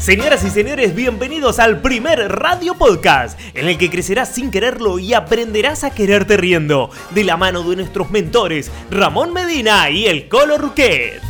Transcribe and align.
Señoras 0.00 0.42
y 0.44 0.50
señores, 0.50 0.94
bienvenidos 0.94 1.58
al 1.58 1.82
primer 1.82 2.32
Radio 2.32 2.74
Podcast, 2.74 3.38
en 3.52 3.68
el 3.68 3.76
que 3.76 3.90
crecerás 3.90 4.34
sin 4.34 4.50
quererlo 4.50 4.98
y 4.98 5.12
aprenderás 5.12 5.84
a 5.84 5.90
quererte 5.90 6.38
riendo, 6.38 6.88
de 7.10 7.22
la 7.22 7.36
mano 7.36 7.62
de 7.64 7.76
nuestros 7.76 8.10
mentores, 8.10 8.72
Ramón 8.90 9.34
Medina 9.34 9.90
y 9.90 10.06
el 10.06 10.26
Colo 10.26 10.56
Ruquet. 10.56 11.20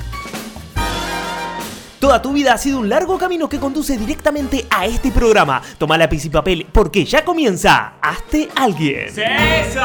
Toda 1.99 2.23
tu 2.23 2.33
vida 2.33 2.53
ha 2.53 2.59
sido 2.59 2.79
un 2.79 2.89
largo 2.89 3.19
camino 3.19 3.49
que 3.49 3.59
conduce 3.59 3.99
directamente 3.99 4.65
a 4.71 4.87
este 4.87 5.11
programa. 5.11 5.61
Toma 5.77 5.99
lápiz 5.99 6.25
y 6.25 6.31
papel 6.31 6.69
porque 6.73 7.05
ya 7.05 7.25
comienza 7.25 7.95
Hazte 8.01 8.51
Alguien. 8.55 9.11
¡César! 9.11 9.83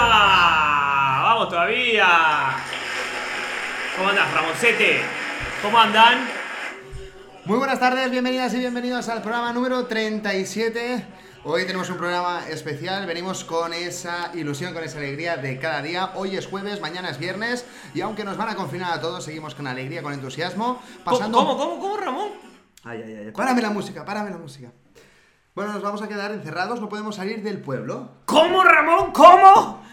¡Vamos 1.23 1.49
todavía! 1.49 2.05
¿Cómo 3.97 4.09
andas, 4.09 4.31
Ramoncete? 4.31 5.01
¿Cómo 5.63 5.79
andan? 5.79 6.34
Muy 7.45 7.59
buenas 7.59 7.79
tardes, 7.79 8.09
bienvenidas 8.09 8.55
y 8.55 8.57
bienvenidos 8.57 9.07
al 9.07 9.21
programa 9.21 9.53
número 9.53 9.85
37. 9.85 11.05
Hoy 11.43 11.67
tenemos 11.67 11.87
un 11.91 11.97
programa 11.97 12.49
especial, 12.49 13.05
venimos 13.05 13.43
con 13.43 13.71
esa 13.71 14.31
ilusión, 14.33 14.73
con 14.73 14.83
esa 14.83 14.97
alegría 14.97 15.37
de 15.37 15.59
cada 15.59 15.83
día. 15.83 16.11
Hoy 16.15 16.35
es 16.35 16.47
jueves, 16.47 16.81
mañana 16.81 17.11
es 17.11 17.19
viernes 17.19 17.67
y 17.93 18.01
aunque 18.01 18.23
nos 18.23 18.35
van 18.35 18.49
a 18.49 18.55
confinar 18.55 18.93
a 18.93 18.99
todos, 18.99 19.23
seguimos 19.23 19.53
con 19.53 19.67
alegría, 19.67 20.01
con 20.01 20.11
entusiasmo, 20.11 20.81
pasando... 21.03 21.37
¿Cómo, 21.37 21.55
cómo, 21.55 21.79
cómo, 21.79 21.97
Ramón? 21.97 22.29
Ay, 22.83 23.03
ay, 23.05 23.15
ay, 23.25 23.31
párame 23.31 23.61
la 23.61 23.69
música, 23.69 24.03
párame 24.03 24.31
la 24.31 24.39
música. 24.39 24.71
Bueno, 25.53 25.71
nos 25.71 25.83
vamos 25.83 26.01
a 26.01 26.07
quedar 26.07 26.31
encerrados, 26.31 26.81
no 26.81 26.89
podemos 26.89 27.15
salir 27.15 27.43
del 27.43 27.61
pueblo. 27.61 28.09
¿Cómo, 28.25 28.63
Ramón? 28.63 29.11
¿Cómo? 29.11 29.83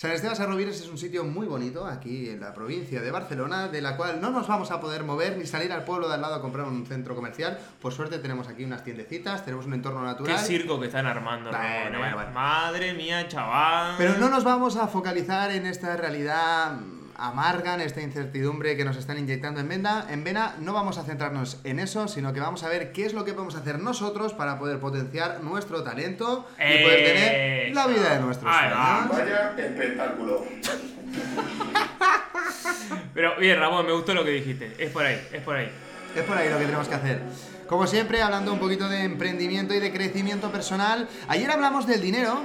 San 0.00 0.12
Esteban 0.12 0.34
Sarrovires 0.34 0.80
es 0.80 0.88
un 0.88 0.96
sitio 0.96 1.24
muy 1.24 1.46
bonito 1.46 1.86
aquí 1.86 2.30
en 2.30 2.40
la 2.40 2.54
provincia 2.54 3.02
de 3.02 3.10
Barcelona, 3.10 3.68
de 3.68 3.82
la 3.82 3.98
cual 3.98 4.18
no 4.18 4.30
nos 4.30 4.48
vamos 4.48 4.70
a 4.70 4.80
poder 4.80 5.04
mover 5.04 5.36
ni 5.36 5.44
salir 5.44 5.70
al 5.74 5.84
pueblo 5.84 6.08
de 6.08 6.14
al 6.14 6.22
lado 6.22 6.36
a 6.36 6.40
comprar 6.40 6.66
un 6.66 6.86
centro 6.86 7.14
comercial. 7.14 7.58
Por 7.82 7.92
suerte 7.92 8.18
tenemos 8.18 8.48
aquí 8.48 8.64
unas 8.64 8.82
tiendecitas, 8.82 9.44
tenemos 9.44 9.66
un 9.66 9.74
entorno 9.74 10.02
natural. 10.02 10.36
Qué 10.38 10.42
circo 10.42 10.80
que 10.80 10.86
están 10.86 11.04
armando, 11.04 11.50
Bueno, 11.50 11.62
Ramón, 11.62 11.98
bueno, 11.98 12.14
bueno. 12.14 12.30
Madre 12.30 12.94
mía, 12.94 13.28
chaval. 13.28 13.96
Pero 13.98 14.16
no 14.16 14.30
nos 14.30 14.42
vamos 14.42 14.76
a 14.76 14.88
focalizar 14.88 15.50
en 15.50 15.66
esta 15.66 15.94
realidad 15.98 16.78
amarga, 17.20 17.74
en 17.74 17.82
esta 17.82 18.00
incertidumbre 18.00 18.76
que 18.76 18.84
nos 18.84 18.96
están 18.96 19.18
inyectando 19.18 19.60
en 19.60 19.68
vena. 19.68 20.06
En 20.10 20.24
vena 20.24 20.54
no 20.58 20.72
vamos 20.72 20.98
a 20.98 21.04
centrarnos 21.04 21.58
en 21.64 21.78
eso, 21.78 22.08
sino 22.08 22.32
que 22.32 22.40
vamos 22.40 22.62
a 22.62 22.68
ver 22.68 22.92
qué 22.92 23.04
es 23.04 23.12
lo 23.12 23.24
que 23.24 23.32
podemos 23.32 23.54
hacer 23.54 23.78
nosotros 23.78 24.32
para 24.32 24.58
poder 24.58 24.80
potenciar 24.80 25.42
nuestro 25.42 25.82
talento 25.82 26.48
y 26.58 26.82
poder 26.82 27.04
tener 27.04 27.74
la 27.74 27.86
vida 27.86 28.14
de 28.14 28.20
nuestros 28.20 28.54
sueños. 28.54 29.08
Vaya 29.10 29.54
espectáculo. 29.56 30.44
Pero 33.14 33.36
bien, 33.38 33.58
Ramón, 33.58 33.86
me 33.86 33.92
gustó 33.92 34.14
lo 34.14 34.24
que 34.24 34.30
dijiste. 34.30 34.74
Es 34.78 34.90
por 34.90 35.04
ahí, 35.04 35.20
es 35.32 35.42
por 35.42 35.56
ahí. 35.56 35.70
Es 36.14 36.22
por 36.22 36.36
ahí 36.36 36.48
lo 36.48 36.58
que 36.58 36.64
tenemos 36.64 36.88
que 36.88 36.94
hacer. 36.94 37.20
Como 37.66 37.86
siempre, 37.86 38.20
hablando 38.22 38.52
un 38.52 38.58
poquito 38.58 38.88
de 38.88 39.04
emprendimiento 39.04 39.74
y 39.74 39.80
de 39.80 39.92
crecimiento 39.92 40.50
personal. 40.50 41.08
Ayer 41.28 41.50
hablamos 41.50 41.86
del 41.86 42.00
dinero 42.00 42.40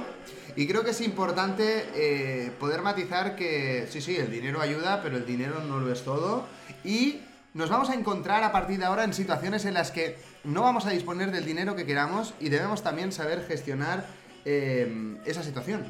y 0.56 0.66
creo 0.66 0.82
que 0.82 0.90
es 0.90 1.00
importante 1.02 1.84
eh, 1.94 2.50
poder 2.58 2.80
matizar 2.80 3.36
que 3.36 3.86
sí, 3.90 4.00
sí, 4.00 4.16
el 4.16 4.30
dinero 4.30 4.60
ayuda, 4.60 5.02
pero 5.02 5.18
el 5.18 5.26
dinero 5.26 5.60
no 5.60 5.78
lo 5.78 5.92
es 5.92 6.02
todo. 6.02 6.46
Y 6.82 7.20
nos 7.52 7.68
vamos 7.68 7.90
a 7.90 7.94
encontrar 7.94 8.42
a 8.42 8.52
partir 8.52 8.78
de 8.78 8.86
ahora 8.86 9.04
en 9.04 9.12
situaciones 9.12 9.66
en 9.66 9.74
las 9.74 9.90
que 9.90 10.16
no 10.44 10.62
vamos 10.62 10.86
a 10.86 10.90
disponer 10.90 11.30
del 11.30 11.44
dinero 11.44 11.76
que 11.76 11.84
queramos 11.84 12.34
y 12.40 12.48
debemos 12.48 12.82
también 12.82 13.12
saber 13.12 13.44
gestionar 13.46 14.06
eh, 14.46 15.16
esa 15.26 15.42
situación. 15.42 15.84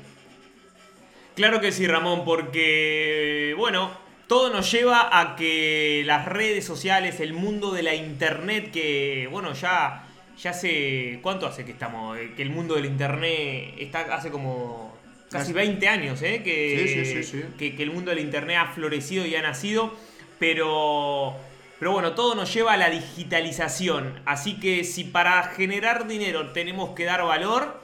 Claro 1.37 1.61
que 1.61 1.71
sí, 1.71 1.87
Ramón, 1.87 2.25
porque, 2.25 3.55
bueno, 3.59 3.91
todo 4.27 4.51
nos 4.51 4.73
lleva 4.73 5.21
a 5.21 5.37
que 5.37 6.03
las 6.07 6.27
redes 6.27 6.65
sociales, 6.65 7.21
el 7.21 7.35
mundo 7.35 7.73
de 7.73 7.83
la 7.83 7.95
internet, 7.95 8.73
que, 8.73 9.29
bueno, 9.31 9.53
ya, 9.53 10.06
ya 10.39 10.51
hace, 10.51 11.19
¿cuánto 11.23 11.47
hace 11.47 11.65
que 11.65 11.73
estamos? 11.73 12.17
Eh, 12.19 12.33
Que 12.37 12.43
el 12.43 12.51
mundo 12.51 12.75
del 12.75 12.85
internet 12.87 13.75
está 13.79 14.01
hace 14.15 14.31
como 14.31 14.95
casi 15.31 15.53
Casi. 15.53 15.53
20 15.55 15.89
años, 15.89 16.23
¿eh? 16.23 16.43
Que, 16.43 16.87
Sí, 16.87 17.05
sí, 17.05 17.23
sí, 17.23 17.25
sí. 17.41 17.45
Que, 17.59 17.75
que 17.75 17.83
el 17.83 17.91
mundo 17.91 18.11
del 18.11 18.21
internet 18.21 18.59
ha 18.61 18.67
florecido 18.67 19.27
y 19.27 19.35
ha 19.37 19.43
nacido, 19.43 19.95
pero... 20.39 21.35
Pero 21.79 21.93
bueno, 21.93 22.13
todo 22.15 22.35
nos 22.35 22.55
lleva 22.55 22.73
a 22.73 22.77
la 22.79 22.89
digitalización. 22.89 24.19
Así 24.25 24.59
que 24.59 24.83
si 24.83 25.05
para 25.05 25.43
generar 25.43 26.07
dinero 26.09 26.53
tenemos 26.53 26.95
que 26.95 27.05
dar 27.05 27.23
valor, 27.23 27.83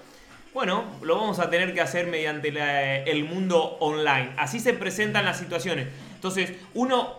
bueno, 0.54 0.84
lo 1.02 1.16
vamos 1.16 1.40
a 1.40 1.50
tener 1.50 1.74
que 1.74 1.82
hacer 1.82 2.06
mediante 2.06 2.52
la- 2.52 2.96
el 2.96 3.24
mundo 3.24 3.76
online. 3.80 4.30
Así 4.38 4.60
se 4.60 4.72
presentan 4.72 5.26
las 5.26 5.38
situaciones. 5.38 5.88
Entonces, 6.14 6.54
uno 6.72 7.18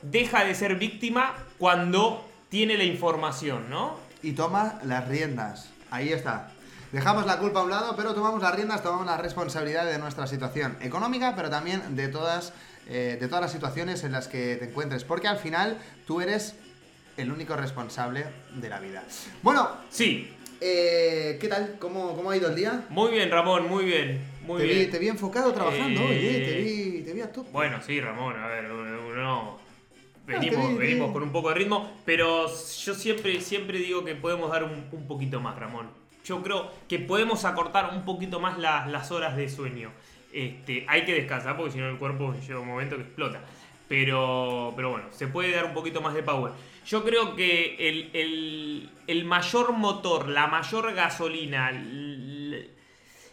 deja 0.00 0.44
de 0.46 0.54
ser 0.54 0.76
víctima 0.76 1.34
cuando 1.58 2.26
tiene 2.48 2.78
la 2.78 2.84
información, 2.84 3.68
¿no? 3.68 3.98
Y 4.26 4.32
toma 4.32 4.80
las 4.84 5.06
riendas. 5.06 5.68
Ahí 5.90 6.12
está. 6.12 6.48
Dejamos 6.90 7.26
la 7.26 7.38
culpa 7.38 7.60
a 7.60 7.62
un 7.62 7.70
lado, 7.70 7.94
pero 7.96 8.12
tomamos 8.12 8.42
las 8.42 8.54
riendas, 8.56 8.82
tomamos 8.82 9.06
la 9.06 9.16
responsabilidad 9.16 9.86
de 9.86 9.98
nuestra 9.98 10.26
situación 10.26 10.76
económica, 10.80 11.34
pero 11.36 11.48
también 11.48 11.94
de 11.94 12.08
todas, 12.08 12.52
eh, 12.88 13.18
de 13.20 13.28
todas 13.28 13.42
las 13.42 13.52
situaciones 13.52 14.02
en 14.02 14.10
las 14.10 14.26
que 14.26 14.56
te 14.56 14.64
encuentres, 14.66 15.04
porque 15.04 15.28
al 15.28 15.38
final 15.38 15.78
tú 16.08 16.20
eres 16.20 16.56
el 17.16 17.30
único 17.30 17.54
responsable 17.56 18.24
de 18.54 18.68
la 18.68 18.80
vida. 18.80 19.04
Bueno, 19.42 19.68
Sí, 19.90 20.28
eh, 20.60 21.38
¿qué 21.40 21.46
tal? 21.48 21.76
¿Cómo, 21.78 22.16
¿Cómo 22.16 22.30
ha 22.30 22.36
ido 22.36 22.48
el 22.48 22.56
día? 22.56 22.84
muy 22.88 23.12
bien, 23.12 23.30
Ramón, 23.30 23.68
muy 23.68 23.84
bien. 23.84 24.20
Muy 24.44 24.58
te, 24.60 24.64
bien. 24.66 24.78
Vi, 24.80 24.86
te 24.86 24.98
vi 24.98 25.08
enfocado 25.08 25.52
trabajando 25.52 26.00
Eh, 26.00 26.06
hoy, 26.06 26.26
eh, 26.26 26.44
te, 26.46 26.56
vi, 26.62 27.02
te 27.04 27.12
vi 27.12 27.20
a 27.20 27.30
tope. 27.32 27.50
Bueno, 27.52 27.80
sí, 27.80 28.00
Ramón, 28.00 28.36
a 28.42 28.46
ver, 28.48 28.70
uno. 28.72 29.58
Venimos, 30.26 30.76
venimos 30.78 31.12
con 31.12 31.22
un 31.22 31.30
poco 31.32 31.48
de 31.50 31.54
ritmo, 31.54 31.90
pero 32.04 32.46
yo 32.48 32.94
siempre, 32.94 33.40
siempre 33.40 33.78
digo 33.78 34.04
que 34.04 34.14
podemos 34.14 34.50
dar 34.50 34.64
un, 34.64 34.86
un 34.92 35.06
poquito 35.06 35.40
más, 35.40 35.56
Ramón. 35.58 35.88
Yo 36.24 36.42
creo 36.42 36.70
que 36.88 36.98
podemos 36.98 37.44
acortar 37.44 37.90
un 37.94 38.04
poquito 38.04 38.40
más 38.40 38.58
la- 38.58 38.86
las 38.86 39.10
horas 39.12 39.36
de 39.36 39.48
sueño. 39.48 39.92
Este, 40.32 40.84
hay 40.88 41.04
que 41.04 41.14
descansar 41.14 41.56
porque 41.56 41.72
si 41.72 41.78
no 41.78 41.88
el 41.88 41.96
cuerpo 41.98 42.34
llega 42.34 42.58
un 42.58 42.66
momento 42.66 42.96
que 42.96 43.02
explota. 43.02 43.40
Pero, 43.88 44.72
pero 44.74 44.90
bueno, 44.90 45.06
se 45.12 45.28
puede 45.28 45.52
dar 45.52 45.66
un 45.66 45.72
poquito 45.74 46.00
más 46.00 46.12
de 46.14 46.24
power. 46.24 46.52
Yo 46.86 47.04
creo 47.04 47.36
que 47.36 47.76
el, 47.88 48.10
el- 48.12 48.90
el 49.06 49.24
mayor 49.24 49.72
motor, 49.72 50.28
la 50.28 50.48
mayor 50.48 50.92
gasolina, 50.92 51.70
l- 51.70 52.68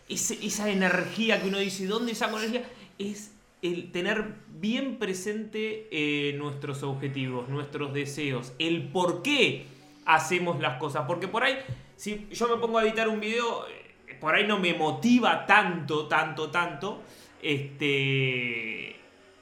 ese- 0.08 0.46
esa 0.46 0.70
energía 0.70 1.42
que 1.42 1.48
uno 1.48 1.58
dice, 1.58 1.88
¿dónde 1.88 2.14
saco 2.14 2.38
energía? 2.38 2.64
Es 3.00 3.32
el 3.63 3.91
tener 3.91 4.25
bien 4.50 4.97
presente 5.00 5.88
eh, 5.90 6.34
nuestros 6.34 6.84
objetivos, 6.84 7.47
nuestros 7.47 7.94
deseos, 7.94 8.53
el 8.59 8.90
por 8.90 9.24
qué 9.24 9.66
hacemos 10.06 10.59
las 10.59 10.78
cosas. 10.78 11.06
Porque 11.07 11.29
por 11.29 11.44
ahí, 11.44 11.57
si 11.96 12.28
yo 12.31 12.50
me 12.50 12.57
pongo 12.62 12.78
a 12.78 12.84
editar 12.84 13.07
un 13.07 13.22
video, 13.22 13.66
eh, 13.68 14.16
por 14.19 14.35
ahí 14.35 14.46
no 14.46 14.59
me 14.59 14.74
motiva 14.74 15.46
tanto, 15.46 16.07
tanto, 16.07 16.51
tanto, 16.51 17.01
este, 17.41 18.97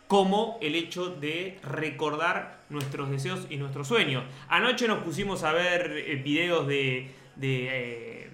como 0.08 0.60
el 0.62 0.76
hecho 0.76 1.10
de 1.10 1.58
recordar 1.64 2.62
nuestros 2.70 3.10
deseos 3.10 3.48
y 3.50 3.58
nuestros 3.58 3.88
sueños. 3.88 4.24
Anoche 4.50 4.88
nos 4.88 5.04
pusimos 5.04 5.44
a 5.44 5.52
ver 5.52 5.92
eh, 5.98 6.16
videos 6.16 6.68
de... 6.68 7.10
de 7.36 8.30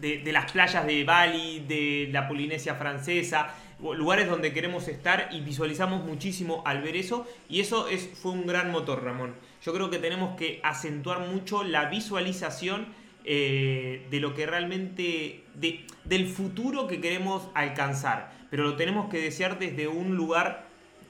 de, 0.00 0.32
las 0.32 0.52
playas 0.52 0.86
de 0.86 1.02
Bali, 1.02 1.64
de 1.66 2.08
la 2.12 2.28
Polinesia 2.28 2.76
francesa, 2.76 3.52
lugares 3.80 4.28
donde 4.28 4.52
queremos 4.52 4.88
estar 4.88 5.28
y 5.32 5.40
visualizamos 5.40 6.04
muchísimo 6.04 6.62
al 6.66 6.82
ver 6.82 6.96
eso 6.96 7.26
y 7.48 7.60
eso 7.60 7.88
es, 7.88 8.08
fue 8.20 8.32
un 8.32 8.46
gran 8.46 8.70
motor, 8.72 9.04
Ramón. 9.04 9.34
Yo 9.62 9.72
creo 9.72 9.90
que 9.90 9.98
tenemos 9.98 10.36
que 10.36 10.60
acentuar 10.64 11.20
mucho 11.20 11.62
la 11.64 11.86
visualización 11.88 12.86
eh, 13.24 14.06
de 14.10 14.20
lo 14.20 14.34
que 14.34 14.46
realmente, 14.46 15.44
de- 15.54 15.84
del 16.04 16.26
futuro 16.28 16.86
que 16.86 17.00
queremos 17.00 17.48
alcanzar, 17.54 18.32
pero 18.50 18.64
lo 18.64 18.76
tenemos 18.76 19.08
que 19.10 19.20
desear 19.20 19.58
desde 19.58 19.86
un 19.88 20.16
lugar 20.16 20.66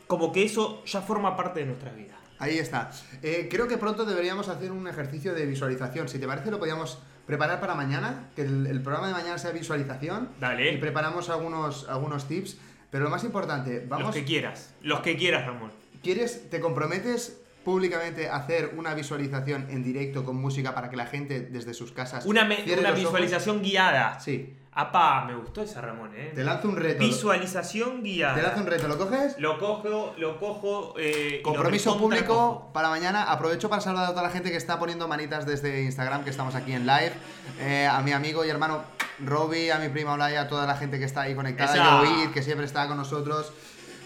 como 0.07 0.33
que 0.33 0.43
eso 0.45 0.83
ya 0.87 1.01
forma 1.03 1.37
parte 1.37 1.61
de 1.61 1.67
nuestras 1.67 1.95
vidas. 1.95 2.17
Ahí 2.41 2.57
está. 2.59 2.91
Eh, 3.23 3.49
creo 3.51 3.67
que 3.69 3.79
pronto 3.79 4.05
deberíamos 4.05 4.49
hacer 4.49 4.73
un 4.73 4.87
ejercicio 4.89 5.35
de 5.35 5.45
visualización. 5.45 6.09
Si 6.09 6.19
te 6.19 6.27
parece, 6.27 6.51
lo 6.53 6.59
podríamos 6.59 6.99
preparar 7.27 7.61
para 7.61 7.75
mañana. 7.75 8.31
Que 8.37 8.43
el, 8.43 8.67
el 8.69 8.81
programa 8.81 9.09
de 9.09 9.13
mañana 9.13 9.39
sea 9.39 9.51
visualización. 9.51 10.31
Dale. 10.39 10.73
Y 10.73 10.77
preparamos 10.79 11.29
algunos, 11.31 11.89
algunos 11.89 12.29
tips. 12.29 12.57
Pero 12.91 13.05
lo 13.05 13.11
más 13.11 13.25
importante, 13.25 13.81
Los 13.81 13.89
vamos. 13.89 14.15
que 14.15 14.25
quieras, 14.25 14.75
los 14.83 15.01
que 15.01 15.17
quieras, 15.17 15.47
Ramón. 15.47 15.71
¿Quieres, 16.03 16.49
te 16.51 16.61
comprometes 16.61 17.41
públicamente 17.65 18.29
a 18.31 18.37
hacer 18.37 18.73
una 18.77 18.95
visualización 18.95 19.67
en 19.71 19.83
directo 19.83 20.25
con 20.25 20.37
música 20.37 20.75
para 20.75 20.89
que 20.89 20.97
la 20.97 21.07
gente 21.07 21.41
desde 21.41 21.75
sus 21.75 21.93
casas. 21.93 22.25
Una, 22.25 22.45
me- 22.45 22.63
una 22.65 22.77
los 22.77 22.85
ojos? 22.85 22.95
visualización 23.01 23.63
guiada. 23.63 24.19
Sí. 24.21 24.55
Apa, 24.73 25.25
me 25.25 25.35
gustó 25.35 25.61
esa 25.63 25.81
Ramón, 25.81 26.13
eh. 26.15 26.31
Te 26.35 26.45
lanzo 26.45 26.69
un 26.69 26.77
reto. 26.77 27.01
Visualización 27.03 28.03
guiada. 28.05 28.37
Te 28.37 28.43
lanzo 28.43 28.61
un 28.61 28.67
reto, 28.69 28.87
¿lo 28.89 28.97
coges? 28.97 29.35
Lo 29.39 29.59
cojo, 29.59 30.15
lo 30.17 30.39
cojo. 30.39 30.95
eh, 30.99 31.39
lo 31.39 31.43
Compromiso 31.43 31.99
público 31.99 32.27
cojo. 32.35 32.73
para 32.73 32.89
mañana. 32.89 33.25
Aprovecho 33.25 33.69
para 33.69 33.83
saludar 33.83 34.07
a 34.07 34.11
toda 34.11 34.23
la 34.23 34.31
gente 34.31 34.51
que 34.51 34.57
está 34.57 34.79
poniendo 34.79 35.09
manitas 35.09 35.45
desde 35.47 35.83
Instagram, 35.83 36.23
que 36.25 36.31
estamos 36.31 36.55
aquí 36.55 36.73
en 36.73 36.87
live. 36.87 37.13
Eh, 37.61 37.87
a 37.91 38.01
mi 38.03 38.13
amigo 38.13 38.45
y 38.45 38.51
hermano 38.51 38.83
Robbie, 39.25 39.73
a 39.73 39.79
mi 39.79 39.89
prima 39.89 40.13
Olaya, 40.13 40.43
a 40.43 40.49
toda 40.49 40.67
la 40.67 40.77
gente 40.77 40.99
que 40.99 41.05
está 41.05 41.23
ahí 41.23 41.35
conectada. 41.35 42.03
Que 42.33 42.43
siempre 42.43 42.67
está 42.67 42.87
con 42.87 42.97
nosotros. 42.97 43.53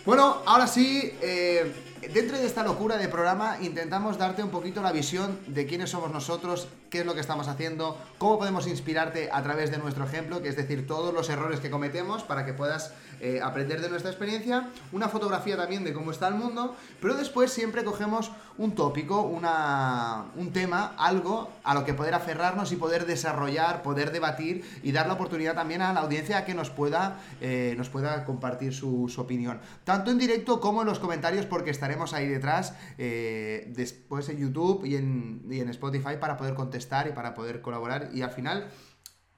Bueno, 0.05 0.43
ahora 0.47 0.67
sí, 0.67 1.17
eh, 1.21 1.73
Dentro 2.11 2.37
de 2.37 2.47
esta 2.47 2.65
locura 2.65 2.97
de 2.97 3.07
programa 3.07 3.59
intentamos 3.61 4.19
darte 4.19 4.43
un 4.43 4.51
poquito 4.51 4.83
la 4.83 4.91
visión 4.91 5.39
de 5.47 5.67
quiénes 5.67 5.91
somos 5.91 6.11
nosotros, 6.11 6.67
qué 6.91 7.01
es 7.01 7.07
lo 7.07 7.15
que 7.15 7.21
estamos 7.21 7.47
haciendo, 7.47 7.97
cómo 8.19 8.39
podemos 8.39 8.67
inspirarte 8.67 9.31
a 9.33 9.41
través 9.45 9.71
de 9.71 9.79
nuestro 9.79 10.05
ejemplo, 10.05 10.43
que 10.43 10.49
es 10.49 10.57
decir, 10.57 10.85
todos 10.89 11.15
los 11.15 11.31
errores 11.31 11.61
que 11.61 11.71
cometemos 11.71 12.25
para 12.25 12.45
que 12.45 12.55
puedas 12.55 12.93
eh, 13.21 13.41
aprender 13.41 13.81
de 13.81 13.89
nuestra 13.89 14.11
experiencia, 14.11 14.69
una 14.91 15.09
fotografía 15.09 15.57
también 15.57 15.85
de 15.85 15.93
cómo 15.93 16.11
está 16.11 16.27
el 16.27 16.35
mundo, 16.35 16.75
pero 17.01 17.15
después 17.15 17.53
siempre 17.53 17.85
cogemos 17.85 18.33
un 18.59 18.75
tópico, 18.75 19.23
una, 19.23 20.25
un 20.37 20.53
tema, 20.53 20.95
algo 20.99 21.51
a 21.63 21.73
lo 21.73 21.85
que 21.85 21.95
poder 21.95 22.15
aferrarnos 22.15 22.73
y 22.73 22.77
poder 22.77 23.07
desarrollar, 23.07 23.83
poder 23.83 24.11
debatir 24.11 24.65
y 24.83 24.91
dar 24.91 25.07
la 25.07 25.15
oportunidad 25.15 25.55
también 25.55 25.83
a 25.83 25.93
la 25.93 26.01
audiencia 26.01 26.45
que 26.45 26.53
nos 26.53 26.69
pueda, 26.69 27.21
eh, 27.41 27.75
nos 27.79 27.89
pueda 27.89 28.25
compartir 28.25 28.75
su, 28.75 29.09
su 29.09 29.21
opinión, 29.21 29.61
tanto 29.85 30.11
en 30.11 30.19
directo 30.19 30.61
como 30.61 30.83
en 30.83 30.89
los 30.89 30.99
comentarios, 30.99 31.47
porque 31.47 31.71
estaremos 31.71 31.92
ahí 32.13 32.29
detrás, 32.29 32.75
eh, 32.99 33.67
después 33.69 34.29
en 34.29 34.39
YouTube 34.39 34.85
y 34.85 34.97
en, 34.97 35.47
y 35.51 35.61
en 35.61 35.69
Spotify 35.69 36.17
para 36.21 36.37
poder 36.37 36.55
contestar 36.55 37.07
y 37.07 37.13
para 37.13 37.35
poder 37.35 37.61
colaborar 37.61 38.11
y 38.13 38.23
al 38.23 38.31
final 38.31 38.69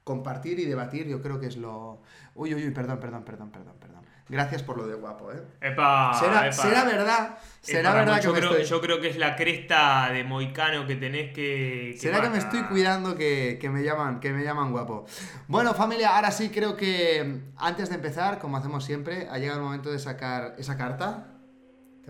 compartir 0.04 0.58
y 0.58 0.66
debatir, 0.66 1.06
yo 1.08 1.22
creo 1.22 1.40
que 1.40 1.46
es 1.46 1.56
lo... 1.56 2.02
Uy, 2.34 2.54
uy, 2.54 2.66
uy, 2.66 2.70
perdón, 2.72 3.00
perdón, 3.00 3.24
perdón, 3.24 3.50
perdón, 3.50 3.74
perdón. 3.80 4.04
Gracias 4.28 4.62
por 4.62 4.78
lo 4.78 4.86
de 4.86 4.94
guapo, 4.94 5.32
¿eh? 5.32 5.42
Epa, 5.60 6.12
será, 6.18 6.46
epa. 6.46 6.52
será 6.52 6.84
verdad, 6.84 7.38
será 7.60 7.90
Epa, 7.90 7.98
verdad 7.98 8.16
que 8.16 8.22
yo 8.22 8.32
me 8.32 8.38
creo, 8.38 8.50
estoy... 8.52 8.64
yo 8.64 8.80
creo 8.80 9.00
que 9.00 9.08
es 9.08 9.18
la 9.18 9.36
cresta 9.36 10.10
de 10.10 10.24
moicano 10.24 10.86
que 10.86 10.96
tenés 10.96 11.34
que. 11.34 11.90
que 11.92 11.98
¿Será 11.98 12.22
que 12.22 12.30
me 12.30 12.38
estoy 12.38 12.62
cuidando 12.62 13.16
que, 13.16 13.58
que 13.60 13.68
me 13.68 13.82
llaman, 13.82 14.20
que 14.20 14.32
me 14.32 14.42
llaman 14.42 14.72
guapo? 14.72 15.04
Bueno, 15.46 15.74
familia, 15.74 16.16
ahora 16.16 16.30
sí 16.30 16.48
creo 16.48 16.74
que 16.74 17.42
antes 17.58 17.90
de 17.90 17.96
empezar, 17.96 18.38
como 18.38 18.56
hacemos 18.56 18.82
siempre, 18.84 19.28
ha 19.30 19.36
llegado 19.36 19.58
el 19.58 19.64
momento 19.64 19.92
de 19.92 19.98
sacar 19.98 20.54
esa 20.56 20.78
carta. 20.78 21.33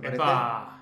¿Te? 0.00 0.08
Epa. 0.08 0.81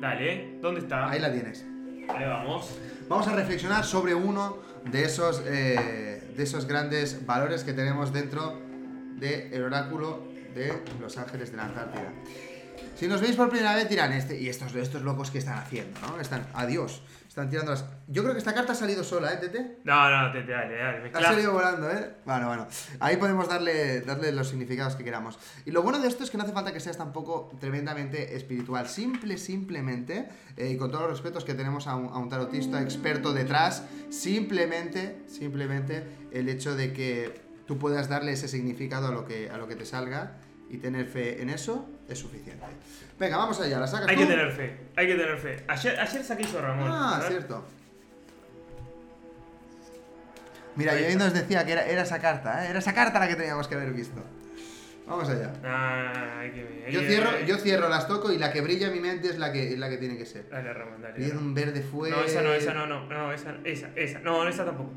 Dale. 0.00 0.58
¿dónde 0.60 0.80
está? 0.80 1.10
Ahí 1.10 1.20
la 1.20 1.32
tienes. 1.32 1.64
Ahí 2.08 2.24
vamos. 2.26 2.78
Vamos 3.08 3.26
a 3.28 3.36
reflexionar 3.36 3.84
sobre 3.84 4.14
uno 4.14 4.58
de 4.84 5.04
esos, 5.04 5.42
eh, 5.46 6.32
de 6.36 6.42
esos 6.42 6.66
grandes 6.66 7.24
valores 7.26 7.64
que 7.64 7.72
tenemos 7.72 8.12
dentro 8.12 8.60
del 9.16 9.62
oráculo 9.62 10.26
de 10.54 10.82
los 11.00 11.16
ángeles 11.16 11.50
de 11.50 11.56
la 11.56 11.64
Antártida. 11.64 12.12
Si 12.96 13.08
nos 13.08 13.20
veis 13.20 13.36
por 13.36 13.48
primera 13.48 13.74
vez 13.74 13.88
dirán, 13.88 14.12
este, 14.12 14.40
y 14.40 14.48
estos, 14.48 14.74
estos 14.74 15.02
locos 15.02 15.30
que 15.30 15.38
están 15.38 15.58
haciendo, 15.58 16.00
¿no? 16.00 16.20
Están, 16.20 16.46
adiós, 16.54 17.02
están 17.34 17.50
tirando 17.50 17.72
las... 17.72 17.84
Yo 18.06 18.22
creo 18.22 18.32
que 18.32 18.38
esta 18.38 18.54
carta 18.54 18.74
ha 18.74 18.76
salido 18.76 19.02
sola, 19.02 19.32
¿eh, 19.32 19.38
Tete? 19.38 19.78
No, 19.82 20.08
no, 20.08 20.30
te, 20.32 20.42
te- 20.42 20.52
dale, 20.52 20.76
dale. 20.76 21.10
Ha 21.12 21.20
salido 21.20 21.52
volando, 21.52 21.90
¿eh? 21.90 22.12
Bueno, 22.24 22.46
bueno. 22.46 22.68
Ahí 23.00 23.16
podemos 23.16 23.48
darle, 23.48 24.02
darle 24.02 24.30
los 24.30 24.50
significados 24.50 24.94
que 24.94 25.02
queramos. 25.02 25.36
Y 25.66 25.72
lo 25.72 25.82
bueno 25.82 25.98
de 25.98 26.06
esto 26.06 26.22
es 26.22 26.30
que 26.30 26.36
no 26.38 26.44
hace 26.44 26.52
falta 26.52 26.72
que 26.72 26.78
seas 26.78 26.96
tampoco 26.96 27.50
tremendamente 27.58 28.36
espiritual. 28.36 28.86
Simple, 28.86 29.36
simplemente, 29.36 30.28
eh, 30.56 30.68
y 30.70 30.76
con 30.76 30.92
todos 30.92 31.08
los 31.08 31.10
respetos 31.20 31.44
que 31.44 31.54
tenemos 31.54 31.88
a 31.88 31.96
un, 31.96 32.06
a 32.06 32.18
un 32.18 32.28
tarotista 32.28 32.80
experto 32.80 33.32
detrás, 33.32 33.82
simplemente, 34.10 35.24
simplemente 35.26 36.04
el 36.30 36.48
hecho 36.48 36.76
de 36.76 36.92
que 36.92 37.40
tú 37.66 37.78
puedas 37.78 38.08
darle 38.08 38.30
ese 38.30 38.46
significado 38.46 39.08
a 39.08 39.10
lo 39.10 39.24
que, 39.24 39.50
a 39.50 39.56
lo 39.56 39.66
que 39.66 39.74
te 39.74 39.86
salga 39.86 40.36
y 40.70 40.78
tener 40.78 41.06
fe 41.06 41.42
en 41.42 41.50
eso 41.50 41.88
es 42.08 42.18
suficiente. 42.18 42.64
Venga, 43.18 43.36
vamos 43.36 43.60
allá. 43.60 43.78
¿La 43.78 43.86
sacas 43.86 44.08
Hay 44.08 44.16
tú? 44.16 44.22
que 44.22 44.28
tener 44.28 44.52
fe, 44.52 44.76
hay 44.96 45.06
que 45.06 45.14
tener 45.14 45.38
fe. 45.38 45.64
Ayer, 45.68 46.00
ayer 46.00 46.24
saqué 46.24 46.44
yo, 46.44 46.60
Ramón. 46.60 46.90
Ah, 46.90 47.22
cierto. 47.26 47.64
Mira, 50.76 50.98
yo 50.98 51.06
ahí 51.06 51.16
nos 51.16 51.32
decía 51.32 51.64
que 51.64 51.72
era, 51.72 51.86
era 51.86 52.02
esa 52.02 52.18
carta, 52.18 52.64
¿eh? 52.64 52.70
Era 52.70 52.80
esa 52.80 52.92
carta 52.92 53.20
la 53.20 53.28
que 53.28 53.36
teníamos 53.36 53.68
que 53.68 53.76
haber 53.76 53.92
visto. 53.92 54.20
Vamos 55.06 55.28
allá. 55.28 55.52
Ah, 55.62 56.40
hay 56.40 56.50
que 56.50 56.84
hay 56.86 56.92
Yo 56.92 57.00
cierro, 57.02 57.40
yo 57.46 57.58
cierro, 57.58 57.88
las 57.88 58.08
toco 58.08 58.32
y 58.32 58.38
la 58.38 58.52
que 58.52 58.62
brilla 58.62 58.86
en 58.86 58.94
mi 58.94 59.00
mente 59.00 59.28
es 59.28 59.38
la 59.38 59.52
que, 59.52 59.74
es 59.74 59.78
la 59.78 59.90
que 59.90 59.98
tiene 59.98 60.16
que 60.16 60.24
ser. 60.24 60.48
Dale, 60.48 60.72
Ramón, 60.72 61.02
dale. 61.02 61.18
Viene 61.18 61.38
un 61.38 61.54
verde 61.54 61.82
fuego. 61.82 62.16
No, 62.16 62.24
esa 62.24 62.42
no, 62.42 62.52
esa 62.54 62.72
no, 62.72 62.86
no, 62.86 63.06
no, 63.06 63.32
esa, 63.32 63.54
esa, 63.64 63.90
esa. 63.94 64.20
No, 64.20 64.48
esa 64.48 64.64
tampoco. 64.64 64.92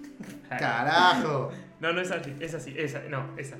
¡Carajo! 0.48 1.52
No, 1.78 1.92
no 1.92 2.00
es 2.00 2.10
así, 2.10 2.34
esa 2.40 2.58
sí, 2.58 2.74
esa, 2.76 3.00
no, 3.08 3.34
esa. 3.36 3.56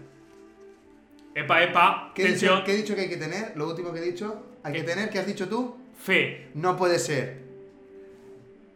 Epa, 1.42 1.62
epa, 1.62 2.12
¿Qué 2.14 2.24
dicho, 2.32 2.62
qué 2.64 2.72
he 2.72 2.76
dicho 2.76 2.94
que 2.94 3.02
hay 3.02 3.08
que 3.08 3.16
tener? 3.16 3.52
Lo 3.56 3.68
último 3.68 3.92
que 3.92 4.00
he 4.00 4.02
dicho. 4.02 4.46
¿Hay 4.62 4.72
que 4.72 4.82
tener? 4.82 5.08
¿Qué 5.10 5.18
has 5.18 5.26
dicho 5.26 5.48
tú? 5.48 5.76
fe. 6.02 6.48
No 6.54 6.76
puede 6.76 6.98
ser. 6.98 7.38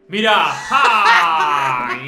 Mira, 0.09 0.35
¡ja! 0.45 1.99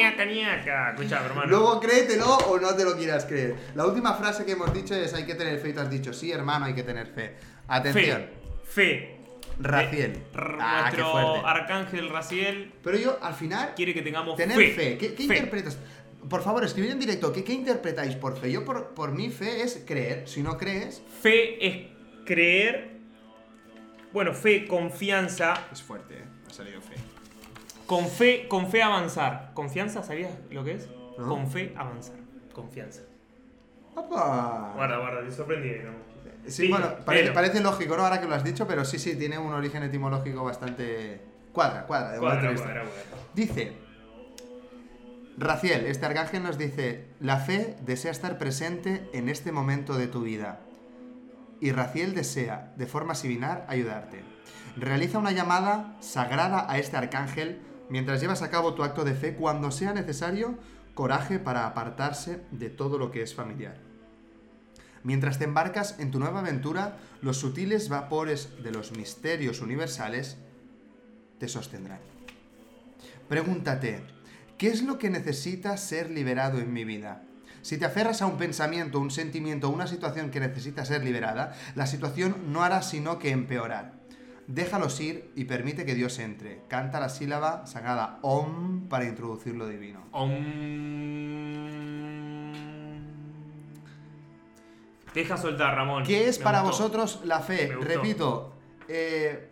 Ñaca, 0.00 0.24
ñaca. 0.24 0.90
Escucha, 0.92 1.24
hermano. 1.26 1.48
Luego 1.48 1.80
créetelo 1.80 2.36
o 2.36 2.58
no 2.60 2.74
te 2.76 2.84
lo 2.84 2.96
quieras 2.96 3.24
creer. 3.26 3.56
La 3.74 3.86
última 3.86 4.14
frase 4.14 4.44
que 4.44 4.52
hemos 4.52 4.72
dicho 4.72 4.94
es 4.94 5.12
hay 5.14 5.24
que 5.26 5.34
tener 5.34 5.58
fe 5.58 5.70
y 5.70 5.72
tú 5.72 5.80
has 5.80 5.90
dicho 5.90 6.12
sí, 6.12 6.30
hermano, 6.30 6.66
hay 6.66 6.74
que 6.74 6.84
tener 6.84 7.08
fe. 7.08 7.34
Atención. 7.66 8.26
fe, 8.64 9.16
fe. 9.16 9.16
Raciel. 9.58 10.22
R- 10.32 10.56
Ah, 10.60 10.88
qué 10.90 10.98
Nuestro 11.02 11.10
fuerte. 11.12 11.40
arcángel 11.46 12.08
Raciel 12.08 12.72
Pero 12.82 12.96
yo, 12.96 13.18
al 13.20 13.34
final, 13.34 13.72
quiere 13.76 13.92
que 13.92 14.02
tengamos 14.02 14.36
tener 14.36 14.56
fe. 14.56 14.70
fe. 14.70 14.98
¿Qué, 14.98 15.14
qué 15.14 15.26
Fe. 15.26 15.34
interpretas? 15.34 15.78
Por 16.28 16.42
favor, 16.42 16.64
escribid 16.64 16.90
en 16.90 16.98
directo. 17.00 17.32
¿qué, 17.32 17.42
qué 17.44 17.52
interpretáis 17.52 18.14
por 18.14 18.36
fe? 18.36 18.52
Yo, 18.52 18.64
por, 18.64 18.88
por 18.94 19.12
mí, 19.12 19.30
fe 19.30 19.62
es 19.62 19.82
creer. 19.86 20.28
Si 20.28 20.42
no 20.42 20.58
crees, 20.58 21.02
Fe 21.22 21.66
es 21.66 21.86
creer. 22.26 22.98
Bueno, 24.12 24.34
fe, 24.34 24.66
confianza. 24.66 25.54
es 25.72 25.82
fuerte, 25.82 26.14
¿eh? 26.18 26.24
Ha 26.48 26.52
salido 26.52 26.80
fe. 26.80 26.94
Con 27.86 28.08
fe, 28.08 28.46
con 28.48 28.70
fe 28.70 28.82
avanzar. 28.82 29.50
¿Confianza? 29.54 30.02
¿Sabías 30.02 30.32
lo 30.50 30.64
que 30.64 30.72
es? 30.72 30.88
No. 31.18 31.28
Con 31.28 31.50
fe 31.50 31.72
avanzar. 31.76 32.16
Confianza. 32.52 33.02
¡Opa! 33.94 34.72
Guarda, 34.76 34.98
guarda, 34.98 35.24
te 35.24 35.32
sorprendí, 35.32 35.70
¿no? 35.84 36.10
Sí, 36.46 36.68
bueno, 36.68 36.88
parece, 37.04 37.32
parece 37.32 37.60
lógico, 37.60 37.96
¿no? 37.96 38.04
Ahora 38.04 38.20
que 38.20 38.26
lo 38.26 38.34
has 38.34 38.42
dicho, 38.44 38.66
pero 38.66 38.84
sí, 38.84 38.98
sí, 38.98 39.16
tiene 39.16 39.38
un 39.38 39.52
origen 39.52 39.82
etimológico 39.82 40.42
bastante... 40.44 41.20
Cuadra, 41.52 41.84
cuadra. 41.86 42.12
de 42.12 42.18
Cuadra, 42.18 42.54
cuadra, 42.54 42.82
cuadra. 42.82 42.84
Dice, 43.34 43.72
Raciel, 45.40 45.86
este 45.86 46.04
arcángel 46.04 46.42
nos 46.42 46.58
dice, 46.58 47.06
la 47.18 47.38
fe 47.38 47.74
desea 47.86 48.10
estar 48.10 48.36
presente 48.36 49.08
en 49.14 49.30
este 49.30 49.52
momento 49.52 49.96
de 49.96 50.06
tu 50.06 50.20
vida. 50.20 50.60
Y 51.62 51.72
Raciel 51.72 52.14
desea, 52.14 52.74
de 52.76 52.84
forma 52.84 53.14
similar, 53.14 53.64
ayudarte. 53.66 54.22
Realiza 54.76 55.18
una 55.18 55.32
llamada 55.32 55.96
sagrada 56.00 56.70
a 56.70 56.76
este 56.76 56.98
arcángel 56.98 57.58
mientras 57.88 58.20
llevas 58.20 58.42
a 58.42 58.50
cabo 58.50 58.74
tu 58.74 58.82
acto 58.82 59.02
de 59.02 59.14
fe 59.14 59.34
cuando 59.34 59.70
sea 59.70 59.94
necesario, 59.94 60.58
coraje 60.92 61.38
para 61.38 61.66
apartarse 61.66 62.42
de 62.50 62.68
todo 62.68 62.98
lo 62.98 63.10
que 63.10 63.22
es 63.22 63.34
familiar. 63.34 63.78
Mientras 65.04 65.38
te 65.38 65.44
embarcas 65.44 65.98
en 66.00 66.10
tu 66.10 66.18
nueva 66.18 66.40
aventura, 66.40 66.98
los 67.22 67.38
sutiles 67.38 67.88
vapores 67.88 68.62
de 68.62 68.72
los 68.72 68.92
misterios 68.92 69.62
universales 69.62 70.36
te 71.38 71.48
sostendrán. 71.48 72.00
Pregúntate, 73.26 74.02
¿qué 74.60 74.68
es 74.68 74.82
lo 74.82 74.98
que 74.98 75.08
necesita 75.08 75.74
ser 75.78 76.10
liberado 76.10 76.58
en 76.58 76.70
mi 76.70 76.84
vida? 76.84 77.22
Si 77.62 77.78
te 77.78 77.86
aferras 77.86 78.20
a 78.20 78.26
un 78.26 78.36
pensamiento, 78.36 79.00
un 79.00 79.10
sentimiento, 79.10 79.70
una 79.70 79.86
situación 79.86 80.30
que 80.30 80.38
necesita 80.38 80.84
ser 80.84 81.02
liberada, 81.02 81.54
la 81.74 81.86
situación 81.86 82.36
no 82.48 82.62
hará 82.62 82.82
sino 82.82 83.18
que 83.18 83.30
empeorar. 83.30 83.94
Déjalos 84.48 85.00
ir 85.00 85.32
y 85.34 85.46
permite 85.46 85.86
que 85.86 85.94
Dios 85.94 86.18
entre. 86.18 86.60
Canta 86.68 87.00
la 87.00 87.08
sílaba 87.08 87.66
sagrada 87.66 88.18
OM 88.20 88.86
para 88.90 89.06
introducir 89.06 89.54
lo 89.56 89.66
divino. 89.66 90.06
Om. 90.12 90.34
Deja 95.14 95.38
soltar, 95.38 95.74
Ramón. 95.74 96.04
¿Qué 96.04 96.28
es 96.28 96.38
Me 96.38 96.44
para 96.44 96.60
gustó. 96.60 96.76
vosotros 96.76 97.22
la 97.24 97.40
fe? 97.40 97.74
Repito, 97.80 98.52
eh, 98.88 99.48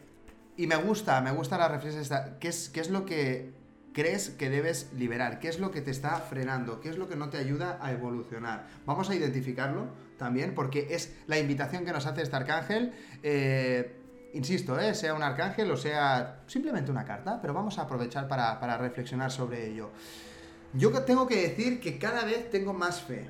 y 0.59 0.67
me 0.67 0.77
gusta, 0.77 1.23
me 1.23 1.31
gusta 1.31 1.57
la 1.57 1.69
reflexión 1.69 2.03
esta. 2.03 2.39
¿Qué 2.39 2.49
es, 2.49 2.69
¿Qué 2.69 2.81
es 2.81 2.91
lo 2.91 3.07
que 3.07 3.57
crees 3.99 4.31
que 4.31 4.49
debes 4.49 4.93
liberar? 4.93 5.41
¿Qué 5.41 5.49
es 5.49 5.59
lo 5.59 5.73
que 5.73 5.81
te 5.81 5.91
está 5.91 6.21
frenando? 6.21 6.79
¿Qué 6.79 6.89
es 6.89 6.99
lo 6.99 7.09
que 7.09 7.17
no 7.17 7.31
te 7.31 7.37
ayuda 7.37 7.81
a 7.83 7.91
evolucionar? 7.91 8.69
Vamos 8.87 9.11
a 9.11 9.17
identificarlo 9.17 9.89
también 10.17 10.55
porque 10.55 10.87
es 10.91 11.17
la 11.27 11.37
invitación 11.37 11.85
que 11.85 11.91
nos 11.91 12.07
hace 12.07 12.23
este 12.23 12.37
arcángel. 12.37 12.93
eh, 13.25 13.97
insisto, 14.35 14.79
eh, 14.79 14.95
sea 14.95 15.15
un 15.15 15.23
arcángel 15.25 15.69
o 15.73 15.77
sea 15.77 16.43
simplemente 16.47 16.93
una 16.93 17.05
carta, 17.05 17.41
pero 17.41 17.53
vamos 17.55 17.77
a 17.79 17.83
aprovechar 17.83 18.29
para, 18.29 18.79
reflexionar 18.79 19.33
sobre 19.33 19.67
ello. 19.67 19.91
Yo 20.75 20.93
tengo 21.03 21.27
que 21.27 21.49
decir 21.49 21.81
que 21.81 21.99
cada 21.99 22.25
vez 22.25 22.51
tengo 22.51 22.73
más 22.73 23.03
fe 23.03 23.27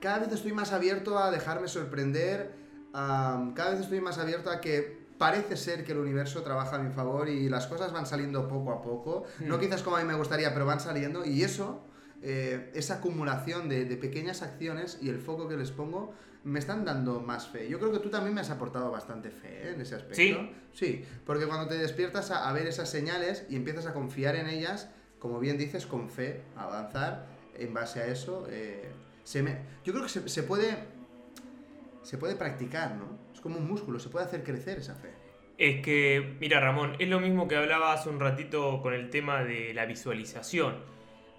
cada 0.00 0.18
vez 0.18 0.32
estoy 0.32 0.52
más 0.52 0.70
abierto 0.70 1.18
a 1.18 1.30
dejarme 1.30 1.66
sorprender, 1.66 2.54
cada 2.92 3.70
vez 3.70 3.80
estoy 3.80 4.02
más 4.02 4.18
abierto 4.18 4.50
a 4.50 4.60
que 4.60 5.03
parece 5.18 5.56
ser 5.56 5.84
que 5.84 5.92
el 5.92 5.98
universo 5.98 6.42
trabaja 6.42 6.76
a 6.76 6.78
mi 6.78 6.92
favor 6.92 7.28
y 7.28 7.48
las 7.48 7.66
cosas 7.66 7.92
van 7.92 8.06
saliendo 8.06 8.48
poco 8.48 8.72
a 8.72 8.82
poco, 8.82 9.24
no 9.40 9.56
Hmm. 9.56 9.60
quizás 9.60 9.82
como 9.82 9.96
a 9.96 10.00
mí 10.00 10.06
me 10.06 10.14
gustaría, 10.14 10.52
pero 10.52 10.66
van 10.66 10.80
saliendo 10.80 11.24
y 11.24 11.42
eso, 11.42 11.82
eh, 12.22 12.70
esa 12.74 12.94
acumulación 12.96 13.68
de, 13.68 13.84
de 13.84 13.96
pequeñas 13.96 14.42
acciones 14.42 14.98
y 15.00 15.08
el 15.08 15.18
foco 15.20 15.46
que 15.48 15.56
les 15.56 15.70
pongo 15.70 16.12
me 16.42 16.58
están 16.58 16.84
dando 16.84 17.20
más 17.20 17.48
fe. 17.48 17.68
Yo 17.68 17.78
creo 17.78 17.90
que 17.92 18.00
tú 18.00 18.10
también 18.10 18.34
me 18.34 18.40
has 18.42 18.50
aportado 18.50 18.90
bastante 18.90 19.30
fe 19.30 19.68
¿eh? 19.68 19.72
en 19.74 19.80
ese 19.80 19.94
aspecto. 19.94 20.16
¿Sí? 20.16 20.52
Sí, 20.72 21.04
porque 21.24 21.46
cuando 21.46 21.68
te 21.68 21.78
despiertas 21.78 22.30
a, 22.30 22.48
a 22.48 22.52
ver 22.52 22.66
esas 22.66 22.90
señales 22.90 23.46
y 23.48 23.56
empiezas 23.56 23.86
a 23.86 23.94
confiar 23.94 24.36
en 24.36 24.48
ellas, 24.48 24.88
como 25.18 25.38
bien 25.40 25.56
dices, 25.56 25.86
con 25.86 26.10
fe, 26.10 26.42
avanzar 26.56 27.26
en 27.56 27.72
base 27.72 28.00
a 28.00 28.06
eso, 28.08 28.46
eh, 28.50 28.90
se 29.22 29.42
me, 29.42 29.58
yo 29.84 29.92
creo 29.94 30.02
que 30.04 30.10
se, 30.10 30.28
se 30.28 30.42
puede 30.42 30.76
se 32.02 32.18
puede 32.18 32.36
practicar, 32.36 32.96
¿no? 32.96 33.06
Como 33.44 33.58
un 33.58 33.68
músculo, 33.68 34.00
se 34.00 34.08
puede 34.08 34.24
hacer 34.24 34.42
crecer 34.42 34.78
esa 34.78 34.94
fe. 34.96 35.10
Es 35.58 35.82
que, 35.82 36.36
mira 36.40 36.58
Ramón, 36.60 36.96
es 36.98 37.08
lo 37.08 37.20
mismo 37.20 37.46
que 37.46 37.56
hablaba 37.56 37.92
hace 37.92 38.08
un 38.08 38.18
ratito 38.18 38.80
con 38.82 38.92
el 38.94 39.10
tema 39.10 39.44
de 39.44 39.72
la 39.74 39.84
visualización. 39.86 40.76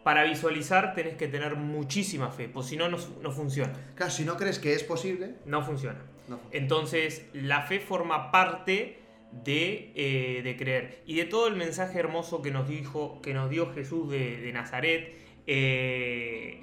Para 0.03 0.23
visualizar 0.23 0.93
tenés 0.93 1.15
que 1.15 1.27
tener 1.27 1.55
muchísima 1.55 2.29
fe, 2.29 2.47
pues 2.47 2.67
si 2.67 2.77
no, 2.77 2.87
no, 2.89 2.97
no 3.23 3.31
funciona. 3.31 3.73
Claro, 3.95 4.11
si 4.11 4.23
no 4.23 4.37
crees 4.37 4.59
que 4.59 4.73
es 4.73 4.83
posible, 4.83 5.37
No 5.45 5.63
funciona. 5.63 5.99
no. 6.29 6.39
Entonces, 6.51 7.27
la 7.33 7.63
fe 7.63 7.79
forma 7.79 8.31
parte 8.31 8.99
de, 9.31 9.91
eh, 9.95 10.41
de 10.43 10.55
creer. 10.55 11.01
Y 11.07 11.15
de 11.15 11.25
todo 11.25 11.47
el 11.47 11.55
mensaje 11.55 11.97
hermoso 11.99 12.41
que 12.43 12.51
nos, 12.51 12.69
dijo, 12.69 13.19
que 13.23 13.33
nos 13.33 13.49
dio 13.49 13.73
Jesús 13.73 14.11
de, 14.11 14.37
de 14.41 14.53
Nazaret. 14.53 15.15
eh, 15.47 16.61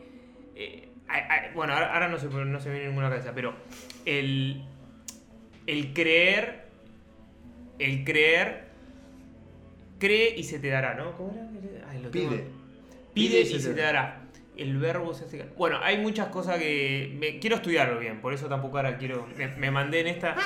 eh, 0.54 0.88
bueno, 1.54 1.74
ahora, 1.74 1.92
ahora 1.92 2.08
no, 2.08 2.18
se, 2.18 2.28
no 2.28 2.60
se 2.60 2.68
me 2.68 2.74
viene 2.76 2.88
ninguna 2.88 3.10
cabeza, 3.10 3.32
pero 3.34 3.54
el, 4.06 4.64
el 5.66 5.92
creer, 5.92 6.64
el 7.78 8.04
creer, 8.04 8.64
cree 9.98 10.34
y 10.36 10.44
se 10.44 10.58
te 10.58 10.68
dará, 10.68 10.94
¿no? 10.94 11.16
¿Cómo 11.16 11.32
era? 11.32 11.88
Ay, 11.90 12.02
lo 12.02 12.10
tengo- 12.10 12.30
Pide. 12.30 12.44
Pide 13.14 13.40
y 13.42 13.60
se 13.60 13.74
te 13.74 13.80
dará. 13.80 14.18
El 14.56 14.76
verbo 14.78 15.14
se 15.14 15.24
hace. 15.24 15.44
Bueno, 15.56 15.78
hay 15.82 15.98
muchas 15.98 16.28
cosas 16.28 16.58
que. 16.58 17.16
me- 17.18 17.38
quiero 17.38 17.56
estudiarlo 17.56 17.98
bien, 17.98 18.20
por 18.20 18.34
eso 18.34 18.46
tampoco 18.48 18.76
ahora 18.78 18.98
quiero. 18.98 19.26
Me, 19.36 19.48
me 19.48 19.70
mandé 19.70 20.00
en 20.00 20.08
esta. 20.08 20.36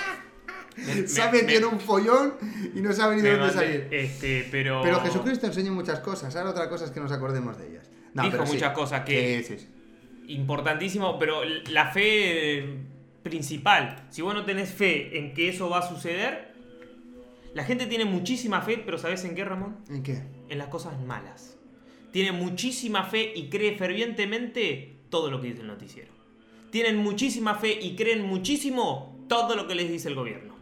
me- 0.76 1.06
Se 1.08 1.22
ha 1.22 1.30
me- 1.30 1.42
metido 1.42 1.68
en 1.68 1.74
un 1.74 1.80
follón 1.80 2.34
y 2.74 2.80
no 2.80 2.92
sabe 2.92 3.16
ni 3.16 3.22
de 3.22 3.36
dónde 3.36 3.46
mandé, 3.54 3.72
salir. 3.72 3.88
Este, 3.90 4.46
pero. 4.50 4.80
Pero 4.82 5.00
Jesucristo 5.00 5.46
enseña 5.46 5.72
muchas 5.72 6.00
cosas, 6.00 6.34
ahora 6.36 6.50
otra 6.50 6.68
cosa 6.68 6.84
es 6.84 6.90
que 6.92 7.00
nos 7.00 7.10
acordemos 7.12 7.58
de 7.58 7.68
ellas. 7.68 7.90
No, 8.14 8.22
Dijo 8.22 8.46
sí. 8.46 8.52
muchas 8.54 8.72
cosas 8.72 9.00
que- 9.04 9.42
Sí, 9.42 9.58
sí. 9.58 9.68
Importantísimo, 10.28 11.18
pero 11.18 11.42
la 11.70 11.86
fe 11.90 12.64
principal. 13.26 14.06
Si 14.10 14.22
vos 14.22 14.34
no 14.34 14.44
tenés 14.44 14.70
fe 14.70 15.18
en 15.18 15.34
que 15.34 15.48
eso 15.48 15.68
va 15.68 15.80
a 15.80 15.88
suceder. 15.88 16.54
La 17.54 17.64
gente 17.64 17.86
tiene 17.86 18.04
muchísima 18.04 18.62
fe, 18.62 18.78
pero 18.78 18.98
¿sabes 18.98 19.24
en 19.24 19.34
qué, 19.34 19.44
Ramón? 19.44 19.78
¿En 19.90 20.02
qué? 20.02 20.22
En 20.48 20.58
las 20.58 20.68
cosas 20.68 21.00
malas. 21.00 21.58
Tiene 22.12 22.30
muchísima 22.30 23.02
fe 23.02 23.32
y 23.34 23.48
cree 23.48 23.76
fervientemente 23.76 24.98
todo 25.10 25.30
lo 25.30 25.40
que 25.40 25.48
dice 25.48 25.62
el 25.62 25.66
noticiero. 25.66 26.12
Tienen 26.70 26.98
muchísima 26.98 27.56
fe 27.56 27.78
y 27.80 27.96
creen 27.96 28.22
muchísimo 28.22 29.24
todo 29.28 29.56
lo 29.56 29.66
que 29.66 29.74
les 29.74 29.90
dice 29.90 30.08
el 30.08 30.14
gobierno. 30.14 30.54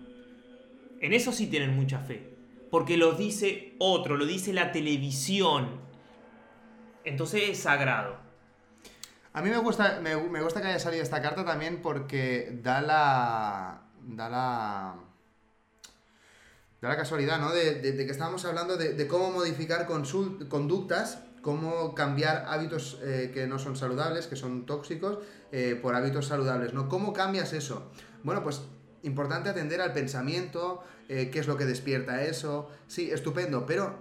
En 1.01 1.13
eso 1.13 1.33
sí 1.33 1.49
tienen 1.49 1.77
mucha 1.77 1.99
fe. 1.99 2.35
Porque 2.71 2.97
lo 2.97 3.13
dice 3.13 3.75
otro, 3.79 4.17
lo 4.17 4.25
dice 4.25 4.53
la 4.53 4.73
televisión. 4.73 5.81
Entonces 7.05 7.51
es 7.51 7.59
sagrado. 7.59 8.24
A 9.35 9.43
mí 9.43 9.51
me 9.51 9.59
gusta, 9.59 10.01
me, 10.01 10.15
gusta 10.15 10.63
que 10.63 10.69
haya 10.69 10.79
salido 10.79 11.03
esta 11.03 11.21
carta 11.21 11.45
también 11.45 11.83
porque 11.83 12.57
da 12.63 12.81
la. 12.81 13.83
da 14.07 14.29
la. 14.29 14.95
da 16.81 16.89
la 16.89 16.97
casualidad, 16.97 17.41
¿no? 17.41 17.51
De, 17.53 17.81
que 17.83 18.11
estábamos 18.11 18.45
hablando 18.45 18.77
de, 18.77 19.09
cómo 19.09 19.33
modificar 19.33 19.89
conductas, 19.89 21.19
cómo 21.43 21.97
cambiar 21.97 22.47
hábitos 22.49 23.01
eh, 23.03 23.33
que 23.35 23.49
no 23.49 23.59
son 23.59 23.75
saludables, 23.77 24.29
que 24.29 24.37
son 24.37 24.67
tóxicos, 24.67 25.19
eh, 25.51 25.77
por 25.83 25.97
hábitos 25.97 26.29
saludables, 26.29 26.73
¿no? 26.73 26.89
¿Cómo 26.89 27.13
cambias 27.13 27.53
eso? 27.55 27.91
Bueno, 28.23 28.45
pues 28.45 28.63
importante 29.03 29.49
atender 29.49 29.81
al 29.81 29.93
pensamiento, 29.93 30.85
eh, 31.09 31.31
qué 31.33 31.41
es 31.41 31.49
lo 31.49 31.57
que 31.57 31.65
despierta 31.65 32.23
eso. 32.23 32.71
Sí, 32.87 33.11
estupendo, 33.11 33.67
pero 33.67 33.99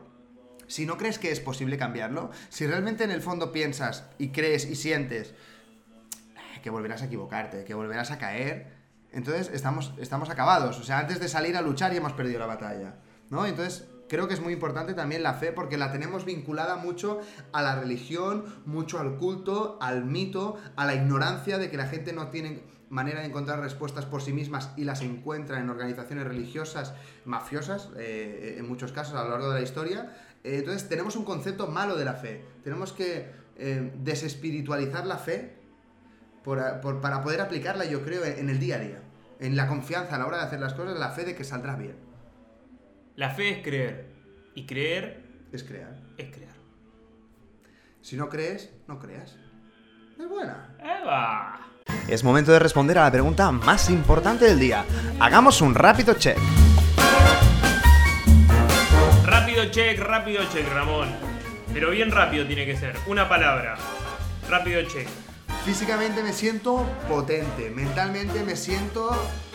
si 0.73 0.87
no 0.87 0.97
crees 0.97 1.19
que 1.19 1.31
es 1.31 1.39
posible 1.39 1.77
cambiarlo, 1.77 2.31
si 2.49 2.65
realmente 2.65 3.03
en 3.03 3.11
el 3.11 3.21
fondo 3.21 3.51
piensas 3.51 4.05
y 4.17 4.29
crees 4.29 4.65
y 4.65 4.75
sientes 4.75 5.29
eh, 5.29 6.61
que 6.63 6.71
volverás 6.71 7.03
a 7.03 7.05
equivocarte, 7.05 7.63
que 7.63 7.75
volverás 7.75 8.09
a 8.09 8.17
caer, 8.17 8.73
entonces 9.11 9.51
estamos, 9.53 9.93
estamos 9.99 10.31
acabados. 10.31 10.79
O 10.79 10.83
sea, 10.83 10.97
antes 10.97 11.19
de 11.19 11.27
salir 11.27 11.55
a 11.57 11.61
luchar 11.61 11.91
ya 11.91 11.99
hemos 11.99 12.13
perdido 12.13 12.39
la 12.39 12.47
batalla. 12.47 12.95
¿No? 13.29 13.45
Entonces, 13.45 13.87
creo 14.09 14.27
que 14.27 14.33
es 14.33 14.41
muy 14.41 14.51
importante 14.53 14.95
también 14.95 15.21
la 15.21 15.35
fe 15.35 15.51
porque 15.51 15.77
la 15.77 15.91
tenemos 15.91 16.25
vinculada 16.25 16.75
mucho 16.75 17.21
a 17.51 17.61
la 17.61 17.75
religión, 17.75 18.43
mucho 18.65 18.99
al 18.99 19.17
culto, 19.17 19.77
al 19.79 20.05
mito, 20.05 20.57
a 20.75 20.87
la 20.87 20.95
ignorancia 20.95 21.59
de 21.59 21.69
que 21.69 21.77
la 21.77 21.85
gente 21.85 22.13
no 22.13 22.29
tiene 22.29 22.63
manera 22.89 23.21
de 23.21 23.27
encontrar 23.27 23.59
respuestas 23.59 24.05
por 24.05 24.23
sí 24.23 24.33
mismas 24.33 24.71
y 24.75 24.85
las 24.85 25.01
encuentra 25.01 25.59
en 25.59 25.69
organizaciones 25.69 26.25
religiosas 26.25 26.93
mafiosas, 27.25 27.89
eh, 27.97 28.55
en 28.57 28.67
muchos 28.67 28.91
casos 28.91 29.13
a 29.15 29.23
lo 29.23 29.29
largo 29.29 29.49
de 29.49 29.59
la 29.59 29.63
historia. 29.63 30.15
Eh, 30.43 30.57
entonces 30.59 30.87
tenemos 30.89 31.15
un 31.15 31.23
concepto 31.25 31.67
malo 31.67 31.95
de 31.95 32.05
la 32.05 32.13
fe. 32.13 32.43
Tenemos 32.63 32.91
que 32.93 33.29
eh, 33.57 33.91
desespiritualizar 33.97 35.05
la 35.05 35.17
fe 35.17 35.55
por- 36.43 36.81
por- 36.81 37.01
para 37.01 37.21
poder 37.21 37.39
aplicarla, 37.41 37.85
yo 37.85 38.03
creo, 38.03 38.25
en 38.25 38.49
el 38.49 38.59
día 38.59 38.75
a 38.75 38.79
día. 38.79 39.01
En 39.39 39.55
la 39.55 39.67
confianza 39.67 40.15
a 40.15 40.19
la 40.19 40.25
hora 40.27 40.37
de 40.37 40.43
hacer 40.43 40.59
las 40.59 40.73
cosas, 40.73 40.97
la 40.97 41.11
fe 41.11 41.23
de 41.25 41.35
que 41.35 41.43
saldrá 41.43 41.75
bien. 41.75 41.95
La 43.15 43.29
fe 43.29 43.49
es 43.59 43.63
creer. 43.63 44.11
Y 44.55 44.65
creer 44.65 45.23
Es 45.51 45.63
crear. 45.63 45.95
es 46.17 46.31
crear. 46.35 46.53
Si 48.01 48.15
no 48.17 48.27
crees, 48.29 48.71
no 48.87 48.99
creas. 48.99 49.35
Es 50.19 50.27
buena. 50.29 50.75
¡Eva! 50.79 51.59
Es 52.07 52.23
momento 52.23 52.51
de 52.51 52.59
responder 52.59 52.97
a 52.97 53.03
la 53.03 53.11
pregunta 53.11 53.51
más 53.51 53.89
importante 53.89 54.45
del 54.45 54.59
día. 54.59 54.83
Hagamos 55.19 55.61
un 55.61 55.73
rápido 55.75 56.13
check. 56.15 56.37
Rápido 59.53 59.71
check, 59.71 59.99
rápido 59.99 60.43
check, 60.51 60.67
Ramón. 60.73 61.07
Pero 61.71 61.91
bien 61.91 62.09
rápido 62.09 62.43
tiene 62.47 62.65
que 62.65 62.75
ser. 62.75 62.95
Una 63.05 63.29
palabra. 63.29 63.75
Rápido 64.49 64.81
check. 64.81 65.07
Físicamente 65.63 66.23
me 66.23 66.33
siento 66.33 66.83
potente, 67.07 67.69
mentalmente 67.69 68.43
me 68.43 68.55
siento 68.55 69.11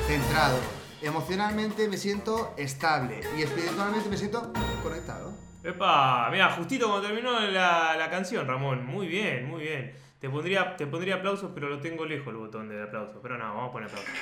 centrado, 0.07 0.57
emocionalmente 1.03 1.89
me 1.89 1.97
siento 1.97 2.55
estable 2.57 3.23
y 3.37 3.43
espiritualmente 3.43 4.09
me 4.09 4.17
siento 4.17 4.53
conectado. 4.85 5.33
Epa, 5.65 6.29
mira, 6.31 6.53
justito 6.53 6.89
cuando 6.89 7.09
terminó 7.09 7.41
la, 7.41 7.97
la 7.97 8.09
canción, 8.09 8.47
Ramón. 8.47 8.87
Muy 8.87 9.09
bien, 9.09 9.51
muy 9.51 9.63
bien. 9.65 9.97
Te 10.21 10.31
pondría, 10.31 10.77
te 10.77 10.87
pondría 10.87 11.17
aplausos, 11.17 11.51
pero 11.53 11.69
lo 11.69 11.81
tengo 11.81 12.05
lejos 12.05 12.29
el 12.29 12.37
botón 12.37 12.69
de 12.69 12.81
aplausos. 12.81 13.17
Pero 13.21 13.37
no, 13.37 13.53
vamos 13.53 13.71
a 13.71 13.73
poner 13.73 13.89
aplausos. 13.89 14.15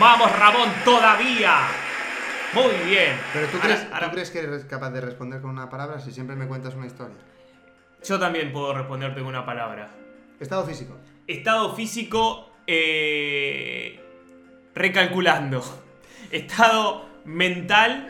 ¡Vamos, 0.00 0.32
Ramón, 0.38 0.70
todavía! 0.82 1.68
Muy 2.54 2.90
bien. 2.90 3.18
Pero 3.32 3.46
¿tú 3.48 3.56
Ahora- 3.56 3.66
crees, 3.68 3.86
ahora- 3.92 4.06
¿tú 4.08 4.12
crees 4.14 4.30
que 4.30 4.38
eres 4.40 4.64
capaz 4.64 4.90
de 4.90 5.00
responder 5.00 5.40
con 5.40 5.50
una 5.50 5.68
palabra 5.68 5.98
si 6.00 6.12
siempre 6.12 6.36
me 6.36 6.46
cuentas 6.46 6.74
una 6.74 6.86
historia? 6.86 7.16
Yo 8.04 8.18
también 8.18 8.52
puedo 8.52 8.74
responderte 8.74 9.20
con 9.20 9.28
una 9.28 9.44
palabra. 9.46 9.88
Estado 10.38 10.64
físico. 10.64 10.96
Estado 11.26 11.74
físico, 11.74 12.52
eh, 12.66 14.00
recalculando. 14.74 15.62
Estado 16.30 17.08
mental, 17.24 18.08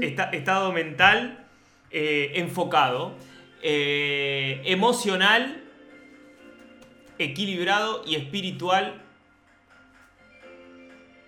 esta- 0.00 0.30
estado 0.30 0.72
mental, 0.72 1.44
eh, 1.90 2.32
enfocado. 2.36 3.14
Eh, 3.62 4.62
emocional, 4.66 5.64
equilibrado 7.18 8.02
y 8.06 8.14
espiritual. 8.14 9.02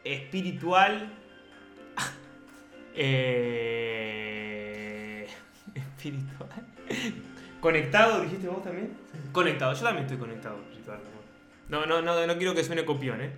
Espiritual. 0.05 1.15
Eh, 3.99 5.27
espiritual. 5.75 6.49
¿Conectado, 7.61 8.21
dijiste 8.23 8.49
vos 8.49 8.63
también? 8.63 8.97
Conectado, 9.33 9.73
yo 9.75 9.83
también 9.83 10.05
estoy 10.05 10.19
conectado. 10.19 10.59
No, 11.69 11.85
no, 11.87 12.01
no, 12.01 12.27
no 12.27 12.37
quiero 12.39 12.55
que 12.55 12.65
suene 12.65 12.85
copión, 12.85 13.21
eh. 13.21 13.33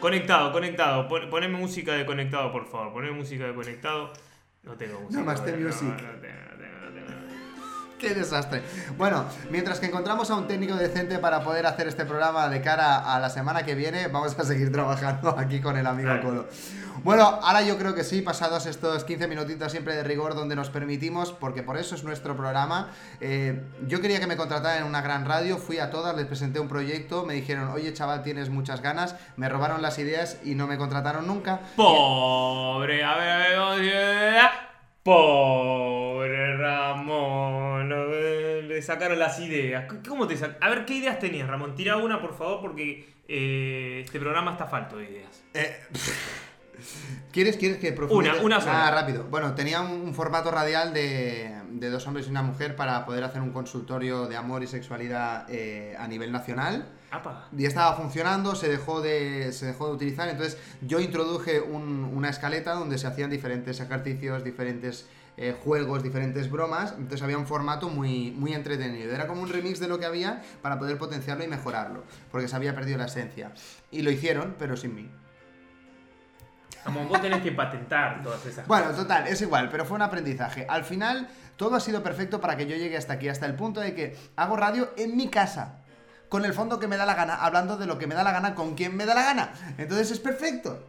Conectado, 0.00 0.50
conectado. 0.50 1.06
Pon- 1.08 1.30
poneme 1.30 1.56
música 1.58 1.92
de 1.92 2.04
conectado, 2.06 2.50
por 2.50 2.66
favor. 2.66 2.92
Poneme 2.92 3.12
música 3.16 3.44
de 3.46 3.54
conectado. 3.54 4.12
No 4.64 4.72
tengo 4.74 4.98
música. 5.00 5.20
Namaste 5.20 5.52
no, 5.52 5.66
Music. 5.66 5.82
No, 5.82 5.92
no 5.92 5.98
tengo, 5.98 6.40
no 6.50 6.56
tengo, 6.56 6.78
no 6.80 6.90
tengo. 6.92 7.10
¡Qué 7.98 8.14
desastre! 8.14 8.62
Bueno, 8.96 9.26
mientras 9.50 9.78
que 9.78 9.86
encontramos 9.86 10.30
a 10.30 10.34
un 10.36 10.48
técnico 10.48 10.74
decente 10.74 11.18
para 11.18 11.42
poder 11.44 11.66
hacer 11.66 11.86
este 11.86 12.04
programa 12.06 12.48
de 12.48 12.62
cara 12.62 13.14
a 13.14 13.20
la 13.20 13.28
semana 13.28 13.62
que 13.62 13.74
viene, 13.74 14.08
vamos 14.08 14.36
a 14.38 14.44
seguir 14.44 14.72
trabajando 14.72 15.38
aquí 15.38 15.60
con 15.60 15.76
el 15.76 15.86
amigo. 15.86 16.10
Colo. 16.22 16.48
Bueno, 17.02 17.22
ahora 17.42 17.62
yo 17.62 17.78
creo 17.78 17.94
que 17.94 18.04
sí, 18.04 18.20
pasados 18.22 18.66
estos 18.66 19.04
15 19.04 19.26
minutitos 19.26 19.72
siempre 19.72 19.94
de 19.96 20.04
rigor 20.04 20.34
donde 20.34 20.54
nos 20.56 20.68
permitimos, 20.70 21.32
porque 21.32 21.62
por 21.62 21.76
eso 21.78 21.94
es 21.94 22.04
nuestro 22.04 22.36
programa. 22.36 22.90
eh, 23.20 23.62
yo 23.86 24.00
quería 24.00 24.20
que 24.20 24.26
me 24.26 24.36
contrataran 24.36 24.78
en 24.82 24.84
una 24.84 25.00
gran 25.00 25.24
radio, 25.26 25.56
fui 25.58 25.78
a 25.78 25.90
todas, 25.90 26.14
les 26.16 26.26
presenté 26.26 26.60
un 26.60 26.68
proyecto, 26.68 27.24
me 27.24 27.34
dijeron, 27.34 27.68
oye 27.70 27.92
chaval, 27.94 28.22
tienes 28.22 28.50
muchas 28.50 28.82
ganas, 28.82 29.16
me 29.36 29.48
robaron 29.48 29.80
las 29.82 29.98
ideas 29.98 30.38
y 30.44 30.54
no 30.54 30.66
me 30.66 30.76
contrataron 30.76 31.26
nunca. 31.26 31.60
Pobre, 31.76 33.02
a 33.02 33.16
ver, 33.16 33.56
a 33.56 33.74
ver, 33.76 34.50
Pobre 35.02 36.56
Ramón, 36.58 37.92
a 37.92 37.96
ver, 38.04 38.64
le 38.64 38.82
sacaron 38.82 39.18
las 39.18 39.38
ideas. 39.40 39.86
¿Cómo 40.06 40.26
te 40.26 40.36
sac- 40.36 40.56
A 40.60 40.68
ver, 40.68 40.84
¿qué 40.84 40.94
ideas 40.94 41.18
tenías, 41.18 41.48
Ramón? 41.48 41.74
Tira 41.74 41.96
una, 41.96 42.20
por 42.20 42.36
favor, 42.36 42.60
porque 42.60 43.08
eh, 43.26 44.02
este 44.04 44.20
programa 44.20 44.52
está 44.52 44.66
falto 44.66 44.96
de 44.98 45.04
ideas. 45.10 45.42
Eh, 45.54 45.80
¿Quieres, 47.32 47.56
¿Quieres 47.56 47.78
que 47.78 47.92
profundice? 47.92 48.34
Una, 48.36 48.44
una 48.44 48.60
sola. 48.60 48.86
Ah, 48.88 48.90
rápido. 48.90 49.24
Bueno, 49.30 49.54
tenía 49.54 49.80
un, 49.80 49.90
un 50.02 50.14
formato 50.14 50.50
radial 50.50 50.92
de, 50.92 51.54
de 51.70 51.90
dos 51.90 52.06
hombres 52.06 52.26
y 52.26 52.30
una 52.30 52.42
mujer 52.42 52.76
para 52.76 53.04
poder 53.06 53.24
hacer 53.24 53.40
un 53.42 53.50
consultorio 53.52 54.26
de 54.26 54.36
amor 54.36 54.62
y 54.62 54.66
sexualidad 54.66 55.46
eh, 55.48 55.96
a 55.98 56.06
nivel 56.08 56.32
nacional. 56.32 56.88
Apa. 57.12 57.48
Y 57.56 57.64
estaba 57.66 57.96
funcionando, 57.96 58.54
se 58.54 58.68
dejó 58.68 59.00
de, 59.00 59.52
se 59.52 59.66
dejó 59.66 59.88
de 59.88 59.94
utilizar. 59.94 60.28
Entonces 60.28 60.58
yo 60.80 61.00
introduje 61.00 61.60
un- 61.60 62.04
una 62.14 62.28
escaleta 62.30 62.74
donde 62.74 62.98
se 62.98 63.06
hacían 63.06 63.30
diferentes 63.30 63.80
ejercicios, 63.80 64.44
diferentes 64.44 65.06
eh, 65.36 65.56
juegos, 65.64 66.02
diferentes 66.02 66.50
bromas. 66.50 66.92
Entonces 66.92 67.22
había 67.22 67.38
un 67.38 67.46
formato 67.46 67.88
muy, 67.88 68.30
muy 68.32 68.52
entretenido. 68.52 69.12
Era 69.12 69.26
como 69.26 69.42
un 69.42 69.48
remix 69.48 69.80
de 69.80 69.88
lo 69.88 69.98
que 69.98 70.04
había 70.06 70.42
para 70.62 70.78
poder 70.78 70.98
potenciarlo 70.98 71.42
y 71.44 71.48
mejorarlo. 71.48 72.04
Porque 72.30 72.46
se 72.46 72.54
había 72.56 72.74
perdido 72.74 72.98
la 72.98 73.06
esencia. 73.06 73.52
Y 73.90 74.02
lo 74.02 74.10
hicieron, 74.10 74.54
pero 74.58 74.76
sin 74.76 74.94
mí. 74.94 75.10
Ramón, 76.84 77.08
vos 77.08 77.20
tenés 77.20 77.42
que 77.42 77.52
patentar 77.52 78.22
todas 78.22 78.44
esas 78.46 78.66
Bueno, 78.66 78.90
total, 78.92 79.26
es 79.26 79.40
igual, 79.42 79.68
pero 79.70 79.84
fue 79.84 79.96
un 79.96 80.02
aprendizaje. 80.02 80.66
Al 80.68 80.84
final, 80.84 81.28
todo 81.56 81.76
ha 81.76 81.80
sido 81.80 82.02
perfecto 82.02 82.40
para 82.40 82.56
que 82.56 82.66
yo 82.66 82.76
llegue 82.76 82.96
hasta 82.96 83.14
aquí, 83.14 83.28
hasta 83.28 83.46
el 83.46 83.54
punto 83.54 83.80
de 83.80 83.94
que 83.94 84.16
hago 84.36 84.56
radio 84.56 84.90
en 84.96 85.16
mi 85.16 85.28
casa. 85.28 85.76
Con 86.28 86.44
el 86.44 86.54
fondo 86.54 86.78
que 86.78 86.86
me 86.86 86.96
da 86.96 87.06
la 87.06 87.14
gana, 87.14 87.34
hablando 87.34 87.76
de 87.76 87.86
lo 87.86 87.98
que 87.98 88.06
me 88.06 88.14
da 88.14 88.22
la 88.22 88.32
gana, 88.32 88.54
con 88.54 88.74
quien 88.76 88.96
me 88.96 89.04
da 89.04 89.14
la 89.14 89.24
gana. 89.24 89.52
Entonces 89.78 90.12
es 90.12 90.20
perfecto. 90.20 90.86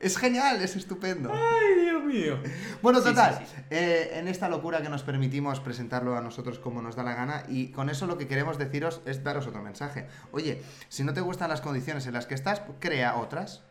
Es 0.00 0.16
genial, 0.16 0.62
es 0.62 0.76
estupendo. 0.76 1.30
Ay, 1.32 1.82
Dios 1.82 2.02
mío. 2.02 2.38
Bueno, 2.80 3.02
total, 3.02 3.36
sí, 3.38 3.44
sí. 3.54 3.62
eh, 3.68 4.12
en 4.14 4.28
esta 4.28 4.48
locura 4.48 4.80
que 4.80 4.88
nos 4.88 5.02
permitimos 5.02 5.60
presentarlo 5.60 6.16
a 6.16 6.22
nosotros 6.22 6.58
como 6.58 6.80
nos 6.80 6.96
da 6.96 7.02
la 7.02 7.14
gana 7.14 7.44
y 7.48 7.70
con 7.70 7.90
eso 7.90 8.06
lo 8.06 8.16
que 8.16 8.26
queremos 8.26 8.56
deciros 8.56 9.02
es 9.04 9.22
daros 9.22 9.46
otro 9.46 9.62
mensaje. 9.62 10.08
Oye, 10.32 10.62
si 10.88 11.04
no 11.04 11.12
te 11.12 11.20
gustan 11.20 11.50
las 11.50 11.60
condiciones 11.60 12.06
en 12.06 12.14
las 12.14 12.24
que 12.26 12.34
estás, 12.34 12.62
crea 12.80 13.16
otras. 13.16 13.62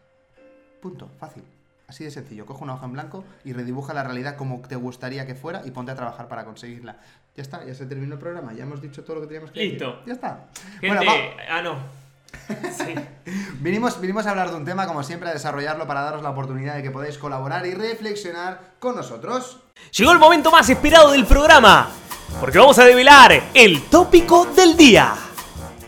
Punto, 0.82 1.10
fácil. 1.20 1.44
Así 1.88 2.04
de 2.04 2.12
sencillo. 2.12 2.46
Coge 2.46 2.64
una 2.64 2.76
hoja 2.76 2.86
en 2.86 2.94
blanco 2.94 3.24
y 3.44 3.54
redibuja 3.54 3.94
la 3.94 4.04
realidad 4.04 4.36
como 4.38 4.60
te 4.62 4.76
gustaría 4.76 5.26
que 5.26 5.34
fuera 5.36 5.62
y 5.66 5.72
ponte 5.72 5.92
a 5.92 5.96
trabajar 5.96 6.28
para 6.28 6.46
conseguirla. 6.46 6.98
Ya 7.36 7.42
está, 7.42 7.66
ya 7.66 7.74
se 7.74 7.86
terminó 7.88 8.14
el 8.14 8.20
programa, 8.20 8.54
ya 8.54 8.64
hemos 8.64 8.82
dicho 8.82 9.04
todo 9.04 9.16
lo 9.16 9.22
que 9.22 9.28
teníamos 9.28 9.52
que 9.52 9.60
Listo. 9.60 9.86
decir. 9.88 10.04
Ya 10.06 10.14
está. 10.14 10.46
Gente, 10.80 10.88
Bueno, 10.88 11.02
va- 11.12 11.44
ah, 11.58 11.62
no. 11.62 11.76
Sí. 12.72 12.94
Vinimos, 13.60 14.00
vinimos 14.00 14.26
a 14.28 14.32
hablar 14.32 14.52
de 14.52 14.56
un 14.56 14.66
tema, 14.66 14.86
como 14.86 15.02
siempre, 15.04 15.30
a 15.30 15.34
desarrollarlo 15.34 15.88
para 15.88 16.02
daros 16.02 16.22
la 16.22 16.30
oportunidad 16.30 16.76
de 16.76 16.84
que 16.84 16.92
podáis 16.92 17.18
colaborar 17.18 17.66
y 17.66 17.74
reflexionar 17.74 18.74
con 18.80 18.96
nosotros. 18.96 19.60
Llegó 19.98 20.12
el 20.12 20.20
momento 20.20 20.52
más 20.52 20.70
esperado 20.70 21.12
del 21.12 21.26
programa, 21.26 21.90
porque 22.40 22.60
vamos 22.60 22.78
a 22.78 22.86
develar 22.86 23.32
el 23.56 23.82
tópico 23.90 24.46
del 24.46 24.78
día. 24.78 25.16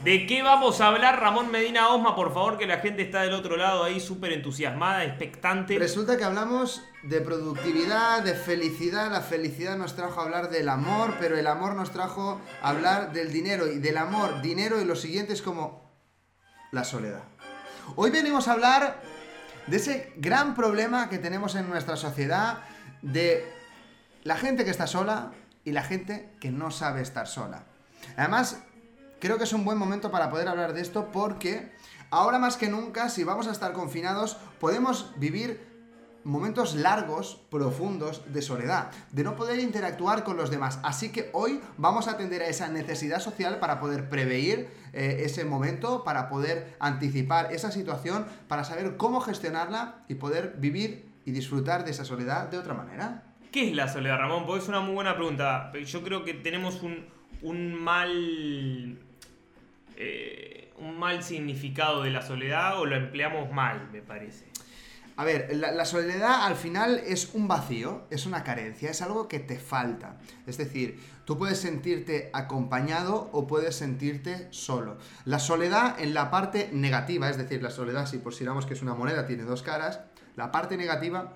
¿De 0.04 0.26
qué 0.26 0.42
vamos 0.42 0.82
a 0.82 0.88
hablar, 0.88 1.20
Ramón 1.20 1.52
Medina 1.52 1.90
Osma? 1.90 2.16
Por 2.16 2.34
favor, 2.34 2.58
que 2.58 2.66
la 2.66 2.80
gente 2.80 3.04
está 3.04 3.22
del 3.22 3.34
otro 3.34 3.56
lado 3.56 3.84
ahí 3.84 4.00
súper 4.00 4.34
entusiasmada, 4.34 5.04
expectante. 5.04 5.78
Resulta 5.78 6.18
que 6.18 6.24
hablamos 6.24 6.82
de 7.04 7.22
productividad, 7.22 8.24
de 8.24 8.34
felicidad. 8.34 9.12
La 9.12 9.22
felicidad 9.22 9.78
nos 9.78 9.96
trajo 9.96 10.20
a 10.20 10.24
hablar 10.24 10.50
del 10.50 10.70
amor, 10.70 11.18
pero 11.20 11.38
el 11.38 11.46
amor 11.46 11.76
nos 11.76 11.92
trajo 11.92 12.42
a 12.64 12.70
hablar 12.70 13.14
del 13.14 13.32
dinero. 13.32 13.68
Y 13.72 13.78
del 13.78 13.98
amor, 13.98 14.42
dinero 14.42 14.82
y 14.82 14.86
lo 14.86 14.96
siguiente 14.96 15.34
es 15.34 15.44
como 15.44 15.92
la 16.72 16.84
soledad. 16.84 17.26
Hoy 17.96 18.10
venimos 18.10 18.48
a 18.48 18.54
hablar 18.54 19.04
de 19.68 19.78
ese 19.78 20.14
gran 20.16 20.56
problema 20.56 21.10
que 21.10 21.20
tenemos 21.20 21.54
en 21.54 21.70
nuestra 21.70 21.96
sociedad 21.96 22.64
de 23.04 23.48
la 24.24 24.36
gente 24.36 24.66
que 24.66 24.72
está 24.72 24.88
sola 24.88 25.34
y 25.64 25.74
la 25.74 25.84
gente 25.84 26.34
que 26.40 26.50
no 26.50 26.72
sabe 26.72 27.02
estar 27.04 27.28
sola. 27.28 27.66
Además, 28.18 28.64
creo 29.22 29.38
que 29.38 29.46
es 29.46 29.54
un 29.54 29.64
buen 29.64 29.78
momento 29.78 30.12
para 30.12 30.30
poder 30.30 30.50
hablar 30.50 30.74
de 30.74 30.82
esto 30.82 31.10
porque 31.14 31.72
ahora 32.10 32.40
más 32.40 32.58
que 32.58 32.68
nunca, 32.68 33.08
si 33.08 33.24
vamos 33.24 33.48
a 33.48 33.52
estar 33.52 33.72
confinados, 33.72 34.36
podemos 34.60 35.14
vivir 35.18 35.72
momentos 36.24 36.76
largos, 36.76 37.42
profundos 37.50 38.34
de 38.34 38.42
soledad, 38.42 38.92
de 39.12 39.24
no 39.24 39.36
poder 39.36 39.60
interactuar 39.60 40.24
con 40.24 40.38
los 40.38 40.52
demás. 40.52 40.80
Así 40.84 41.12
que 41.12 41.30
hoy 41.34 41.62
vamos 41.78 42.08
a 42.08 42.12
atender 42.12 42.42
a 42.42 42.48
esa 42.48 42.68
necesidad 42.68 43.20
social 43.20 43.60
para 43.60 43.80
poder 43.80 44.10
prevenir 44.10 44.70
eh, 44.94 45.22
ese 45.24 45.46
momento, 45.46 46.04
para 46.04 46.28
poder 46.30 46.76
anticipar 46.80 47.54
esa 47.54 47.72
situación, 47.72 48.26
para 48.48 48.64
saber 48.64 48.98
cómo 48.98 49.22
gestionarla 49.22 50.04
y 50.08 50.16
poder 50.16 50.56
vivir 50.58 51.10
y 51.26 51.32
disfrutar 51.32 51.86
de 51.86 51.92
esa 51.92 52.06
soledad 52.06 52.50
de 52.50 52.58
otra 52.58 52.74
manera. 52.74 53.24
¿Qué 53.52 53.70
es 53.70 53.76
la 53.76 53.88
soledad, 53.88 54.18
Ramón? 54.18 54.46
Porque 54.46 54.64
es 54.64 54.70
una 54.70 54.80
muy 54.80 54.96
buena 54.96 55.16
pregunta. 55.16 55.72
Yo 55.86 56.04
creo 56.04 56.24
que 56.24 56.34
tenemos 56.34 56.82
un, 56.82 57.06
un 57.42 57.74
mal. 57.74 59.00
Eh, 59.98 60.72
un 60.78 60.98
mal 60.98 61.24
significado 61.24 62.04
de 62.04 62.10
la 62.10 62.22
soledad 62.22 62.80
o 62.80 62.86
lo 62.86 62.96
empleamos 62.96 63.52
mal, 63.52 63.90
me 63.92 64.02
parece. 64.02 64.46
A 65.18 65.24
ver, 65.24 65.56
la, 65.56 65.72
la 65.72 65.86
soledad 65.86 66.46
al 66.46 66.56
final 66.56 67.00
es 67.06 67.32
un 67.34 67.48
vacío, 67.48 68.08
es 68.10 68.26
una 68.26 68.44
carencia, 68.44 68.90
es 68.90 69.02
algo 69.02 69.28
que 69.28 69.40
te 69.40 69.60
falta. 69.60 70.18
Es 70.48 70.58
decir, 70.58 71.00
tú 71.26 71.38
puedes 71.38 71.60
sentirte 71.60 72.30
acompañado 72.34 73.30
o 73.34 73.46
puedes 73.46 73.76
sentirte 73.76 74.48
solo. 74.52 74.98
La 75.26 75.40
soledad 75.40 76.00
en 76.00 76.14
la 76.14 76.32
parte 76.32 76.70
negativa, 76.72 77.30
es 77.30 77.38
decir, 77.38 77.62
la 77.62 77.70
soledad, 77.70 78.08
si 78.08 78.20
consideramos 78.20 78.66
que 78.66 78.74
es 78.74 78.82
una 78.82 78.96
moneda, 78.96 79.28
tiene 79.28 79.44
dos 79.44 79.62
caras, 79.62 80.00
la 80.36 80.52
parte 80.52 80.78
negativa 80.78 81.34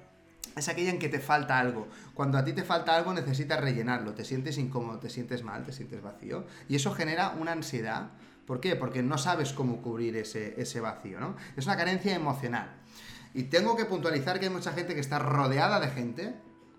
es 0.55 0.69
aquella 0.69 0.89
en 0.89 0.99
que 0.99 1.09
te 1.09 1.19
falta 1.19 1.59
algo. 1.59 1.87
Cuando 2.13 2.37
a 2.37 2.45
ti 2.45 2.53
te 2.53 2.63
falta 2.63 2.95
algo 2.95 3.13
necesitas 3.13 3.59
rellenarlo, 3.59 4.13
te 4.13 4.23
sientes 4.23 4.57
incómodo, 4.57 4.99
te 4.99 5.09
sientes 5.09 5.43
mal, 5.43 5.63
te 5.63 5.73
sientes 5.73 6.01
vacío. 6.01 6.45
Y 6.69 6.75
eso 6.75 6.91
genera 6.91 7.35
una 7.39 7.51
ansiedad. 7.51 8.11
¿Por 8.45 8.59
qué? 8.59 8.75
Porque 8.75 9.01
no 9.01 9.17
sabes 9.17 9.53
cómo 9.53 9.81
cubrir 9.81 10.15
ese, 10.17 10.59
ese 10.61 10.79
vacío, 10.79 11.19
¿no? 11.19 11.35
Es 11.57 11.65
una 11.65 11.77
carencia 11.77 12.13
emocional. 12.15 12.69
Y 13.33 13.43
tengo 13.43 13.75
que 13.75 13.85
puntualizar 13.85 14.39
que 14.39 14.45
hay 14.45 14.51
mucha 14.51 14.71
gente 14.71 14.93
que 14.93 15.01
está 15.01 15.19
rodeada 15.19 15.79
de 15.79 15.87
gente, 15.89 16.35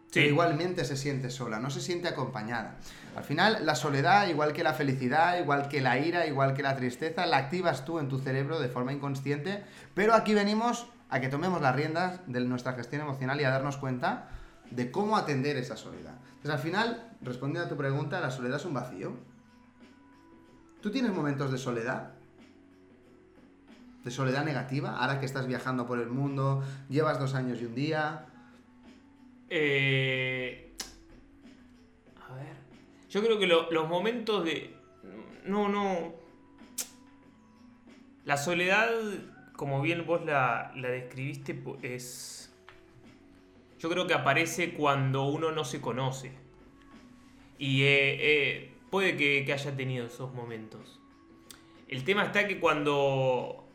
Sí. 0.07 0.21
pero 0.21 0.29
igualmente 0.29 0.85
se 0.85 0.97
siente 0.97 1.31
sola, 1.31 1.59
no 1.59 1.69
se 1.69 1.81
siente 1.81 2.07
acompañada. 2.09 2.77
Al 3.17 3.25
final, 3.25 3.67
la 3.67 3.75
soledad, 3.75 4.29
igual 4.29 4.53
que 4.53 4.63
la 4.63 4.73
felicidad, 4.73 5.37
igual 5.39 5.69
que 5.69 5.81
la 5.81 5.99
ira, 5.99 6.27
igual 6.27 6.55
que 6.55 6.63
la 6.63 6.77
tristeza, 6.77 7.27
la 7.27 7.39
activas 7.39 7.85
tú 7.85 7.99
en 7.99 8.09
tu 8.09 8.21
cerebro 8.21 8.61
de 8.61 8.69
forma 8.69 8.93
inconsciente, 8.93 9.65
pero 9.95 10.15
aquí 10.15 10.33
venimos 10.33 10.87
a 11.11 11.21
que 11.21 11.29
tomemos 11.29 11.61
las 11.61 11.75
riendas 11.75 12.21
de 12.29 12.41
nuestra 12.41 12.75
gestión 12.75 13.03
emocional 13.03 13.41
y 13.41 13.45
a 13.45 13.51
darnos 13.51 13.77
cuenta 13.77 14.29
de 14.71 14.91
cómo 14.93 15.17
atender 15.17 15.57
esa 15.57 15.77
soledad. 15.77 16.15
Entonces, 16.37 16.51
al 16.53 16.59
final, 16.61 17.11
respondiendo 17.21 17.67
a 17.67 17.69
tu 17.69 17.77
pregunta, 17.77 18.21
la 18.21 18.31
soledad 18.31 18.59
es 18.59 18.65
un 18.65 18.75
vacío. 18.75 19.13
¿Tú 20.87 20.93
tienes 20.93 21.13
momentos 21.13 21.51
de 21.51 21.59
soledad? 21.59 22.13
¿De 24.05 24.11
soledad 24.13 24.45
negativa? 24.45 24.97
Ahora 24.97 25.19
que 25.19 25.27
estás 25.27 25.49
viajando 25.49 25.85
por 25.85 25.99
el 25.99 26.07
mundo, 26.09 26.63
llevas 26.89 27.19
dos 27.19 27.35
años 27.35 27.61
y 27.61 27.65
un 27.65 27.75
día. 27.75 28.27
Eh, 29.51 30.77
a 32.31 32.35
ver. 32.37 32.55
Yo 33.11 33.21
creo 33.21 33.37
que 33.37 33.49
lo- 33.49 33.69
los 33.73 33.89
momentos 33.89 34.45
de. 34.45 34.77
No, 35.45 35.69
no. 35.69 36.15
La 38.25 38.37
soledad, 38.37 38.89
como 39.57 39.83
bien 39.83 40.07
vos 40.07 40.25
la, 40.25 40.71
la 40.77 40.87
describiste, 40.89 41.61
es. 41.83 42.55
Yo 43.81 43.91
creo 43.91 44.07
que 44.07 44.15
aparece 44.15 44.73
cuando 44.73 45.25
uno 45.25 45.51
no 45.51 45.65
se 45.65 45.81
conoce. 45.81 46.31
Y 47.59 47.83
eh, 47.83 47.87
eh, 48.21 48.76
puede 48.97 49.15
que, 49.15 49.45
que 49.45 49.53
haya 49.53 49.77
tenido 49.77 50.07
esos 50.07 50.33
momentos. 50.33 50.99
El 51.87 52.03
tema 52.03 52.25
está 52.25 52.49
que 52.49 52.59
cuando. 52.59 53.69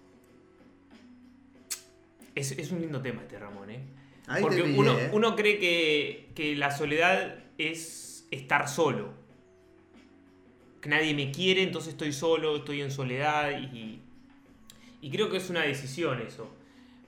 Es, 2.34 2.54
es 2.54 2.72
un 2.72 2.82
lindo 2.82 3.04
tema 3.04 3.22
este, 3.22 3.38
Ramón, 3.38 3.70
¿eh? 3.70 3.84
Ahí 4.26 4.42
Porque 4.42 4.64
uno, 4.64 4.98
¿eh? 4.98 5.12
uno 5.14 5.36
cree 5.36 5.60
que, 5.60 6.30
que 6.34 6.56
la 6.56 6.72
soledad 6.72 7.38
es 7.60 8.28
estar 8.32 8.68
solo. 8.68 9.14
Que 10.82 10.90
nadie 10.90 11.14
me 11.14 11.30
quiere, 11.30 11.62
entonces 11.62 11.92
estoy 11.92 12.14
solo, 12.14 12.56
estoy 12.56 12.82
en 12.82 12.90
soledad 12.90 13.52
y, 13.62 14.02
y 15.02 15.12
creo 15.12 15.30
que 15.30 15.38
es 15.38 15.52
una 15.52 15.62
decisión 15.62 16.20
eso. 16.20 16.52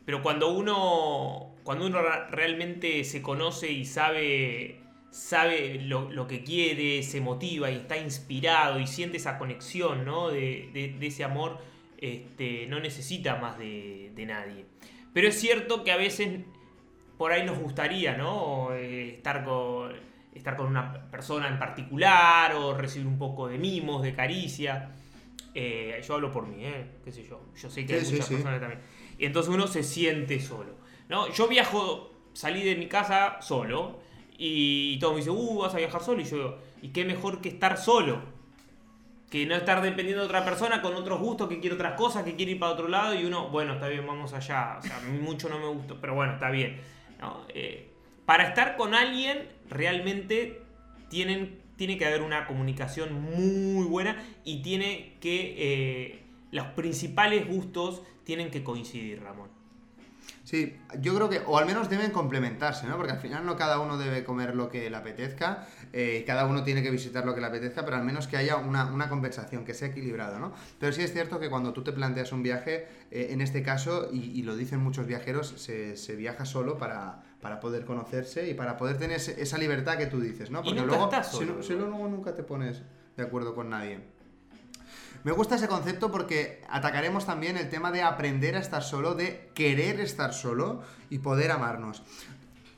Pero 0.05 0.21
cuando 0.21 0.51
uno, 0.51 1.55
cuando 1.63 1.87
uno 1.87 1.99
realmente 2.29 3.03
se 3.05 3.23
conoce 3.23 3.71
y 3.71 3.85
sabe, 3.85 4.82
sabe 5.13 5.79
lo, 5.81 6.11
lo 6.11 6.27
que 6.27 6.43
quiere, 6.43 7.03
se 7.03 7.21
motiva 7.21 7.71
y 7.71 7.75
está 7.77 7.97
inspirado 7.97 8.79
y 8.79 8.87
siente 8.87 9.17
esa 9.17 9.37
conexión 9.37 10.05
¿no? 10.05 10.29
de, 10.29 10.71
de- 10.73 10.95
de 10.99 11.07
ese 11.07 11.23
amor, 11.23 11.59
este, 11.99 12.67
no 12.67 12.79
necesita 12.79 13.37
más 13.37 13.57
de, 13.59 14.11
de 14.15 14.25
nadie. 14.25 14.65
Pero 15.13 15.27
es 15.29 15.39
cierto 15.39 15.83
que 15.83 15.91
a 15.91 15.97
veces 15.97 16.41
por 17.17 17.31
ahí 17.31 17.45
nos 17.45 17.59
gustaría, 17.59 18.17
¿no? 18.17 18.73
Eh, 18.73 19.15
estar 19.15 19.43
con, 19.45 19.93
estar 20.33 20.57
con 20.57 20.67
una 20.67 21.09
persona 21.11 21.47
en 21.47 21.59
particular 21.59 22.55
o 22.55 22.75
recibir 22.77 23.07
un 23.07 23.17
poco 23.19 23.47
de 23.47 23.57
mimos, 23.59 24.01
de 24.03 24.13
caricia. 24.15 24.91
Eh, 25.55 26.01
yo 26.07 26.15
hablo 26.15 26.31
por 26.31 26.47
mí, 26.47 26.65
¿eh? 26.65 26.87
¿Qué 27.05 27.11
sé 27.11 27.23
yo? 27.23 27.41
Yo 27.55 27.69
sé 27.69 27.85
que 27.85 27.99
Sí, 27.99 28.05
hay 28.05 28.05
muchas 28.11 28.27
sí. 28.27 28.33
personas 28.35 28.59
también. 28.59 28.81
Y 29.19 29.25
entonces 29.25 29.53
uno 29.53 29.67
se 29.67 29.83
siente 29.83 30.39
solo, 30.39 30.75
¿no? 31.09 31.31
Yo 31.31 31.47
viajo, 31.47 32.11
salí 32.33 32.63
de 32.63 32.75
mi 32.75 32.87
casa 32.87 33.37
solo 33.41 33.99
y 34.37 34.97
todos 34.99 35.13
me 35.13 35.19
dicen, 35.19 35.33
uh, 35.35 35.59
vas 35.59 35.73
a 35.73 35.77
viajar 35.77 36.01
solo. 36.01 36.21
Y 36.21 36.25
yo, 36.25 36.57
¿y 36.81 36.89
qué 36.89 37.05
mejor 37.05 37.41
que 37.41 37.49
estar 37.49 37.77
solo? 37.77 38.33
que 39.33 39.47
no 39.47 39.55
estar 39.55 39.81
dependiendo 39.81 40.21
de 40.21 40.27
otra 40.27 40.45
persona 40.45 40.79
con 40.79 40.93
otros 40.93 41.19
gustos, 41.19 41.49
que 41.49 41.59
quiere 41.59 41.73
otras 41.73 41.93
cosas, 41.93 42.23
que 42.23 42.35
quiere 42.35 42.51
ir 42.51 42.59
para 42.59 42.73
otro 42.73 42.87
lado 42.87 43.15
y 43.15 43.25
uno, 43.25 43.49
bueno, 43.49 43.73
está 43.73 43.87
bien, 43.87 44.05
vamos 44.05 44.31
allá. 44.31 44.77
O 44.77 44.83
sea, 44.83 44.97
a 44.97 45.01
mí 45.01 45.17
mucho 45.17 45.49
no 45.49 45.57
me 45.57 45.65
gustó, 45.69 45.99
pero 45.99 46.13
bueno, 46.13 46.33
está 46.33 46.51
bien. 46.51 46.79
Eh, 47.49 47.89
para 48.27 48.49
estar 48.49 48.77
con 48.77 48.93
alguien, 48.93 49.49
realmente 49.71 50.61
tienen, 51.09 51.59
tiene 51.77 51.97
que 51.97 52.05
haber 52.05 52.21
una 52.21 52.45
comunicación 52.45 53.23
muy 53.23 53.87
buena 53.87 54.23
y 54.43 54.61
tiene 54.61 55.15
que. 55.19 55.55
eh, 55.57 56.19
los 56.51 56.67
principales 56.67 57.47
gustos 57.47 58.03
tienen 58.25 58.51
que 58.51 58.63
coincidir, 58.63 59.23
Ramón. 59.23 59.49
Sí, 60.43 60.77
yo 60.99 61.15
creo 61.15 61.29
que, 61.29 61.41
o 61.47 61.57
al 61.57 61.65
menos 61.65 61.89
deben 61.89 62.11
complementarse, 62.11 62.85
¿no? 62.85 62.97
Porque 62.97 63.13
al 63.13 63.19
final 63.19 63.45
no 63.45 63.55
cada 63.55 63.79
uno 63.79 63.97
debe 63.97 64.25
comer 64.25 64.55
lo 64.55 64.69
que 64.69 64.89
le 64.89 64.95
apetezca, 64.97 65.65
eh, 65.93 66.25
cada 66.27 66.45
uno 66.45 66.63
tiene 66.65 66.83
que 66.83 66.91
visitar 66.91 67.25
lo 67.25 67.33
que 67.33 67.39
le 67.39 67.47
apetezca, 67.47 67.85
pero 67.85 67.95
al 67.95 68.03
menos 68.03 68.27
que 68.27 68.35
haya 68.35 68.57
una, 68.57 68.91
una 68.91 69.07
compensación, 69.07 69.63
que 69.63 69.73
sea 69.73 69.87
equilibrado, 69.87 70.39
¿no? 70.39 70.53
Pero 70.79 70.91
sí 70.91 71.01
es 71.01 71.13
cierto 71.13 71.39
que 71.39 71.49
cuando 71.49 71.71
tú 71.71 71.81
te 71.81 71.93
planteas 71.93 72.33
un 72.33 72.43
viaje, 72.43 72.87
eh, 73.09 73.27
en 73.31 73.39
este 73.39 73.63
caso, 73.63 74.09
y, 74.11 74.37
y 74.37 74.43
lo 74.43 74.57
dicen 74.57 74.81
muchos 74.81 75.07
viajeros, 75.07 75.47
se, 75.57 75.95
se 75.95 76.15
viaja 76.17 76.43
solo 76.43 76.77
para, 76.77 77.23
para 77.39 77.61
poder 77.61 77.85
conocerse 77.85 78.49
y 78.49 78.53
para 78.53 78.75
poder 78.75 78.97
tener 78.97 79.15
ese- 79.17 79.41
esa 79.41 79.57
libertad 79.57 79.97
que 79.97 80.07
tú 80.07 80.19
dices, 80.19 80.51
¿no? 80.51 80.59
Y 80.59 80.63
Porque 80.63 80.81
nunca 80.81 80.87
luego, 80.97 81.03
estás 81.05 81.31
si, 81.31 81.37
solo, 81.37 81.55
no- 81.55 81.63
si 81.63 81.73
luego 81.73 82.07
nunca 82.09 82.35
te 82.35 82.43
pones 82.43 82.81
de 83.15 83.23
acuerdo 83.23 83.55
con 83.55 83.69
nadie. 83.69 84.01
Me 85.23 85.31
gusta 85.31 85.55
ese 85.55 85.67
concepto 85.67 86.11
porque 86.11 86.61
atacaremos 86.69 87.25
también 87.25 87.55
el 87.57 87.69
tema 87.69 87.91
de 87.91 88.01
aprender 88.01 88.55
a 88.55 88.59
estar 88.59 88.83
solo, 88.83 89.15
de 89.15 89.49
querer 89.53 89.99
estar 90.01 90.33
solo 90.33 90.81
y 91.09 91.19
poder 91.19 91.51
amarnos. 91.51 92.03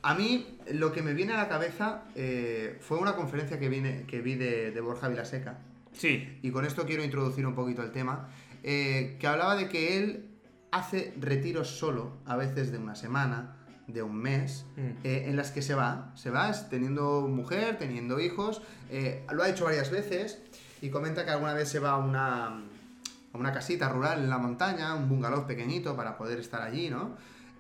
A 0.04 0.14
mí 0.14 0.60
lo 0.72 0.92
que 0.92 1.02
me 1.02 1.14
viene 1.14 1.34
a 1.34 1.38
la 1.38 1.48
cabeza 1.50 2.04
eh, 2.14 2.78
fue 2.82 3.00
una 3.00 3.16
conferencia 3.16 3.58
que, 3.58 3.68
vine, 3.70 4.04
que 4.08 4.22
vi 4.22 4.36
de, 4.36 4.70
de 4.72 4.82
Borja 4.82 5.08
Vilaseca. 5.08 5.58
Sí, 5.94 6.38
Y 6.44 6.52
con 6.52 6.66
esto 6.66 6.86
quiero 6.86 7.04
introducir 7.04 7.48
un 7.48 7.56
poquito 7.56 7.82
el 7.82 7.92
tema. 7.92 8.28
eh, 8.68 9.18
que 9.20 9.28
hablaba 9.28 9.56
de 9.56 9.70
que 9.70 9.98
él 9.98 10.26
hace 10.72 11.14
retiros 11.20 11.70
solo, 11.80 12.18
a 12.26 12.36
veces 12.36 12.72
de 12.72 12.78
una 12.80 12.96
semana, 12.96 13.58
de 13.88 14.02
un 14.04 14.16
mes, 14.16 14.66
Mm. 14.76 14.82
eh, 15.04 15.24
en 15.28 15.36
las 15.36 15.52
que 15.52 15.62
se 15.62 15.74
va. 15.76 16.12
Se 16.16 16.30
va 16.32 16.52
teniendo 16.70 17.22
mujer, 17.28 17.78
teniendo 17.78 18.20
hijos. 18.20 18.62
eh, 18.92 19.24
lo 19.32 19.42
ha 19.44 19.50
hecho 19.50 19.66
varias 19.66 19.90
veces. 19.92 20.42
Y 20.82 20.90
comenta 20.90 21.26
que 21.26 21.32
alguna 21.32 21.54
vez 21.54 21.70
se 21.70 21.80
va 21.80 21.92
a 21.92 21.98
una, 21.98 22.48
a 22.48 23.38
una 23.38 23.52
casita 23.52 23.90
rural 23.90 24.24
en 24.24 24.30
la 24.30 24.38
montaña, 24.38 24.94
un 24.96 25.10
bungalow 25.10 25.48
pequeñito 25.48 25.96
para 25.96 26.18
poder 26.18 26.40
estar 26.40 26.62
allí, 26.62 26.90
¿no? 26.90 27.18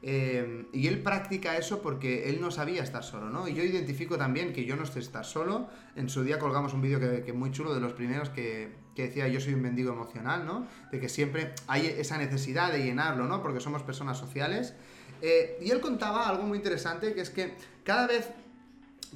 Eh, 0.07 0.67
y 0.71 0.87
él 0.87 1.01
practica 1.01 1.57
eso 1.57 1.81
porque 1.81 2.29
él 2.29 2.39
no 2.39 2.51
sabía 2.51 2.83
estar 2.83 3.03
solo, 3.03 3.29
¿no? 3.29 3.47
Y 3.47 3.55
yo 3.55 3.63
identifico 3.63 4.17
también 4.17 4.53
que 4.53 4.63
yo 4.63 4.75
no 4.75 4.85
sé 4.85 4.99
estar 4.99 5.25
solo. 5.25 5.67
En 5.95 6.09
su 6.09 6.23
día 6.23 6.37
colgamos 6.37 6.73
un 6.73 6.81
vídeo 6.81 6.99
que, 6.99 7.23
que 7.23 7.33
muy 7.33 7.51
chulo 7.51 7.73
de 7.73 7.79
los 7.79 7.93
primeros 7.93 8.29
que, 8.29 8.71
que 8.95 9.03
decía 9.03 9.27
yo 9.27 9.39
soy 9.39 9.53
un 9.53 9.61
mendigo 9.61 9.91
emocional, 9.91 10.45
¿no? 10.45 10.67
De 10.91 10.99
que 10.99 11.09
siempre 11.09 11.53
hay 11.67 11.87
esa 11.87 12.17
necesidad 12.17 12.71
de 12.71 12.83
llenarlo, 12.83 13.25
¿no? 13.25 13.41
Porque 13.41 13.59
somos 13.59 13.83
personas 13.83 14.17
sociales. 14.17 14.73
Eh, 15.21 15.57
y 15.61 15.71
él 15.71 15.81
contaba 15.81 16.29
algo 16.29 16.43
muy 16.43 16.57
interesante, 16.57 17.13
que 17.13 17.21
es 17.21 17.29
que 17.29 17.55
cada 17.83 18.07
vez 18.07 18.29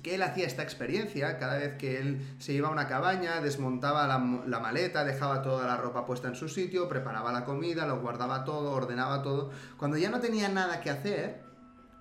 que 0.02 0.16
él 0.16 0.22
hacía 0.22 0.46
esta 0.46 0.64
experiencia, 0.64 1.38
cada 1.38 1.58
vez 1.58 1.78
que 1.78 2.00
él 2.00 2.36
se 2.40 2.54
iba 2.54 2.68
a 2.68 2.72
una 2.72 2.88
cabaña, 2.88 3.42
desmontaba 3.42 4.08
la, 4.08 4.60
maleta, 4.60 5.04
dejaba 5.04 5.42
toda 5.42 5.66
la 5.68 5.78
ropa 5.78 6.06
puesta 6.06 6.28
en 6.28 6.36
su 6.36 6.50
sitio, 6.50 6.88
preparaba 6.90 7.32
la 7.32 7.46
comida, 7.46 7.86
lo 7.86 8.00
guardaba 8.00 8.44
todo, 8.46 8.72
ordenaba 8.72 9.22
todo, 9.22 9.52
cuando 9.78 9.98
ya 9.98 10.10
no 10.10 10.20
tenía 10.20 10.50
nada 10.50 10.82
que 10.82 10.90
hacer, 10.90 11.42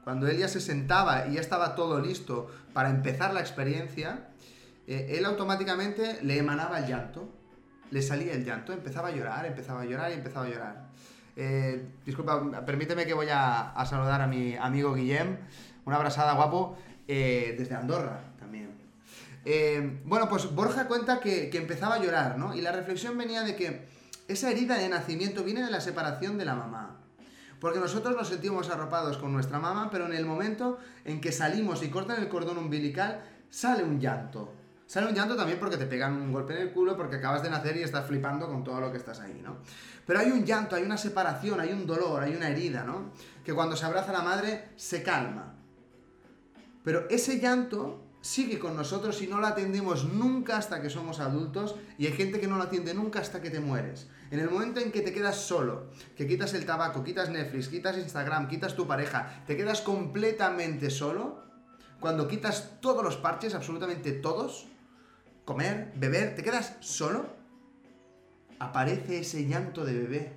cuando 0.05 0.27
él 0.27 0.39
ya 0.39 0.49
se 0.49 0.61
sentaba 0.61 1.27
y 1.27 1.35
ya 1.35 1.41
estaba 1.41 1.75
todo 1.75 2.01
listo 2.01 2.51
para 2.73 2.91
empezar 2.91 3.35
la 3.35 3.41
experiencia, 3.41 4.29
eh, 4.87 5.17
él 5.19 5.25
automáticamente 5.25 6.19
le 6.23 6.39
emanaba 6.39 6.79
el 6.79 6.87
llanto, 6.87 7.29
le 7.91 8.03
salía 8.03 8.33
el 8.33 8.45
llanto, 8.45 8.73
empezaba 8.73 9.09
a 9.09 9.11
llorar, 9.13 9.47
empezaba 9.47 9.83
a 9.83 9.85
llorar 9.85 10.11
y 10.11 10.15
empezaba 10.15 10.47
a 10.47 10.49
llorar. 10.49 10.89
Eh, 11.37 11.91
disculpa, 12.05 12.65
permíteme 12.67 13.07
que 13.07 13.15
voy 13.15 13.29
a, 13.29 13.71
a 13.71 13.87
saludar 13.87 14.21
a 14.21 14.27
mi 14.27 14.57
amigo 14.57 14.95
Guillem. 14.95 15.37
Una 15.85 15.97
abrazada, 15.97 16.35
guapo, 16.35 16.77
eh, 17.09 17.57
desde 17.59 17.75
Andorra 17.75 18.21
también. 18.39 18.71
Eh, 19.45 20.01
bueno, 20.05 20.29
pues 20.29 20.55
Borja 20.55 20.87
cuenta 20.87 21.21
que, 21.21 21.49
que 21.51 21.59
empezaba 21.59 21.97
a 21.97 22.03
llorar, 22.03 22.39
¿no? 22.39 22.55
Y 22.55 22.61
la 22.61 22.71
reflexión 22.71 23.17
venía 23.17 23.43
de 23.43 23.57
que 23.57 23.89
esa 24.29 24.51
herida 24.51 24.77
de 24.77 24.89
nacimiento 24.91 25.43
viene 25.43 25.65
de 25.65 25.71
la 25.71 25.81
separación 25.81 26.37
de 26.37 26.45
la 26.45 26.55
mamá. 26.55 26.97
Porque 27.61 27.81
nosotros 27.81 28.15
nos 28.15 28.29
sentimos 28.29 28.71
arropados 28.71 29.17
con 29.17 29.33
nuestra 29.33 29.59
mamá, 29.59 29.89
pero 29.91 30.07
en 30.07 30.13
el 30.13 30.25
momento 30.27 30.79
en 31.05 31.21
que 31.21 31.33
salimos 31.33 31.83
y 31.83 31.89
cortan 31.89 32.21
el 32.21 32.29
cordón 32.29 32.59
umbilical, 32.59 33.23
sale 33.51 33.83
un 33.83 33.99
llanto. 33.99 34.55
Sale 34.87 35.09
un 35.09 35.15
llanto 35.15 35.37
también 35.37 35.59
porque 35.59 35.77
te 35.77 35.87
pegan 35.87 36.15
un 36.15 36.33
golpe 36.33 36.55
en 36.55 36.69
el 36.69 36.73
culo, 36.73 36.97
porque 36.97 37.17
acabas 37.17 37.43
de 37.43 37.51
nacer 37.51 37.77
y 37.77 37.83
estás 37.83 38.07
flipando 38.07 38.47
con 38.47 38.65
todo 38.65 38.81
lo 38.81 38.93
que 38.93 38.99
estás 38.99 39.21
ahí, 39.21 39.41
¿no? 39.43 39.57
Pero 40.07 40.21
hay 40.21 40.31
un 40.31 40.45
llanto, 40.45 40.77
hay 40.77 40.83
una 40.83 40.97
separación, 40.97 41.61
hay 41.61 41.73
un 41.73 41.87
dolor, 41.87 42.23
hay 42.23 42.35
una 42.35 42.49
herida, 42.49 42.85
¿no? 42.85 43.13
Que 43.45 43.53
cuando 43.53 43.77
se 43.77 43.85
abraza 43.85 44.13
la 44.13 44.23
madre 44.23 44.71
se 44.77 45.03
calma. 45.03 45.58
Pero 46.89 47.07
ese 47.11 47.39
llanto 47.39 48.03
sigue 48.23 48.59
con 48.59 48.75
nosotros 48.75 49.21
y 49.21 49.27
no 49.27 49.41
lo 49.41 49.47
atendemos 49.47 50.07
nunca 50.07 50.57
hasta 50.57 50.81
que 50.81 50.89
somos 50.89 51.21
adultos 51.21 51.77
y 51.99 52.07
hay 52.07 52.15
gente 52.15 52.41
que 52.41 52.49
no 52.49 52.57
lo 52.57 52.63
atiende 52.63 52.95
nunca 52.95 53.21
hasta 53.21 53.43
que 53.43 53.51
te 53.51 53.61
mueres. 53.61 54.09
En 54.31 54.41
el 54.41 54.49
momento 54.49 54.81
en 54.81 54.91
que 54.91 55.03
te 55.03 55.13
quedas 55.13 55.37
solo, 55.37 55.91
que 56.17 56.27
quitas 56.27 56.55
el 56.55 56.65
tabaco, 56.65 57.05
quitas 57.05 57.29
Netflix, 57.29 57.69
quitas 57.69 57.99
Instagram, 57.99 58.49
quitas 58.49 58.75
tu 58.75 58.87
pareja, 58.87 59.45
te 59.47 59.55
quedas 59.55 59.83
completamente 59.83 60.89
solo, 60.89 61.43
cuando 62.01 62.27
quitas 62.27 62.81
todos 62.81 63.05
los 63.05 63.19
parches, 63.19 63.55
absolutamente 63.55 64.13
todos, 64.13 64.67
comer, 65.45 65.93
beber, 65.95 66.37
te 66.37 66.43
quedas 66.43 66.77
solo, 66.81 67.27
aparece 68.61 69.19
ese 69.19 69.45
llanto 69.45 69.85
de 69.85 69.93
bebé. 69.93 70.33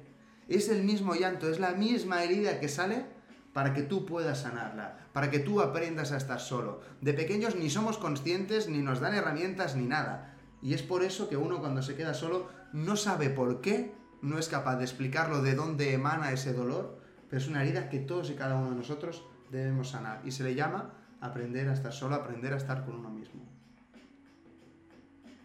Es 0.49 0.67
el 0.67 0.83
mismo 0.83 1.15
llanto, 1.15 1.49
es 1.49 1.61
la 1.61 1.71
misma 1.71 2.25
herida 2.25 2.59
que 2.59 2.67
sale 2.67 3.20
para 3.53 3.73
que 3.73 3.81
tú 3.81 4.05
puedas 4.05 4.41
sanarla, 4.41 4.97
para 5.13 5.29
que 5.29 5.39
tú 5.39 5.61
aprendas 5.61 6.11
a 6.11 6.17
estar 6.17 6.39
solo. 6.39 6.81
De 7.01 7.13
pequeños 7.13 7.55
ni 7.55 7.69
somos 7.69 7.97
conscientes, 7.97 8.69
ni 8.69 8.79
nos 8.79 8.99
dan 8.99 9.13
herramientas, 9.13 9.75
ni 9.75 9.85
nada. 9.85 10.35
Y 10.61 10.73
es 10.73 10.83
por 10.83 11.03
eso 11.03 11.27
que 11.27 11.37
uno 11.37 11.59
cuando 11.59 11.81
se 11.81 11.95
queda 11.95 12.13
solo 12.13 12.49
no 12.71 12.95
sabe 12.95 13.29
por 13.29 13.61
qué, 13.61 13.93
no 14.21 14.37
es 14.37 14.47
capaz 14.47 14.77
de 14.77 14.83
explicarlo 14.83 15.41
de 15.41 15.55
dónde 15.55 15.93
emana 15.93 16.31
ese 16.31 16.53
dolor, 16.53 16.99
pero 17.29 17.41
es 17.41 17.47
una 17.47 17.63
herida 17.63 17.89
que 17.89 17.99
todos 17.99 18.29
y 18.29 18.35
cada 18.35 18.55
uno 18.55 18.69
de 18.69 18.77
nosotros 18.77 19.25
debemos 19.49 19.89
sanar. 19.89 20.21
Y 20.23 20.31
se 20.31 20.43
le 20.43 20.55
llama 20.55 20.93
aprender 21.19 21.67
a 21.69 21.73
estar 21.73 21.91
solo, 21.91 22.15
aprender 22.15 22.53
a 22.53 22.57
estar 22.57 22.85
con 22.85 22.95
uno 22.95 23.09
mismo. 23.09 23.41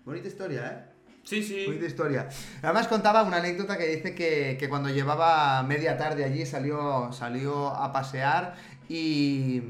Bonita 0.05 0.29
historia, 0.29 0.71
¿eh? 0.71 0.96
Sí, 1.27 1.43
sí. 1.43 1.65
Bonita 1.67 1.85
historia. 1.87 2.29
Además 2.62 2.89
contaba 2.89 3.23
una 3.23 3.37
anécdota 3.39 3.77
que 3.77 3.87
dice 3.87 4.15
que, 4.15 4.57
que 4.59 4.69
cuando 4.69 4.89
llevaba 4.89 5.62
media 5.62 5.99
tarde 5.99 6.25
allí 6.25 6.47
salió, 6.47 7.12
salió 7.12 7.69
a 7.69 7.93
pasear 7.93 8.55
y, 8.89 9.62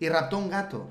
y 0.00 0.08
raptó 0.08 0.36
un 0.38 0.50
gato. 0.50 0.90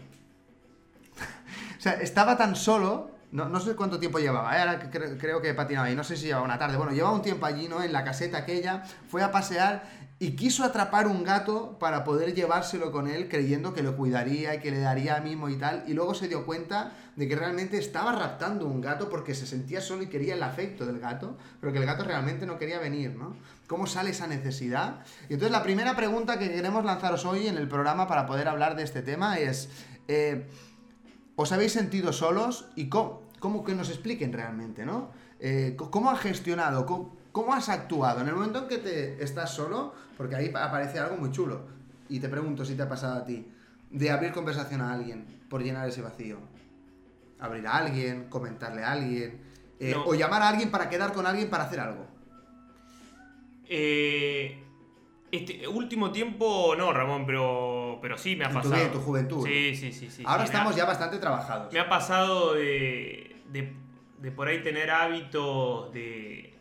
o 1.78 1.82
sea, 1.82 1.94
estaba 1.94 2.38
tan 2.38 2.56
solo, 2.56 3.12
no, 3.32 3.50
no 3.50 3.60
sé 3.60 3.76
cuánto 3.76 4.00
tiempo 4.00 4.20
llevaba, 4.20 4.56
¿eh? 4.58 4.60
ahora 4.62 4.92
cre- 4.92 5.18
creo 5.20 5.42
que 5.42 5.54
patinaba 5.54 5.90
y 5.92 5.96
no 5.96 6.04
sé 6.04 6.16
si 6.18 6.26
llevaba 6.28 6.46
una 6.46 6.58
tarde. 6.60 6.78
Bueno, 6.78 6.92
llevaba 6.94 7.16
un 7.16 7.22
tiempo 7.22 7.46
allí, 7.46 7.68
¿no? 7.68 7.84
En 7.84 7.92
la 7.94 8.04
caseta 8.04 8.40
aquella, 8.40 8.84
fue 9.10 9.24
a 9.24 9.32
pasear 9.32 9.84
y 10.24 10.38
quiso 10.38 10.64
atrapar 10.64 11.08
un 11.08 11.26
gato 11.26 11.78
para 11.80 12.06
poder 12.06 12.34
llevárselo 12.34 12.94
con 12.94 13.10
él 13.10 13.28
creyendo 13.28 13.74
que 13.74 13.84
lo 13.84 13.98
cuidaría 13.98 14.56
y 14.56 14.60
que 14.62 14.72
le 14.72 14.80
daría 14.80 15.20
mimo 15.20 15.50
y 15.50 15.58
tal. 15.58 15.84
Y 15.86 15.94
luego 15.94 16.14
se 16.14 16.30
dio 16.30 16.46
cuenta 16.46 16.94
de 17.18 17.28
que 17.28 17.36
realmente 17.36 17.78
estaba 17.78 18.14
raptando 18.14 18.66
un 18.66 18.80
gato 18.80 19.10
porque 19.10 19.36
se 19.36 19.46
sentía 19.46 19.82
solo 19.82 20.04
y 20.04 20.08
quería 20.08 20.36
el 20.36 20.44
afecto 20.44 20.86
del 20.86 21.02
gato, 21.02 21.36
pero 21.60 21.74
que 21.74 21.80
el 21.80 21.86
gato 21.86 22.06
realmente 22.06 22.46
no 22.46 22.58
quería 22.58 22.80
venir, 22.80 23.18
¿no? 23.18 23.36
¿Cómo 23.68 23.86
sale 23.86 24.12
esa 24.12 24.26
necesidad? 24.26 25.02
Y 25.28 25.34
entonces 25.34 25.52
la 25.52 25.62
primera 25.62 25.94
pregunta 25.94 26.40
que 26.40 26.50
queremos 26.50 26.86
lanzaros 26.86 27.26
hoy 27.26 27.48
en 27.48 27.58
el 27.58 27.68
programa 27.68 28.08
para 28.08 28.26
poder 28.26 28.48
hablar 28.48 28.78
de 28.78 28.84
este 28.84 29.02
tema 29.02 29.40
es... 29.40 29.68
eh, 30.08 30.48
¿Os 31.36 31.52
habéis 31.52 31.74
sentido 31.74 32.14
solos? 32.14 32.70
¿Y 32.78 32.88
cómo, 32.88 33.24
cómo 33.40 33.66
que 33.66 33.76
nos 33.76 33.90
expliquen 33.90 34.32
realmente, 34.32 34.86
¿no? 34.86 35.10
Eh, 35.42 35.76
¿Cómo 35.76 36.12
has 36.12 36.22
gestionado? 36.22 36.86
¿Cómo, 36.86 37.14
cómo 37.34 37.54
has 37.54 37.68
actuado? 37.68 38.22
En 38.22 38.30
el 38.30 38.34
momento 38.36 38.60
en 38.60 38.68
que 38.70 38.78
te 38.78 39.22
estás 39.22 39.54
solo, 39.54 39.94
porque 40.16 40.36
ahí 40.38 40.48
pa- 40.50 40.64
aparece 40.64 41.00
algo 41.00 41.18
muy 41.18 41.32
chulo, 41.32 41.68
y 42.08 42.20
te 42.22 42.30
pregunto 42.30 42.64
si 42.64 42.76
te 42.76 42.84
ha 42.84 42.88
pasado 42.88 43.16
a 43.20 43.26
ti, 43.26 43.46
de 43.90 44.10
abrir 44.12 44.32
conversación 44.32 44.80
a 44.80 44.94
alguien 44.94 45.26
por 45.50 45.62
llenar 45.62 45.90
ese 45.90 46.02
vacío. 46.02 46.38
Abrir 47.40 47.68
a 47.68 47.78
alguien, 47.78 48.30
comentarle 48.30 48.84
a 48.84 48.92
alguien, 48.94 49.42
eh, 49.80 49.92
No. 49.94 50.06
o 50.06 50.14
llamar 50.16 50.42
a 50.44 50.50
alguien 50.50 50.72
para 50.72 50.88
quedar 50.90 51.12
con 51.12 51.26
alguien 51.28 51.50
para 51.50 51.66
hacer 51.66 51.80
algo. 51.82 52.08
Eh, 53.68 54.60
este 55.32 55.68
último 55.68 56.12
tiempo, 56.12 56.76
no, 56.78 56.94
Ramón, 56.94 57.26
pero, 57.26 57.98
pero 58.02 58.18
sí 58.18 58.36
me 58.36 58.44
ha 58.46 58.48
En 58.48 58.54
tu 58.54 58.58
pasado. 58.60 58.76
vida, 58.76 58.86
en 58.86 58.92
tu 58.92 59.00
juventud, 59.00 59.46
Sí, 59.48 59.76
sí, 59.76 59.92
sí. 59.92 60.10
sí 60.12 60.24
Ahora 60.26 60.44
sí, 60.44 60.52
estamos 60.52 60.74
ha- 60.74 60.78
ya 60.78 60.86
bastante 60.86 61.18
trabajados. 61.18 61.74
Me 61.74 61.80
ha 61.80 61.90
pasado 61.90 62.54
de, 62.54 63.36
de, 63.52 63.74
de 64.20 64.32
por 64.32 64.48
ahí 64.48 64.62
tener 64.62 64.92
hábitos 64.92 65.92
de, 65.94 66.53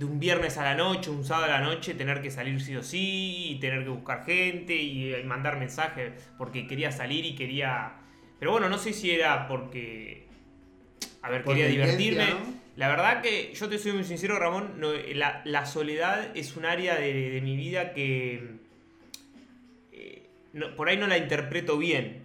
de 0.00 0.06
un 0.06 0.18
viernes 0.18 0.56
a 0.56 0.64
la 0.64 0.74
noche, 0.74 1.10
un 1.10 1.24
sábado 1.26 1.44
a 1.52 1.60
la 1.60 1.60
noche, 1.60 1.92
tener 1.92 2.22
que 2.22 2.30
salir 2.30 2.58
sí 2.62 2.74
o 2.74 2.82
sí, 2.82 3.50
y 3.50 3.60
tener 3.60 3.84
que 3.84 3.90
buscar 3.90 4.24
gente 4.24 4.74
y 4.74 5.12
eh, 5.12 5.22
mandar 5.24 5.58
mensajes 5.58 6.12
porque 6.38 6.66
quería 6.66 6.90
salir 6.90 7.26
y 7.26 7.34
quería... 7.34 7.92
Pero 8.38 8.52
bueno, 8.52 8.70
no 8.70 8.78
sé 8.78 8.94
si 8.94 9.10
era 9.10 9.46
porque... 9.46 10.26
A 11.20 11.28
ver, 11.28 11.44
Por 11.44 11.54
quería 11.54 11.68
divertirme. 11.70 12.30
¿no? 12.30 12.38
La 12.76 12.88
verdad 12.88 13.20
que 13.20 13.52
yo 13.52 13.68
te 13.68 13.78
soy 13.78 13.92
muy 13.92 14.04
sincero, 14.04 14.38
Ramón, 14.38 14.80
no, 14.80 14.88
la, 15.14 15.42
la 15.44 15.66
soledad 15.66 16.34
es 16.34 16.56
un 16.56 16.64
área 16.64 16.94
de, 16.96 17.12
de 17.32 17.40
mi 17.42 17.54
vida 17.54 17.92
que 17.92 18.54
eh, 19.92 20.30
no- 20.54 20.74
por 20.76 20.88
ahí 20.88 20.96
no 20.96 21.06
la 21.08 21.18
interpreto 21.18 21.76
bien. 21.76 22.22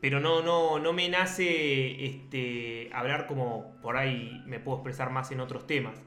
Pero 0.00 0.18
no, 0.18 0.42
no, 0.42 0.80
no 0.80 0.92
me 0.92 1.08
nace 1.08 2.04
este, 2.04 2.90
hablar 2.92 3.28
como 3.28 3.76
por 3.80 3.96
ahí 3.96 4.42
me 4.44 4.58
puedo 4.58 4.78
expresar 4.78 5.10
más 5.10 5.30
en 5.30 5.38
otros 5.40 5.68
temas. 5.68 6.02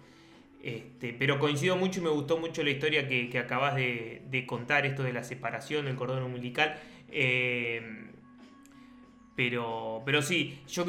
Este, 0.62 1.14
pero 1.14 1.40
coincido 1.40 1.78
mucho 1.78 2.02
y 2.02 2.04
me 2.04 2.10
gustó 2.10 2.38
mucho 2.38 2.64
la 2.64 2.70
historia 2.72 3.08
que, 3.08 3.38
acabas 3.40 3.76
de, 3.76 4.46
contar, 4.48 4.86
esto 4.86 5.04
de 5.04 5.14
la 5.14 5.24
separación 5.24 5.86
del 5.86 5.96
cordón 5.96 6.24
umbilical. 6.24 6.80
Eh, 7.10 7.82
pero, 9.36 10.02
pero 10.06 10.22
sí, 10.22 10.62
yo 10.68 10.86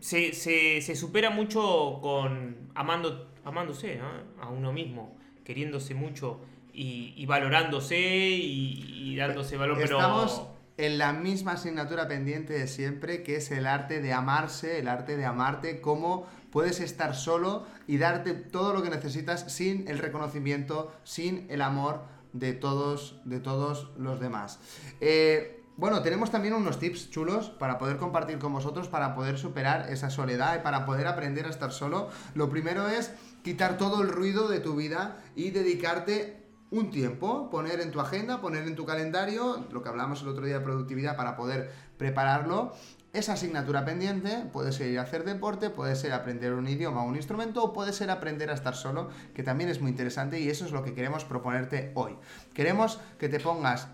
se, 0.00 0.32
se, 0.32 0.96
supera 0.96 1.30
mucho 1.30 1.98
con 2.00 2.70
amando, 2.74 3.32
amándose 3.44 4.00
a 4.40 4.48
uno 4.48 4.72
mismo, 4.72 5.18
queriéndose 5.44 5.94
mucho 5.94 6.40
y, 6.78 7.26
valorándose 7.26 7.98
y, 7.98 9.16
dándose 9.16 9.56
valor. 9.56 9.80
Estamos 9.82 10.46
en 10.76 10.98
la 10.98 11.12
misma 11.12 11.52
asignatura 11.52 12.06
pendiente 12.06 12.52
de 12.52 12.68
siempre, 12.68 13.24
que 13.24 13.36
es 13.36 13.50
el 13.50 13.66
arte 13.66 14.00
de 14.00 14.12
amarse, 14.12 14.78
el 14.78 14.86
arte 14.86 15.16
de 15.16 15.24
amarte, 15.24 15.80
cómo 15.80 16.28
puedes 16.50 16.80
estar 16.80 17.14
solo 17.14 17.66
y 17.86 17.98
darte 17.98 18.34
todo 18.34 18.72
lo 18.72 18.82
que 18.82 18.90
necesitas 18.90 19.52
sin 19.52 19.88
el 19.88 19.98
reconocimiento, 19.98 20.92
sin 21.04 21.46
el 21.50 21.62
amor 21.62 22.02
de 22.32 22.52
todos, 22.52 23.20
de 23.24 23.40
todos 23.40 23.90
los 23.96 24.20
demás. 24.20 24.58
Eh, 25.00 25.62
bueno, 25.76 26.02
tenemos 26.02 26.32
también 26.32 26.54
unos 26.54 26.80
tips 26.80 27.08
chulos 27.10 27.50
para 27.50 27.78
poder 27.78 27.98
compartir 27.98 28.38
con 28.38 28.52
vosotros, 28.52 28.88
para 28.88 29.14
poder 29.14 29.38
superar 29.38 29.90
esa 29.90 30.10
soledad 30.10 30.58
y 30.58 30.62
para 30.62 30.84
poder 30.84 31.06
aprender 31.06 31.46
a 31.46 31.50
estar 31.50 31.70
solo. 31.70 32.08
Lo 32.34 32.50
primero 32.50 32.88
es 32.88 33.12
quitar 33.44 33.78
todo 33.78 34.02
el 34.02 34.08
ruido 34.08 34.48
de 34.48 34.58
tu 34.58 34.74
vida 34.74 35.22
y 35.36 35.50
dedicarte 35.50 36.48
un 36.70 36.90
tiempo, 36.90 37.48
poner 37.48 37.80
en 37.80 37.92
tu 37.92 38.00
agenda, 38.00 38.40
poner 38.40 38.66
en 38.66 38.74
tu 38.74 38.84
calendario, 38.84 39.66
lo 39.70 39.82
que 39.82 39.88
hablamos 39.88 40.20
el 40.22 40.28
otro 40.28 40.44
día 40.44 40.58
de 40.58 40.64
productividad 40.64 41.16
para 41.16 41.36
poder 41.36 41.70
prepararlo. 41.96 42.72
Esa 43.14 43.32
asignatura 43.32 43.86
pendiente 43.86 44.44
puede 44.52 44.70
ser 44.70 44.90
ir 44.90 44.98
a 44.98 45.02
hacer 45.02 45.24
deporte, 45.24 45.70
puede 45.70 45.96
ser 45.96 46.12
aprender 46.12 46.52
un 46.52 46.68
idioma 46.68 47.02
o 47.02 47.08
un 47.08 47.16
instrumento 47.16 47.64
o 47.64 47.72
puede 47.72 47.94
ser 47.94 48.10
aprender 48.10 48.50
a 48.50 48.54
estar 48.54 48.74
solo, 48.74 49.08
que 49.34 49.42
también 49.42 49.70
es 49.70 49.80
muy 49.80 49.90
interesante 49.90 50.38
y 50.40 50.50
eso 50.50 50.66
es 50.66 50.72
lo 50.72 50.84
que 50.84 50.92
queremos 50.92 51.24
proponerte 51.24 51.90
hoy. 51.94 52.16
Queremos 52.52 53.00
que 53.18 53.30
te 53.30 53.40
pongas 53.40 53.88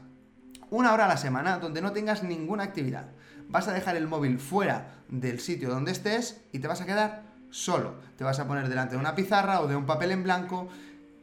una 0.71 0.93
hora 0.93 1.05
a 1.05 1.09
la 1.09 1.17
semana 1.17 1.59
donde 1.59 1.81
no 1.81 1.93
tengas 1.93 2.25
ninguna 2.25 2.65
actividad. 2.65 3.07
Vas 3.49 3.69
a 3.69 3.73
dejar 3.73 3.97
el 3.97 4.09
móvil 4.09 4.41
fuera 4.41 4.95
del 5.09 5.39
sitio 5.39 5.71
donde 5.71 5.93
estés 5.93 6.41
y 6.51 6.59
te 6.59 6.67
vas 6.67 6.81
a 6.81 6.87
quedar 6.87 7.23
solo. 7.51 7.95
Te 8.17 8.25
vas 8.25 8.41
a 8.41 8.49
poner 8.49 8.69
delante 8.69 8.97
de 8.97 9.01
una 9.01 9.15
pizarra 9.15 9.61
o 9.61 9.69
de 9.69 9.77
un 9.77 9.87
papel 9.87 10.11
en 10.11 10.25
blanco 10.25 10.69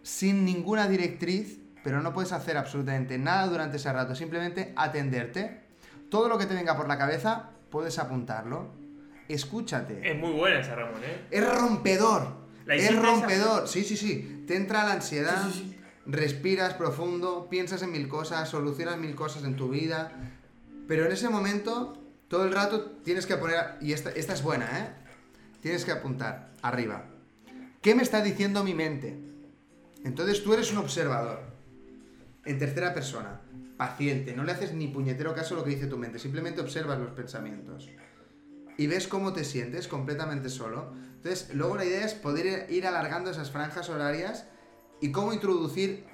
sin 0.01 0.45
ninguna 0.45 0.87
directriz, 0.87 1.59
pero 1.83 2.01
no 2.01 2.13
puedes 2.13 2.31
hacer 2.31 2.57
absolutamente 2.57 3.17
nada 3.17 3.47
durante 3.47 3.77
ese 3.77 3.91
rato, 3.91 4.15
simplemente 4.15 4.73
atenderte. 4.77 5.61
Todo 6.09 6.29
lo 6.29 6.37
que 6.37 6.45
te 6.45 6.53
venga 6.53 6.77
por 6.77 6.87
la 6.87 6.97
cabeza, 6.97 7.49
puedes 7.71 7.97
apuntarlo. 7.97 8.69
Escúchate. 9.27 10.11
es 10.11 10.17
muy 10.17 10.31
buena 10.33 10.59
esa 10.59 10.75
Ramón, 10.75 11.01
¿eh? 11.03 11.25
Es 11.31 11.55
rompedor. 11.59 12.41
¿La 12.65 12.75
Es 12.75 12.95
rompedor. 12.95 13.67
Sí, 13.67 13.83
sí, 13.83 13.95
sí. 13.97 14.43
Te 14.45 14.55
entra 14.55 14.83
la 14.83 14.93
ansiedad, 14.93 15.45
Sí, 15.47 15.51
sí, 15.53 15.59
sí. 15.75 15.77
respiras 16.05 16.73
profundo, 16.75 17.47
piensas 17.49 17.81
en 17.81 17.91
mil 17.91 18.07
cosas, 18.09 18.49
solucionas 18.49 18.97
mil 18.99 19.15
cosas 19.15 19.43
en 19.45 19.55
tu 19.55 19.69
vida. 19.69 20.11
Pero 20.87 21.05
en 21.05 21.11
ese 21.13 21.29
momento, 21.29 21.97
todo 22.27 22.43
el 22.43 22.51
rato 22.53 22.91
tienes 23.03 23.25
que 23.25 23.37
poner. 23.37 23.77
Y 23.79 23.93
esta, 23.93 24.11
esta 24.11 24.33
es 24.33 24.43
buena, 24.43 24.65
¿eh? 24.79 24.89
Tienes 25.61 25.85
que 25.85 25.91
apuntar 25.91 26.51
arriba. 26.61 27.05
¿Qué 27.81 27.95
me 27.95 28.03
está 28.03 28.21
diciendo 28.21 28.63
mi 28.63 28.73
mente? 28.73 29.17
Entonces 30.03 30.43
tú 30.43 30.53
eres 30.53 30.71
un 30.71 30.79
observador. 30.79 31.50
En 32.45 32.57
tercera 32.59 32.93
persona. 32.93 33.41
Paciente. 33.77 34.33
No 34.35 34.43
le 34.43 34.51
haces 34.51 34.73
ni 34.73 34.87
puñetero 34.87 35.33
caso 35.33 35.55
a 35.55 35.59
lo 35.59 35.63
que 35.63 35.71
dice 35.71 35.87
tu 35.87 35.97
mente. 35.97 36.19
Simplemente 36.19 36.61
observas 36.61 36.99
los 36.99 37.11
pensamientos 37.11 37.89
y 38.77 38.87
ves 38.87 39.07
cómo 39.07 39.33
te 39.33 39.43
sientes 39.43 39.87
completamente 39.87 40.49
solo. 40.49 40.93
Entonces, 41.15 41.53
luego 41.53 41.75
la 41.75 41.85
idea 41.85 42.05
es 42.05 42.13
poder 42.13 42.71
ir 42.71 42.87
alargando 42.87 43.29
esas 43.31 43.51
franjas 43.51 43.89
horarias 43.89 44.45
y 45.01 45.11
cómo 45.11 45.33
introducir 45.33 46.05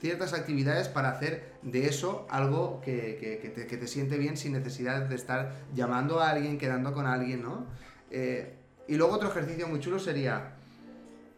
ciertas 0.00 0.32
actividades 0.32 0.88
para 0.88 1.10
hacer 1.10 1.52
de 1.62 1.86
eso 1.86 2.26
algo 2.28 2.80
que, 2.80 3.38
que- 3.40 3.48
te, 3.50 3.66
que 3.68 3.76
te 3.76 3.86
siente 3.86 4.18
bien 4.18 4.36
sin 4.36 4.52
necesidad 4.52 5.02
de 5.02 5.14
estar 5.14 5.54
llamando 5.74 6.20
a 6.20 6.30
alguien, 6.30 6.58
quedando 6.58 6.92
con 6.92 7.06
alguien, 7.06 7.42
¿no? 7.42 7.66
Eh, 8.10 8.56
y 8.88 8.96
luego 8.96 9.12
otro 9.14 9.28
ejercicio 9.28 9.68
muy 9.68 9.78
chulo 9.78 10.00
sería, 10.00 10.54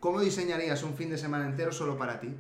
¿cómo 0.01 0.21
diseñarías 0.21 0.83
un 0.83 0.95
fin 0.95 1.11
de 1.11 1.19
semana 1.19 1.47
entero 1.47 1.73
solo 1.73 1.99
para 1.99 2.21
ti? 2.21 2.35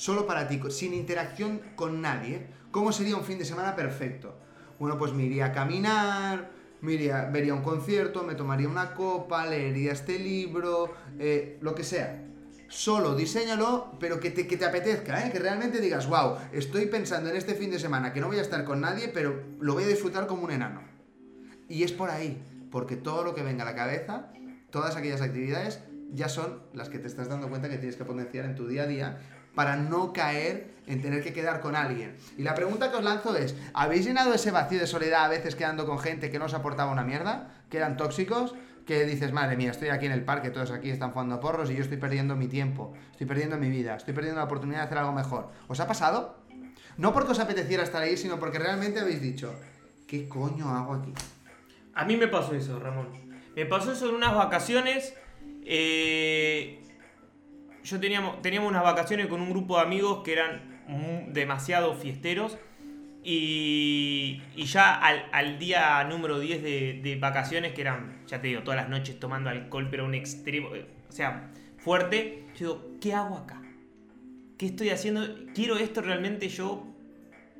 Solo 0.00 0.26
para 0.26 0.48
ti, 0.48 0.58
sin 0.70 0.94
interacción 0.94 1.60
con 1.76 2.00
nadie. 2.00 2.46
¿Cómo 2.70 2.90
sería 2.90 3.16
un 3.16 3.22
fin 3.22 3.38
de 3.38 3.44
semana 3.44 3.76
perfecto? 3.76 4.34
Bueno, 4.78 4.96
pues 4.96 5.12
me 5.12 5.24
iría 5.24 5.44
a 5.44 5.52
caminar, 5.52 6.48
me 6.80 6.94
iría- 6.94 7.26
vería 7.26 7.52
un 7.52 7.60
concierto, 7.60 8.22
me 8.22 8.34
tomaría 8.34 8.66
una 8.66 8.94
copa, 8.94 9.44
leería 9.44 9.92
este 9.92 10.18
libro, 10.18 10.94
eh, 11.18 11.58
lo 11.60 11.74
que 11.74 11.84
sea. 11.84 12.24
Solo 12.68 13.14
diseñalo, 13.14 13.98
pero 14.00 14.20
que 14.20 14.30
te, 14.30 14.46
que 14.46 14.56
te 14.56 14.64
apetezca, 14.64 15.26
¿eh? 15.26 15.30
que 15.30 15.38
realmente 15.38 15.82
digas, 15.82 16.08
wow, 16.08 16.36
estoy 16.50 16.86
pensando 16.86 17.28
en 17.28 17.36
este 17.36 17.54
fin 17.54 17.70
de 17.70 17.78
semana 17.78 18.14
que 18.14 18.22
no 18.22 18.28
voy 18.28 18.38
a 18.38 18.42
estar 18.42 18.64
con 18.64 18.80
nadie, 18.80 19.08
pero 19.08 19.38
lo 19.60 19.74
voy 19.74 19.84
a 19.84 19.88
disfrutar 19.88 20.26
como 20.26 20.44
un 20.44 20.50
enano. 20.52 20.80
Y 21.68 21.82
es 21.82 21.92
por 21.92 22.08
ahí, 22.08 22.42
porque 22.70 22.96
todo 22.96 23.22
lo 23.22 23.34
que 23.34 23.42
venga 23.42 23.64
a 23.64 23.66
la 23.66 23.74
cabeza, 23.74 24.32
todas 24.70 24.96
aquellas 24.96 25.20
actividades, 25.20 25.80
ya 26.14 26.30
son 26.30 26.62
las 26.72 26.88
que 26.88 26.98
te 26.98 27.06
estás 27.06 27.28
dando 27.28 27.50
cuenta 27.50 27.68
que 27.68 27.76
tienes 27.76 27.96
que 27.96 28.04
potenciar 28.06 28.46
en 28.46 28.54
tu 28.56 28.66
día 28.66 28.84
a 28.84 28.86
día 28.86 29.18
para 29.54 29.76
no 29.76 30.12
caer 30.12 30.70
en 30.86 31.02
tener 31.02 31.22
que 31.22 31.32
quedar 31.32 31.60
con 31.60 31.76
alguien. 31.76 32.16
Y 32.36 32.42
la 32.42 32.54
pregunta 32.54 32.90
que 32.90 32.96
os 32.96 33.04
lanzo 33.04 33.36
es, 33.36 33.54
¿habéis 33.74 34.04
llenado 34.06 34.34
ese 34.34 34.50
vacío 34.50 34.80
de 34.80 34.86
soledad 34.86 35.24
a 35.24 35.28
veces 35.28 35.54
quedando 35.54 35.86
con 35.86 35.98
gente 35.98 36.30
que 36.30 36.38
no 36.38 36.46
os 36.46 36.54
aportaba 36.54 36.90
una 36.90 37.04
mierda? 37.04 37.48
¿Que 37.70 37.76
eran 37.76 37.96
tóxicos? 37.96 38.54
Que 38.86 39.04
dices, 39.04 39.32
madre 39.32 39.56
mía, 39.56 39.70
estoy 39.70 39.90
aquí 39.90 40.06
en 40.06 40.12
el 40.12 40.24
parque, 40.24 40.50
todos 40.50 40.72
aquí 40.72 40.90
están 40.90 41.12
jugando 41.12 41.38
porros 41.38 41.70
y 41.70 41.76
yo 41.76 41.82
estoy 41.82 41.98
perdiendo 41.98 42.34
mi 42.34 42.48
tiempo, 42.48 42.92
estoy 43.12 43.26
perdiendo 43.26 43.56
mi 43.56 43.70
vida, 43.70 43.94
estoy 43.94 44.14
perdiendo 44.14 44.40
la 44.40 44.46
oportunidad 44.46 44.78
de 44.80 44.84
hacer 44.86 44.98
algo 44.98 45.12
mejor. 45.12 45.50
¿Os 45.68 45.78
ha 45.78 45.86
pasado? 45.86 46.38
No 46.96 47.12
porque 47.12 47.32
os 47.32 47.38
apeteciera 47.38 47.84
estar 47.84 48.02
ahí, 48.02 48.16
sino 48.16 48.40
porque 48.40 48.58
realmente 48.58 48.98
habéis 48.98 49.20
dicho, 49.20 49.54
¿qué 50.08 50.28
coño 50.28 50.70
hago 50.70 50.94
aquí? 50.94 51.12
A 51.94 52.04
mí 52.04 52.16
me 52.16 52.26
pasó 52.26 52.54
eso, 52.54 52.80
Ramón. 52.80 53.08
Me 53.54 53.64
pasó 53.66 53.92
eso 53.92 54.08
en 54.08 54.16
unas 54.16 54.34
vacaciones. 54.34 55.14
eh, 55.64 56.82
yo 57.84 58.00
teníamos, 58.00 58.42
teníamos 58.42 58.70
unas 58.70 58.82
vacaciones 58.82 59.26
con 59.26 59.40
un 59.40 59.50
grupo 59.50 59.76
de 59.76 59.82
amigos 59.82 60.22
que 60.24 60.32
eran 60.32 60.80
demasiado 61.32 61.94
fiesteros. 61.94 62.58
Y, 63.22 64.42
y 64.56 64.64
ya 64.64 64.94
al, 64.94 65.26
al 65.32 65.58
día 65.58 66.02
número 66.04 66.40
10 66.40 66.62
de, 66.62 67.00
de 67.02 67.16
vacaciones, 67.16 67.72
que 67.72 67.82
eran, 67.82 68.22
ya 68.26 68.40
te 68.40 68.48
digo, 68.48 68.62
todas 68.62 68.80
las 68.80 68.88
noches 68.88 69.20
tomando 69.20 69.50
alcohol, 69.50 69.88
pero 69.90 70.06
un 70.06 70.14
extremo, 70.14 70.70
o 70.70 71.12
sea, 71.12 71.50
fuerte, 71.76 72.46
yo 72.56 72.74
digo, 72.74 72.98
¿qué 73.00 73.12
hago 73.12 73.36
acá? 73.36 73.60
¿Qué 74.56 74.66
estoy 74.66 74.90
haciendo? 74.90 75.22
¿Quiero 75.54 75.76
esto 75.76 76.00
realmente 76.00 76.48
yo 76.48 76.86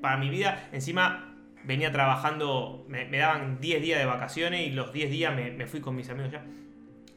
para 0.01 0.17
mi 0.17 0.31
vida? 0.31 0.69
Encima 0.73 1.35
venía 1.65 1.93
trabajando, 1.93 2.87
me, 2.89 3.05
me 3.05 3.19
daban 3.19 3.61
10 3.61 3.83
días 3.83 3.99
de 3.99 4.07
vacaciones 4.07 4.67
y 4.67 4.71
los 4.71 4.93
10 4.95 5.11
días 5.11 5.35
me, 5.35 5.51
me 5.51 5.67
fui 5.67 5.81
con 5.81 5.95
mis 5.95 6.09
amigos 6.09 6.33
ya. 6.33 6.45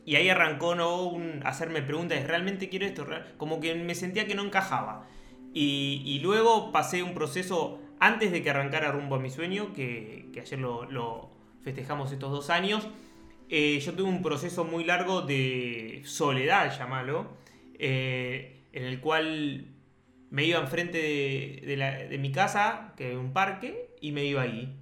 Y 0.06 0.16
ahí 0.16 0.30
arrancó 0.30 0.76
¿no? 0.76 1.04
un, 1.04 1.42
hacerme 1.46 1.82
preguntas, 1.82 2.24
¿realmente 2.26 2.70
quiero 2.70 2.86
esto? 2.86 3.06
Como 3.38 3.60
que 3.60 3.74
me 3.76 3.96
sentía 3.96 4.28
que 4.28 4.36
no 4.36 4.44
encajaba. 4.44 5.08
Y, 5.54 6.02
y 6.06 6.20
luego 6.20 6.72
pasé 6.72 7.04
un 7.04 7.14
proceso 7.14 7.80
antes 8.04 8.34
de 8.34 8.44
que 8.44 8.50
arrancara 8.50 8.92
rumbo 8.92 9.16
a 9.16 9.20
mi 9.20 9.30
sueño, 9.30 9.72
que, 9.74 10.26
ayer 10.38 10.60
lo, 10.60 11.30
festejamos 11.64 12.12
estos 12.12 12.32
dos 12.32 12.50
años. 12.50 12.88
eh, 13.50 13.80
yo 13.80 13.94
tuve 13.94 14.10
un 14.10 14.22
proceso 14.22 14.66
muy 14.66 14.84
largo 14.84 15.22
de 15.22 16.02
soledad, 16.04 16.78
llámalo, 16.78 17.38
eh, 17.80 18.64
en 18.74 18.84
el 18.84 19.00
cual 19.00 19.68
me 20.32 20.44
iba 20.44 20.60
enfrente 20.60 20.98
de, 20.98 22.18
mi 22.20 22.32
casa, 22.34 22.94
que 22.98 23.12
es 23.12 23.18
un 23.18 23.32
parque, 23.32 23.96
y 24.02 24.12
me 24.12 24.26
iba 24.26 24.42
ahí. 24.42 24.76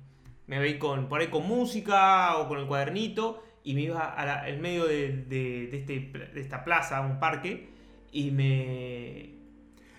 Me 0.47 0.67
iba 0.67 0.79
con, 0.79 1.07
por 1.07 1.21
ahí 1.21 1.27
con 1.27 1.47
música 1.47 2.37
o 2.37 2.47
con 2.47 2.57
el 2.57 2.65
cuadernito, 2.65 3.43
y 3.63 3.73
me 3.73 3.81
iba 3.81 4.01
al 4.13 4.57
medio 4.59 4.85
de, 4.85 5.25
de- 5.27 5.67
de 5.71 5.77
este, 5.77 6.11
de 6.33 6.41
esta 6.41 6.63
plaza, 6.63 7.01
un 7.01 7.19
parque, 7.19 7.69
y 8.11 8.31
me... 8.31 9.29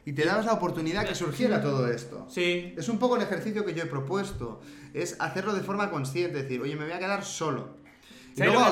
Y 0.05 0.12
te 0.14 0.25
dabas 0.25 0.44
la 0.46 0.55
oportunidad 0.55 1.07
que 1.07 1.14
surgiera 1.14 1.62
todo 1.62 1.88
esto. 1.88 2.27
Sí, 2.29 2.75
Es 2.77 2.88
un 2.88 2.98
poco 2.98 3.16
el 3.16 3.22
ejercicio 3.22 3.64
que 3.64 3.72
yo 3.72 3.85
he 3.85 3.87
propuesto. 3.87 4.61
Es 4.94 5.16
hacerlo 5.20 5.55
de 5.55 5.61
forma 5.62 5.90
consciente, 5.90 6.42
decir, 6.42 6.61
oye, 6.61 6.75
me 6.75 6.85
voy 6.85 6.92
a 6.92 6.98
quedar 6.98 7.25
solo. 7.25 7.77
Y 8.35 8.38
¿Sabes 8.38 8.53
luego 8.53 8.68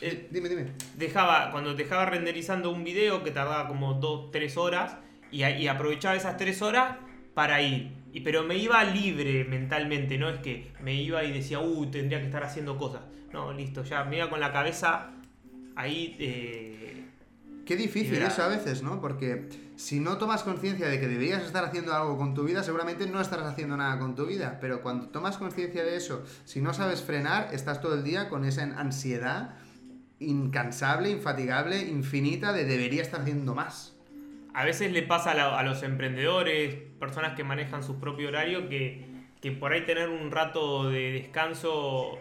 Eh, 0.00 0.28
Dime, 0.30 0.48
dime. 0.48 0.66
dejaba, 0.96 1.50
cuando 1.50 1.74
dejaba 1.74 2.06
renderizando 2.06 2.70
un 2.70 2.84
video 2.84 3.24
que 3.24 3.32
tardaba 3.32 3.66
como 3.66 4.00
2-3 4.00 4.56
horas 4.58 4.96
y, 5.32 5.42
y 5.44 5.66
aprovechaba 5.66 6.14
esas 6.14 6.36
3 6.36 6.62
horas 6.62 6.98
para 7.34 7.60
ir. 7.62 7.90
Y, 8.12 8.20
pero 8.20 8.44
me 8.44 8.56
iba 8.56 8.84
libre 8.84 9.44
mentalmente, 9.44 10.18
no 10.18 10.28
es 10.28 10.38
que 10.38 10.70
me 10.80 10.94
iba 10.94 11.24
y 11.24 11.32
decía, 11.32 11.58
uh, 11.58 11.86
tendría 11.90 12.20
que 12.20 12.26
estar 12.26 12.44
haciendo 12.44 12.76
cosas. 12.78 13.00
No, 13.32 13.52
listo, 13.52 13.84
ya 13.84 14.04
me 14.04 14.16
iba 14.18 14.28
con 14.30 14.40
la 14.40 14.52
cabeza 14.52 15.10
ahí... 15.76 16.16
eh, 16.18 17.04
Qué 17.66 17.76
difícil 17.76 18.20
eso 18.22 18.42
a 18.42 18.48
veces, 18.48 18.82
¿no? 18.82 19.00
Porque 19.00 19.48
si 19.76 20.00
no 20.00 20.18
tomas 20.18 20.42
conciencia 20.42 20.88
de 20.88 20.98
que 20.98 21.06
deberías 21.06 21.44
estar 21.44 21.64
haciendo 21.64 21.94
algo 21.94 22.16
con 22.18 22.34
tu 22.34 22.42
vida, 22.42 22.64
seguramente 22.64 23.06
no 23.06 23.20
estarás 23.20 23.46
haciendo 23.46 23.76
nada 23.76 23.96
con 24.00 24.16
tu 24.16 24.26
vida. 24.26 24.58
Pero 24.60 24.82
cuando 24.82 25.08
tomas 25.10 25.38
conciencia 25.38 25.84
de 25.84 25.94
eso, 25.94 26.24
si 26.44 26.60
no 26.60 26.74
sabes 26.74 27.02
frenar, 27.02 27.54
estás 27.54 27.80
todo 27.80 27.94
el 27.94 28.02
día 28.02 28.28
con 28.28 28.44
esa 28.44 28.62
ansiedad 28.64 29.54
incansable, 30.18 31.10
infatigable, 31.10 31.78
infinita 31.80 32.52
de 32.52 32.64
debería 32.64 33.02
estar 33.02 33.20
haciendo 33.20 33.54
más. 33.54 33.96
A 34.52 34.64
veces 34.64 34.90
le 34.90 35.02
pasa 35.02 35.30
a, 35.30 35.34
la- 35.34 35.58
a 35.58 35.62
los 35.62 35.82
emprendedores, 35.84 36.74
personas 36.98 37.36
que 37.36 37.44
manejan 37.44 37.84
su 37.84 38.00
propio 38.00 38.28
horario, 38.28 38.68
que, 38.68 39.06
que 39.40 39.52
por 39.52 39.72
ahí 39.72 39.86
tener 39.86 40.08
un 40.08 40.32
rato 40.32 40.90
de 40.90 41.12
descanso 41.12 42.18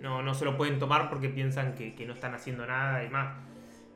no, 0.00 0.22
no 0.22 0.34
se 0.34 0.44
lo 0.44 0.56
pueden 0.56 0.78
tomar 0.78 1.08
porque 1.08 1.28
piensan 1.28 1.74
que, 1.74 1.94
que 1.94 2.06
no 2.06 2.14
están 2.14 2.34
haciendo 2.34 2.66
nada 2.66 3.04
y 3.04 3.08
más. 3.08 3.36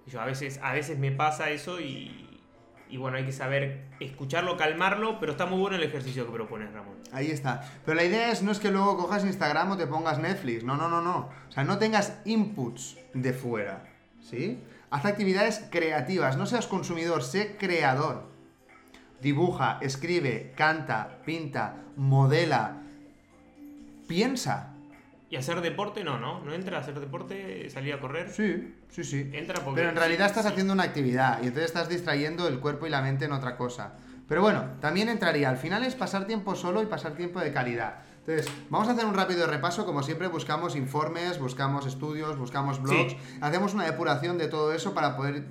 Yo 0.07 0.21
a 0.21 0.27
veces, 0.27 0.61
a 0.63 0.73
veces 0.73 0.99
me 0.99 1.13
pasa 1.13 1.51
eso 1.51 1.81
y, 1.81 2.43
y 2.89 2.97
bueno, 2.97 3.17
hay 3.17 3.25
que 3.25 3.33
saber 3.33 3.87
escucharlo, 4.01 4.57
calmarlo, 4.57 5.19
pero 5.19 5.33
está 5.33 5.47
muy 5.47 5.59
bueno 5.59 5.77
el 5.77 5.83
ejercicio 5.83 6.27
que 6.27 6.33
propones, 6.33 6.73
Ramón. 6.73 6.95
Ahí 7.13 7.31
está. 7.31 7.63
Pero 7.85 7.97
la 7.97 8.05
idea 8.05 8.31
es 8.31 8.43
no 8.43 8.53
es 8.53 8.59
que 8.59 8.71
luego 8.71 8.97
cojas 8.97 9.25
Instagram 9.25 9.73
o 9.73 9.77
te 9.77 9.87
pongas 9.87 10.19
Netflix. 10.19 10.63
No, 10.63 10.77
no, 10.77 10.89
no, 10.89 11.01
no. 11.01 11.31
O 11.49 11.53
sea, 11.53 11.65
no 11.65 11.79
tengas 11.79 12.21
inputs 12.25 12.99
de 13.15 13.33
fuera. 13.33 13.85
¿Sí? 14.21 14.63
Haz 14.91 15.05
actividades 15.07 15.67
creativas. 15.71 16.37
No 16.37 16.47
seas 16.47 16.67
consumidor, 16.67 17.23
sé 17.23 17.57
creador. 17.57 18.31
Dibuja, 19.21 19.79
escribe, 19.81 20.53
canta, 20.55 21.21
pinta, 21.25 21.83
modela. 21.97 22.83
Piensa. 24.07 24.74
¿Y 25.35 25.37
hacer 25.37 25.61
deporte? 25.63 26.05
No, 26.05 26.17
no. 26.17 26.45
¿No 26.45 26.55
entra 26.55 26.77
a 26.77 26.81
hacer 26.81 27.01
deporte? 27.01 27.69
¿Salir 27.69 27.93
a 27.93 27.99
correr? 27.99 28.31
Sí, 28.31 28.73
sí, 28.89 29.03
sí. 29.03 29.31
Entra 29.33 29.65
porque... 29.65 29.81
Pero 29.81 29.91
en 29.91 29.97
realidad 29.97 30.29
estás 30.29 30.47
haciendo 30.47 30.73
una 30.73 30.85
actividad 30.85 31.43
y 31.43 31.49
entonces 31.49 31.65
estás 31.65 31.89
distrayendo 31.89 32.47
el 32.47 32.61
cuerpo 32.61 32.87
y 32.87 32.91
la 32.91 33.03
mente 33.03 33.25
en 33.25 33.33
otra 33.33 33.57
cosa. 33.57 33.95
Pero 34.29 34.43
bueno, 34.43 34.65
también 34.81 35.09
entraría. 35.09 35.51
Al 35.51 35.57
final 35.57 35.83
es 35.83 35.97
pasar 35.97 36.29
tiempo 36.29 36.55
solo 36.55 36.85
y 36.85 36.87
pasar 36.87 37.17
tiempo 37.17 37.41
de 37.41 37.53
calidad. 37.53 37.97
Entonces, 38.21 38.49
vamos 38.71 38.87
a 38.87 38.93
hacer 38.93 39.07
un 39.07 39.15
rápido 39.15 39.49
repaso. 39.49 39.85
Como 39.85 40.05
siempre, 40.05 40.29
buscamos 40.29 40.77
informes, 40.77 41.41
buscamos 41.41 41.85
estudios, 41.85 42.39
buscamos 42.39 42.81
blogs. 42.81 43.15
Sí. 43.15 43.19
Hacemos 43.41 43.75
una 43.75 43.87
depuración 43.87 44.39
de 44.39 44.47
todo 44.47 44.73
eso 44.73 44.95
para 44.95 45.17
poder 45.17 45.47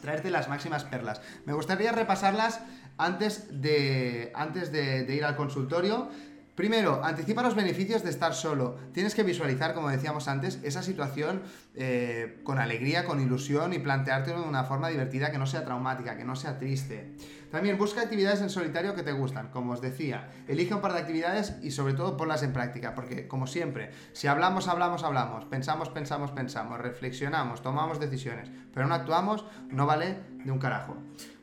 traerte 0.00 0.30
las 0.30 0.48
máximas 0.48 0.84
perlas. 0.84 1.20
Me 1.44 1.52
gustaría 1.52 1.92
repasarlas 1.92 2.62
antes 2.96 3.60
de, 3.60 4.32
antes 4.34 4.72
de, 4.72 5.04
de 5.04 5.14
ir 5.14 5.26
al 5.26 5.36
consultorio. 5.36 6.08
Primero, 6.54 7.02
anticipa 7.02 7.42
los 7.42 7.54
beneficios 7.54 8.02
de 8.02 8.10
estar 8.10 8.34
solo. 8.34 8.76
Tienes 8.92 9.14
que 9.14 9.22
visualizar, 9.22 9.72
como 9.72 9.88
decíamos 9.88 10.28
antes, 10.28 10.58
esa 10.62 10.82
situación 10.82 11.42
eh, 11.74 12.40
con 12.44 12.58
alegría, 12.58 13.06
con 13.06 13.20
ilusión 13.20 13.72
y 13.72 13.78
planteártelo 13.78 14.42
de 14.42 14.48
una 14.48 14.64
forma 14.64 14.88
divertida 14.88 15.30
que 15.30 15.38
no 15.38 15.46
sea 15.46 15.64
traumática, 15.64 16.18
que 16.18 16.24
no 16.24 16.36
sea 16.36 16.58
triste. 16.58 17.14
También 17.50 17.78
busca 17.78 18.02
actividades 18.02 18.42
en 18.42 18.50
solitario 18.50 18.94
que 18.94 19.02
te 19.02 19.12
gustan, 19.12 19.48
como 19.48 19.72
os 19.72 19.80
decía. 19.80 20.30
Elige 20.48 20.74
un 20.74 20.82
par 20.82 20.92
de 20.92 21.00
actividades 21.00 21.56
y 21.62 21.70
sobre 21.70 21.94
todo 21.94 22.16
ponlas 22.16 22.42
en 22.42 22.52
práctica, 22.52 22.94
porque 22.94 23.26
como 23.26 23.46
siempre, 23.46 23.90
si 24.12 24.26
hablamos, 24.26 24.68
hablamos, 24.68 25.02
hablamos, 25.02 25.46
pensamos, 25.46 25.88
pensamos, 25.88 26.30
pensamos, 26.30 26.78
reflexionamos, 26.78 27.62
tomamos 27.62 27.98
decisiones, 28.00 28.50
pero 28.74 28.86
no 28.86 28.94
actuamos, 28.94 29.46
no 29.68 29.86
vale 29.86 30.18
de 30.44 30.50
un 30.50 30.58
carajo. 30.58 30.96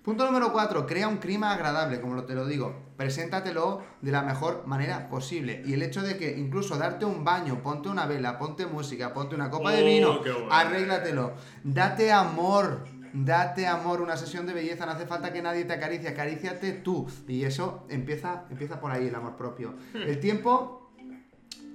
Punto 0.09 0.25
número 0.25 0.51
4. 0.51 0.87
Crea 0.87 1.07
un 1.07 1.17
clima 1.17 1.51
agradable, 1.51 2.01
como 2.01 2.23
te 2.23 2.33
lo 2.33 2.47
digo. 2.47 2.73
Preséntatelo 2.97 3.83
de 4.01 4.11
la 4.11 4.23
mejor 4.23 4.65
manera 4.65 5.07
posible. 5.07 5.61
Y 5.67 5.73
el 5.73 5.83
hecho 5.83 6.01
de 6.01 6.17
que 6.17 6.35
incluso 6.35 6.77
darte 6.77 7.05
un 7.05 7.23
baño, 7.23 7.61
ponte 7.61 7.89
una 7.89 8.07
vela, 8.07 8.39
ponte 8.39 8.65
música, 8.65 9.13
ponte 9.13 9.35
una 9.35 9.51
copa 9.51 9.71
de 9.71 9.83
Oh, 9.83 9.85
vino, 9.85 10.18
qué 10.18 10.18
bueno. 10.19 10.51
arréglatelo. 10.51 11.33
Date 11.63 12.11
amor. 12.11 12.85
Date 13.11 13.65
amor, 13.65 14.01
una 14.01 14.15
sesión 14.17 14.45
de 14.45 14.53
belleza, 14.53 14.85
no 14.85 14.91
hace 14.91 15.07
falta 15.07 15.33
que 15.33 15.41
nadie 15.41 15.65
te 15.65 15.73
acaricie, 15.73 16.09
acaríciate 16.09 16.73
tú. 16.73 17.07
Y 17.27 17.43
eso 17.43 17.87
empieza, 17.89 18.45
empieza 18.51 18.79
por 18.79 18.91
ahí 18.91 19.07
el 19.07 19.15
amor 19.15 19.35
propio. 19.35 19.73
El 19.95 20.19
tiempo 20.21 20.91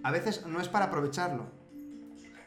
a 0.04 0.10
veces 0.10 0.46
no 0.46 0.60
es 0.60 0.68
para 0.68 0.86
aprovecharlo. 0.86 1.46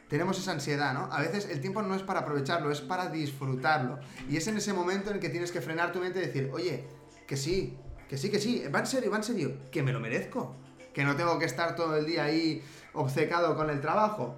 Tenemos 0.08 0.38
esa 0.38 0.52
ansiedad, 0.52 0.94
¿no? 0.94 1.12
A 1.12 1.20
veces 1.20 1.48
el 1.50 1.60
tiempo 1.60 1.82
no 1.82 1.94
es 1.94 2.02
para 2.02 2.20
aprovecharlo, 2.20 2.70
es 2.70 2.80
para 2.80 3.10
disfrutarlo. 3.10 3.98
Y 4.30 4.38
es 4.38 4.46
en 4.46 4.56
ese 4.56 4.72
momento 4.72 5.10
en 5.10 5.16
el 5.16 5.20
que 5.20 5.28
tienes 5.28 5.52
que 5.52 5.60
frenar 5.60 5.92
tu 5.92 5.98
mente 5.98 6.20
y 6.20 6.26
decir, 6.26 6.50
oye, 6.54 6.84
que 7.26 7.36
sí, 7.36 7.76
que 8.08 8.16
sí, 8.16 8.30
que 8.30 8.38
sí, 8.38 8.64
va 8.74 8.78
en 8.80 8.86
serio, 8.86 9.10
va 9.10 9.18
en 9.18 9.24
serio, 9.24 9.58
que 9.70 9.82
me 9.82 9.92
lo 9.92 10.00
merezco. 10.00 10.56
Que 10.94 11.04
no 11.04 11.14
tengo 11.14 11.38
que 11.38 11.44
estar 11.44 11.76
todo 11.76 11.96
el 11.96 12.06
día 12.06 12.24
ahí 12.24 12.62
obcecado 12.94 13.54
con 13.54 13.68
el 13.68 13.80
trabajo. 13.80 14.36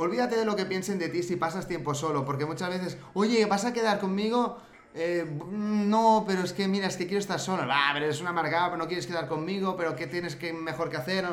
Olvídate 0.00 0.34
de 0.36 0.46
lo 0.46 0.56
que 0.56 0.64
piensen 0.64 0.98
de 0.98 1.10
ti 1.10 1.22
si 1.22 1.36
pasas 1.36 1.68
tiempo 1.68 1.92
solo, 1.94 2.24
porque 2.24 2.46
muchas 2.46 2.70
veces, 2.70 2.96
oye, 3.12 3.44
¿vas 3.44 3.66
a 3.66 3.74
quedar 3.74 4.00
conmigo? 4.00 4.56
Eh, 4.94 5.26
no, 5.52 6.24
pero 6.26 6.42
es 6.42 6.54
que 6.54 6.66
mira, 6.68 6.86
es 6.86 6.96
que 6.96 7.04
quiero 7.06 7.20
estar 7.20 7.38
solo. 7.38 7.66
Va, 7.66 7.90
pero 7.92 8.06
eres 8.06 8.18
un 8.22 8.26
amargado, 8.26 8.70
pero 8.70 8.78
no 8.78 8.86
quieres 8.86 9.06
quedar 9.06 9.28
conmigo, 9.28 9.76
pero 9.76 9.94
¿qué 9.96 10.06
tienes 10.06 10.36
que 10.36 10.54
mejor 10.54 10.88
que 10.88 10.96
hacer? 10.96 11.26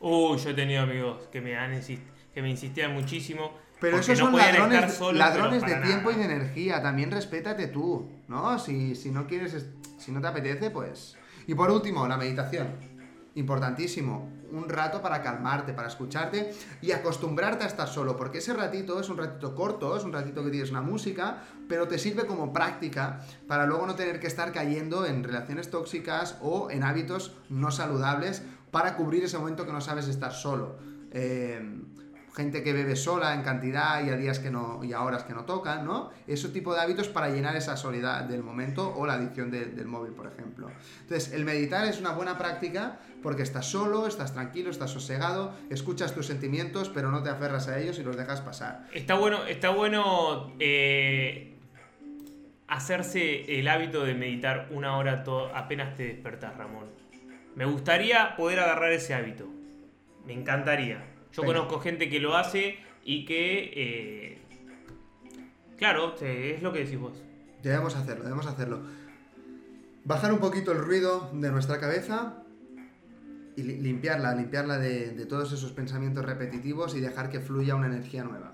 Uy, 0.00 0.36
yo 0.36 0.50
he 0.50 0.54
tenido 0.54 0.82
amigos 0.82 1.22
que 1.32 1.40
me, 1.40 1.56
han 1.56 1.80
que 1.80 2.42
me 2.42 2.50
insistían 2.50 2.92
muchísimo. 2.92 3.52
Pero 3.80 3.96
esos 3.98 4.18
no 4.18 4.26
son 4.26 4.36
ladrones, 4.36 4.92
solos, 4.94 5.18
ladrones 5.18 5.62
de 5.64 5.74
tiempo 5.76 6.10
y 6.10 6.14
de 6.16 6.24
energía. 6.24 6.82
También 6.82 7.10
respétate 7.10 7.66
tú, 7.68 8.10
¿no? 8.28 8.58
Si, 8.58 8.94
si 8.94 9.10
no 9.10 9.26
quieres, 9.26 9.54
es- 9.54 9.66
si 9.98 10.12
no 10.12 10.20
te 10.20 10.26
apetece, 10.26 10.70
pues... 10.70 11.16
Y 11.46 11.54
por 11.54 11.70
último, 11.70 12.06
la 12.06 12.18
meditación. 12.18 12.68
Importantísimo. 13.36 14.30
Un 14.56 14.68
rato 14.68 15.02
para 15.02 15.22
calmarte, 15.22 15.72
para 15.72 15.88
escucharte 15.88 16.52
y 16.80 16.92
acostumbrarte 16.92 17.64
a 17.64 17.66
estar 17.66 17.88
solo. 17.88 18.16
Porque 18.16 18.38
ese 18.38 18.54
ratito 18.54 18.98
es 18.98 19.08
un 19.08 19.18
ratito 19.18 19.54
corto, 19.54 19.96
es 19.96 20.04
un 20.04 20.12
ratito 20.12 20.42
que 20.42 20.50
tienes 20.50 20.70
una 20.70 20.80
música, 20.80 21.42
pero 21.68 21.86
te 21.88 21.98
sirve 21.98 22.26
como 22.26 22.52
práctica 22.52 23.20
para 23.46 23.66
luego 23.66 23.86
no 23.86 23.94
tener 23.94 24.18
que 24.18 24.26
estar 24.26 24.52
cayendo 24.52 25.04
en 25.04 25.24
relaciones 25.24 25.70
tóxicas 25.70 26.38
o 26.40 26.70
en 26.70 26.84
hábitos 26.84 27.32
no 27.50 27.70
saludables 27.70 28.42
para 28.70 28.96
cubrir 28.96 29.24
ese 29.24 29.38
momento 29.38 29.66
que 29.66 29.72
no 29.72 29.80
sabes 29.80 30.08
estar 30.08 30.32
solo. 30.32 30.76
Eh, 31.12 31.60
gente 32.36 32.62
que 32.62 32.74
bebe 32.74 32.96
sola 32.96 33.32
en 33.32 33.42
cantidad 33.42 34.04
y 34.04 34.10
a 34.10 34.16
días 34.16 34.38
que 34.38 34.50
no 34.50 34.84
y 34.84 34.92
a 34.92 35.00
horas 35.02 35.24
que 35.24 35.32
no 35.32 35.44
tocan, 35.46 35.86
¿no? 35.86 36.10
Ese 36.26 36.50
tipo 36.50 36.74
de 36.74 36.80
hábitos 36.82 37.08
para 37.08 37.30
llenar 37.30 37.56
esa 37.56 37.78
soledad 37.78 38.24
del 38.24 38.42
momento 38.42 38.94
o 38.94 39.06
la 39.06 39.14
adicción 39.14 39.50
de- 39.50 39.64
del 39.64 39.86
móvil, 39.86 40.12
por 40.12 40.26
ejemplo. 40.26 40.70
Entonces, 41.00 41.32
el 41.32 41.46
meditar 41.46 41.86
es 41.86 41.98
una 41.98 42.12
buena 42.12 42.36
práctica 42.36 42.98
porque 43.22 43.42
estás 43.42 43.64
solo, 43.66 44.06
estás 44.06 44.34
tranquilo, 44.34 44.70
estás 44.70 44.90
sosegado, 44.90 45.54
escuchas 45.70 46.14
tus 46.14 46.26
sentimientos, 46.26 46.90
pero 46.90 47.10
no 47.10 47.22
te 47.22 47.30
aferras 47.30 47.68
a 47.68 47.78
ellos 47.78 47.98
y 47.98 48.02
los 48.02 48.16
dejas 48.18 48.42
pasar. 48.42 48.86
Está 48.92 49.14
bueno, 49.14 49.44
está 49.46 49.70
bueno 49.70 50.52
eh, 50.60 51.56
hacerse 52.68 53.58
el 53.58 53.66
hábito 53.68 54.04
de 54.04 54.14
meditar 54.14 54.68
una 54.72 54.96
hora 54.98 55.24
apenas 55.54 55.96
te 55.96 56.04
despertás, 56.04 56.56
Ramón. 56.56 56.86
Me 57.54 57.64
gustaría 57.64 58.36
poder 58.36 58.60
agarrar 58.60 58.92
ese 58.92 59.14
hábito. 59.14 59.48
Me 60.26 60.34
encantaría. 60.34 61.15
Yo 61.42 61.46
conozco 61.46 61.80
gente 61.80 62.08
que 62.08 62.20
lo 62.20 62.36
hace 62.36 62.76
y 63.04 63.24
que... 63.24 63.72
eh, 63.74 64.38
claro, 65.76 66.14
es 66.20 66.62
lo 66.62 66.72
que 66.72 66.80
decís 66.80 66.98
vos. 66.98 67.22
Debemos 67.62 67.96
hacerlo, 67.96 68.24
debemos 68.24 68.46
hacerlo. 68.46 68.80
Bajar 70.04 70.32
un 70.32 70.38
poquito 70.38 70.72
el 70.72 70.78
ruido 70.78 71.30
de 71.32 71.50
nuestra 71.50 71.80
cabeza 71.80 72.42
y 73.56 73.62
li- 73.62 73.78
limpiarla, 73.80 74.34
limpiarla 74.34 74.78
de, 74.78 75.10
de 75.12 75.26
todos 75.26 75.52
esos 75.52 75.72
pensamientos 75.72 76.24
repetitivos 76.24 76.94
y 76.94 77.00
dejar 77.00 77.28
que 77.30 77.40
fluya 77.40 77.74
una 77.74 77.86
energía 77.86 78.22
nueva. 78.22 78.52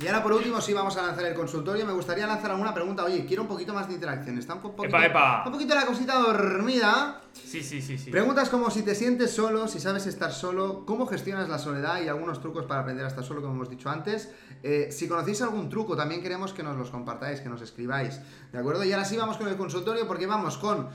Y 0.00 0.06
ahora 0.08 0.22
por 0.24 0.32
último 0.32 0.60
sí 0.60 0.72
vamos 0.72 0.96
a 0.96 1.02
lanzar 1.02 1.24
el 1.24 1.34
consultorio. 1.34 1.86
Me 1.86 1.92
gustaría 1.92 2.26
lanzar 2.26 2.50
alguna 2.50 2.74
pregunta. 2.74 3.04
Oye, 3.04 3.24
quiero 3.26 3.42
un 3.42 3.48
poquito 3.48 3.72
más 3.72 3.86
de 3.86 3.94
interacción. 3.94 4.36
Está 4.38 4.54
un, 4.54 4.60
po- 4.60 4.74
poquito, 4.74 4.96
Epa, 4.96 5.06
epa. 5.06 5.42
un 5.46 5.52
poquito 5.52 5.74
la 5.74 5.86
cosita 5.86 6.18
dormida. 6.18 7.20
Sí, 7.32 7.62
sí, 7.62 7.80
sí, 7.80 7.96
sí. 7.96 8.10
Preguntas 8.10 8.48
como 8.48 8.70
si 8.70 8.82
te 8.82 8.94
sientes 8.96 9.30
solo, 9.30 9.68
si 9.68 9.78
sabes 9.78 10.06
estar 10.06 10.32
solo, 10.32 10.84
cómo 10.84 11.06
gestionas 11.06 11.48
la 11.48 11.58
soledad 11.58 12.02
y 12.02 12.08
algunos 12.08 12.40
trucos 12.40 12.64
para 12.66 12.80
aprender 12.80 13.04
a 13.04 13.08
estar 13.08 13.22
solo, 13.22 13.40
como 13.40 13.54
hemos 13.54 13.70
dicho 13.70 13.88
antes. 13.88 14.30
Eh, 14.64 14.88
si 14.90 15.06
conocéis 15.06 15.42
algún 15.42 15.68
truco, 15.68 15.96
también 15.96 16.22
queremos 16.22 16.52
que 16.52 16.62
nos 16.64 16.76
los 16.76 16.90
compartáis, 16.90 17.40
que 17.40 17.48
nos 17.48 17.62
escribáis. 17.62 18.20
¿De 18.52 18.58
acuerdo? 18.58 18.82
Y 18.84 18.92
ahora 18.92 19.04
sí 19.04 19.16
vamos 19.16 19.36
con 19.36 19.46
el 19.48 19.56
consultorio 19.56 20.08
porque 20.08 20.26
vamos 20.26 20.58
con 20.58 20.88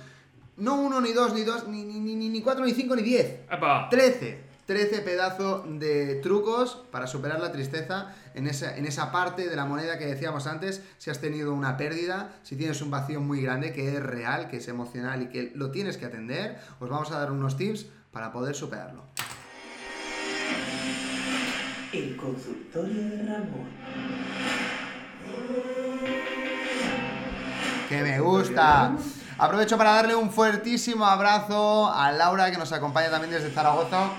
no 0.58 0.76
uno, 0.76 1.00
ni 1.00 1.14
dos, 1.14 1.34
ni 1.34 1.44
dos, 1.44 1.68
ni, 1.70 1.84
ni, 1.86 2.00
ni, 2.16 2.28
ni- 2.30 2.42
cuatro, 2.42 2.66
ni 2.66 2.74
cinco, 2.74 2.96
ni 2.98 3.02
diez. 3.04 3.42
Epa. 3.50 3.88
13. 3.90 4.49
13 4.70 5.02
pedazos 5.02 5.64
de 5.80 6.18
trucos 6.18 6.84
para 6.92 7.08
superar 7.08 7.40
la 7.40 7.52
tristeza 7.52 8.14
en 8.36 8.46
esa, 8.46 8.78
en 8.78 8.86
esa 8.86 9.12
parte 9.12 9.50
de 9.50 9.56
la 9.56 9.66
moneda 9.66 9.98
que 9.98 10.06
decíamos 10.06 10.46
antes, 10.46 10.84
si 11.00 11.10
has 11.10 11.20
tenido 11.20 11.56
una 11.56 11.76
pérdida, 11.76 12.36
si 12.44 12.56
tienes 12.56 12.80
un 12.84 12.92
vacío 12.92 13.20
muy 13.20 13.42
grande 13.42 13.74
que 13.74 13.96
es 13.96 14.04
real, 14.04 14.48
que 14.48 14.58
es 14.58 14.68
emocional 14.68 15.24
y 15.24 15.30
que 15.30 15.52
lo 15.56 15.72
tienes 15.72 15.98
que 15.98 16.06
atender, 16.06 16.60
os 16.80 16.88
vamos 16.88 17.10
a 17.10 17.18
dar 17.18 17.32
unos 17.32 17.58
tips 17.58 17.88
para 18.12 18.32
poder 18.32 18.54
superarlo. 18.54 19.06
El 21.92 22.16
consultorio 22.16 23.10
de 23.10 23.24
Ramón. 23.24 23.70
Que 27.90 28.04
me 28.04 28.20
gusta. 28.20 28.96
Aprovecho 29.40 29.80
para 29.80 29.94
darle 29.94 30.14
un 30.14 30.30
fuertísimo 30.30 31.08
abrazo 31.08 31.92
a 31.92 32.12
Laura 32.12 32.52
que 32.52 32.58
nos 32.58 32.72
acompaña 32.72 33.10
también 33.10 33.34
desde 33.34 33.50
Zaragoza. 33.50 34.12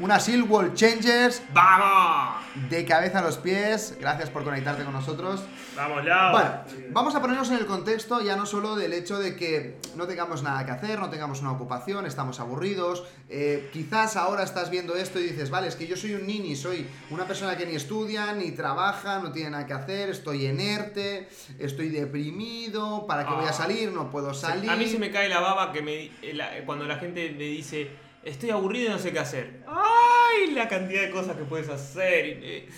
Una 0.00 0.18
Seal 0.18 0.44
Wall 0.44 0.72
Changers 0.72 1.42
¡Vamos! 1.52 2.40
de 2.70 2.86
cabeza 2.86 3.18
a 3.18 3.22
los 3.22 3.36
pies. 3.36 3.96
Gracias 4.00 4.30
por 4.30 4.44
conectarte 4.44 4.82
con 4.82 4.94
nosotros. 4.94 5.42
¡Vamos, 5.76 6.02
ya! 6.06 6.30
Bueno, 6.32 6.50
vamos 6.90 7.14
a 7.14 7.20
ponernos 7.20 7.50
en 7.50 7.58
el 7.58 7.66
contexto 7.66 8.22
ya 8.22 8.34
no 8.34 8.46
solo 8.46 8.76
del 8.76 8.94
hecho 8.94 9.18
de 9.18 9.36
que 9.36 9.78
no 9.96 10.06
tengamos 10.06 10.42
nada 10.42 10.64
que 10.64 10.70
hacer, 10.70 10.98
no 10.98 11.10
tengamos 11.10 11.42
una 11.42 11.52
ocupación, 11.52 12.06
estamos 12.06 12.40
aburridos. 12.40 13.04
eh, 13.28 13.68
quizás 13.74 14.16
ahora 14.16 14.42
estás 14.42 14.70
viendo 14.70 14.96
esto 14.96 15.20
y 15.20 15.24
dices, 15.24 15.50
vale, 15.50 15.68
es 15.68 15.76
que 15.76 15.86
yo 15.86 15.96
soy 15.96 16.14
un 16.14 16.26
nini, 16.26 16.56
soy 16.56 16.86
una 17.10 17.26
persona 17.26 17.56
que 17.58 17.66
ni 17.66 17.74
estudia, 17.76 18.32
ni 18.32 18.50
trabaja, 18.52 19.18
no 19.20 19.30
tiene 19.32 19.50
nada 19.50 19.66
que 19.66 19.72
hacer, 19.74 20.08
estoy 20.10 20.46
inerte, 20.46 21.28
estoy 21.58 21.90
deprimido, 21.90 23.06
¿para 23.06 23.26
qué 23.26 23.34
voy 23.34 23.44
a 23.44 23.50
Ah. 23.50 23.52
salir? 23.52 23.92
No 23.92 24.10
puedo 24.10 24.32
salir. 24.34 24.68
A 24.70 24.76
mí 24.76 24.86
se 24.88 24.98
me 24.98 25.10
cae 25.10 25.28
la 25.28 25.40
baba 25.40 25.72
que 25.72 25.82
me, 25.82 26.04
eh, 26.22 26.32
la- 26.34 26.50
cuando 26.64 26.86
la 26.86 26.96
gente 26.96 27.30
me 27.36 27.44
dice, 27.44 27.90
estoy 28.24 28.50
aburrido 28.50 28.88
y 28.88 28.92
no 28.92 28.98
sé 28.98 29.12
qué 29.12 29.18
hacer. 29.18 29.64
¡Ay! 29.66 30.52
La 30.52 30.68
cantidad 30.68 31.02
de 31.02 31.10
cosas 31.10 31.36
que 31.36 31.44
puedes 31.44 31.68
hacer. 31.68 32.68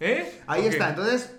eh. 0.00 0.40
Ahí 0.46 0.66
está, 0.66 0.90
entonces 0.90 1.30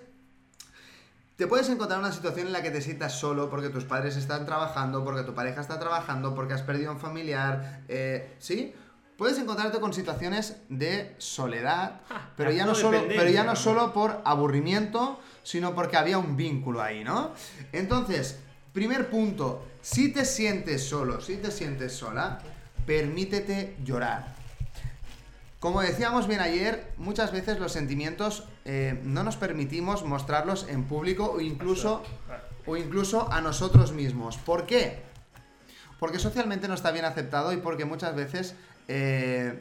te 1.36 1.46
puedes 1.48 1.68
encontrar 1.68 1.98
en 1.98 2.06
una 2.06 2.14
situación 2.14 2.46
en 2.46 2.52
la 2.52 2.62
que 2.62 2.70
te 2.70 2.80
sientas 2.80 3.18
solo 3.18 3.50
porque 3.50 3.68
tus 3.68 3.84
padres 3.84 4.16
están 4.16 4.46
trabajando, 4.46 5.04
porque 5.04 5.22
tu 5.22 5.34
pareja 5.34 5.60
está 5.60 5.80
trabajando, 5.80 6.34
porque 6.34 6.54
has 6.54 6.62
perdido 6.62 6.90
a 6.90 6.94
un 6.94 7.00
familiar, 7.00 7.82
eh, 7.88 8.34
¿sí? 8.38 8.72
Puedes 9.18 9.38
encontrarte 9.38 9.80
con 9.80 9.92
situaciones 9.92 10.56
de 10.68 11.14
soledad, 11.18 12.00
pero 12.36 12.50
ya, 12.50 12.64
no 12.66 12.74
solo, 12.74 13.04
pero 13.08 13.28
ya 13.30 13.44
no 13.44 13.54
solo 13.54 13.92
por 13.92 14.20
aburrimiento, 14.24 15.20
sino 15.42 15.74
porque 15.74 15.96
había 15.96 16.18
un 16.18 16.36
vínculo 16.36 16.82
ahí, 16.82 17.04
¿no? 17.04 17.32
Entonces, 17.72 18.40
primer 18.72 19.10
punto, 19.10 19.66
si 19.82 20.12
te 20.12 20.24
sientes 20.24 20.88
solo, 20.88 21.20
si 21.20 21.36
te 21.36 21.50
sientes 21.52 21.92
sola, 21.92 22.40
permítete 22.86 23.76
llorar. 23.84 24.34
Como 25.60 25.80
decíamos 25.80 26.28
bien 26.28 26.40
ayer, 26.40 26.92
muchas 26.98 27.32
veces 27.32 27.58
los 27.58 27.72
sentimientos 27.72 28.44
eh, 28.66 29.00
no 29.02 29.22
nos 29.22 29.36
permitimos 29.36 30.04
mostrarlos 30.04 30.66
en 30.68 30.84
público 30.84 31.32
o 31.32 31.40
incluso, 31.40 32.02
o 32.66 32.76
incluso 32.76 33.32
a 33.32 33.40
nosotros 33.40 33.92
mismos. 33.92 34.36
¿Por 34.36 34.66
qué? 34.66 34.98
Porque 35.98 36.18
socialmente 36.18 36.68
no 36.68 36.74
está 36.74 36.90
bien 36.90 37.06
aceptado 37.06 37.54
y 37.54 37.56
porque 37.56 37.86
muchas 37.86 38.14
veces 38.14 38.54
eh, 38.88 39.58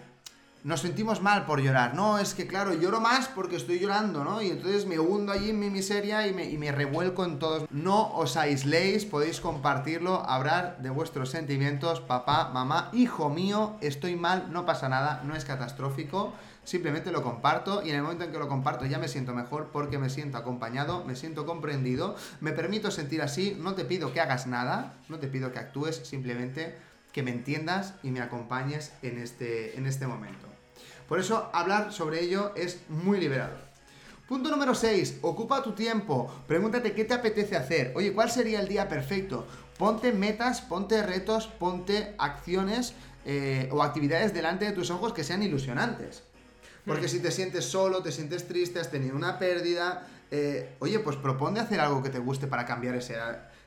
nos 0.64 0.80
sentimos 0.80 1.22
mal 1.22 1.46
por 1.46 1.62
llorar. 1.62 1.94
No, 1.94 2.18
es 2.18 2.34
que 2.34 2.48
claro, 2.48 2.74
lloro 2.74 3.02
más 3.02 3.28
porque 3.28 3.58
estoy 3.58 3.80
llorando, 3.80 4.24
¿no? 4.24 4.42
Y 4.42 4.50
entonces 4.50 4.86
me 4.86 4.98
hundo 4.98 5.32
allí 5.32 5.50
en 5.50 5.60
mi 5.60 5.70
miseria 5.70 6.26
y 6.28 6.34
me, 6.34 6.50
y 6.50 6.58
me 6.58 6.72
revuelco 6.72 7.26
en 7.26 7.40
todos. 7.40 7.68
No 7.70 8.14
os 8.14 8.38
aisléis, 8.38 9.06
podéis 9.06 9.42
compartirlo, 9.42 10.24
hablar 10.26 10.78
de 10.80 10.90
vuestros 10.90 11.30
sentimientos, 11.30 12.00
papá, 12.00 12.50
mamá, 12.54 12.90
hijo 12.94 13.30
mío, 13.30 13.76
estoy 13.82 14.16
mal, 14.16 14.52
no 14.52 14.66
pasa 14.66 14.88
nada, 14.88 15.22
no 15.26 15.36
es 15.36 15.44
catastrófico. 15.46 16.34
Simplemente 16.64 17.12
lo 17.12 17.24
comparto 17.24 17.84
y 17.84 17.90
en 17.90 17.98
el 17.98 18.04
momento 18.04 18.24
en 18.24 18.32
que 18.32 18.40
lo 18.40 18.48
comparto 18.48 18.86
ya 18.86 18.98
me 18.98 19.10
siento 19.10 19.34
mejor 19.34 19.72
porque 19.74 19.98
me 19.98 20.10
siento 20.10 20.38
acompañado, 20.38 21.04
me 21.04 21.18
siento 21.18 21.46
comprendido, 21.46 22.16
me 22.40 22.54
permito 22.54 22.90
sentir 22.90 23.22
así, 23.22 23.58
no 23.60 23.74
te 23.74 23.84
pido 23.84 24.14
que 24.14 24.22
hagas 24.22 24.48
nada, 24.48 24.94
no 25.10 25.20
te 25.20 25.28
pido 25.28 25.52
que 25.52 25.60
actúes, 25.60 25.98
simplemente 26.06 26.78
que 27.12 27.22
me 27.22 27.32
entiendas 27.32 27.96
y 28.02 28.12
me 28.12 28.22
acompañes 28.22 28.94
en 29.02 29.20
este, 29.20 29.78
en 29.78 29.88
este 29.88 30.08
momento. 30.08 30.53
Por 31.08 31.20
eso 31.20 31.50
hablar 31.54 31.92
sobre 31.92 32.22
ello 32.22 32.52
es 32.56 32.80
muy 32.90 33.20
liberador. 33.20 33.60
Punto 34.28 34.50
número 34.50 34.74
6. 34.74 35.20
Ocupa 35.22 35.62
tu 35.62 35.74
tiempo. 35.74 36.34
Pregúntate 36.48 36.94
qué 36.94 37.06
te 37.06 37.14
apetece 37.14 37.56
hacer. 37.56 37.92
Oye, 37.96 38.14
¿cuál 38.14 38.32
sería 38.32 38.62
el 38.62 38.68
día 38.68 38.88
perfecto? 38.88 39.46
Ponte 39.78 40.12
metas, 40.14 40.62
ponte 40.62 41.04
retos, 41.04 41.48
ponte 41.48 42.16
acciones 42.18 42.94
eh, 43.26 43.70
o 43.72 43.84
actividades 43.84 44.34
delante 44.34 44.66
de 44.66 44.72
tus 44.72 44.92
ojos 44.92 45.14
que 45.14 45.24
sean 45.24 45.44
ilusionantes. 45.44 46.24
Porque 46.86 47.08
si 47.08 47.20
te 47.20 47.32
sientes 47.32 47.66
solo, 47.66 48.02
te 48.02 48.12
sientes 48.12 48.48
triste, 48.48 48.80
has 48.80 48.92
tenido 48.92 49.16
una 49.16 49.40
pérdida, 49.40 50.08
eh, 50.32 50.76
oye, 50.80 51.00
pues 51.00 51.16
propone 51.16 51.60
hacer 51.60 51.80
algo 51.80 52.04
que 52.04 52.10
te 52.10 52.20
guste 52.20 52.48
para 52.48 52.66
cambiar 52.66 52.96
ese 52.96 53.16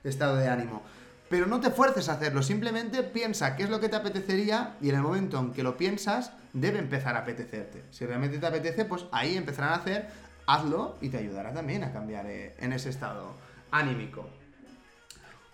estado 0.05 0.37
de 0.37 0.49
ánimo. 0.49 0.83
Pero 1.29 1.47
no 1.47 1.61
te 1.61 1.71
fuerces 1.71 2.09
a 2.09 2.13
hacerlo, 2.13 2.43
simplemente 2.43 3.03
piensa 3.03 3.57
qué 3.57 3.65
es 3.65 3.71
lo 3.71 3.81
que 3.81 3.89
te 3.89 3.97
apetecería 3.97 4.77
y 4.81 4.91
en 4.91 4.97
el 4.97 5.03
momento 5.03 5.39
en 5.41 5.53
que 5.53 5.65
lo 5.65 5.77
piensas, 5.77 6.33
debe 6.53 6.79
empezar 6.79 7.17
a 7.17 7.21
apetecerte. 7.21 7.85
Si 7.91 8.07
realmente 8.07 8.39
te 8.39 8.47
apetece, 8.47 8.85
pues 8.85 9.07
ahí 9.11 9.37
empezarán 9.37 9.73
a 9.73 9.77
hacer, 9.77 10.09
hazlo 10.47 10.97
y 11.01 11.09
te 11.09 11.19
ayudará 11.19 11.53
también 11.53 11.83
a 11.83 11.93
cambiar 11.93 12.27
eh, 12.27 12.55
en 12.59 12.73
ese 12.73 12.91
estado 12.91 13.35
anímico. 13.73 14.29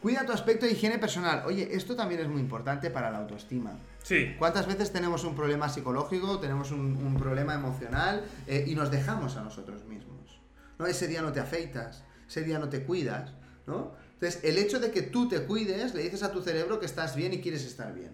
Cuida 0.02 0.26
tu 0.26 0.32
aspecto 0.32 0.66
de 0.66 0.72
higiene 0.72 0.98
personal. 0.98 1.44
Oye, 1.46 1.68
esto 1.72 1.94
también 1.94 2.20
es 2.20 2.28
muy 2.28 2.40
importante 2.40 2.90
para 2.90 3.10
la 3.10 3.18
autoestima. 3.18 3.72
Sí. 4.02 4.34
¿Cuántas 4.36 4.66
veces 4.66 4.92
tenemos 4.92 5.24
un 5.24 5.36
problema 5.36 5.68
psicológico, 5.68 6.40
tenemos 6.40 6.72
un, 6.72 6.80
un 6.80 7.16
problema 7.16 7.54
emocional 7.54 8.24
eh, 8.48 8.64
y 8.66 8.74
nos 8.74 8.90
dejamos 8.90 9.36
a 9.36 9.42
nosotros 9.42 9.84
mismos? 9.84 10.40
¿no? 10.78 10.86
Ese 10.86 11.06
día 11.06 11.22
no 11.22 11.32
te 11.32 11.40
afeitas, 11.40 12.04
ese 12.28 12.42
día 12.42 12.58
no 12.58 12.68
te 12.68 12.82
cuidas, 12.82 13.32
¿no? 13.66 13.92
Entonces, 14.22 14.44
el 14.44 14.56
hecho 14.56 14.78
de 14.78 14.92
que 14.92 15.02
tú 15.02 15.28
te 15.28 15.42
cuides, 15.42 15.96
le 15.96 16.04
dices 16.04 16.22
a 16.22 16.30
tu 16.30 16.42
cerebro 16.42 16.78
que 16.78 16.86
estás 16.86 17.16
bien 17.16 17.32
y 17.32 17.40
quieres 17.40 17.64
estar 17.64 17.92
bien, 17.92 18.12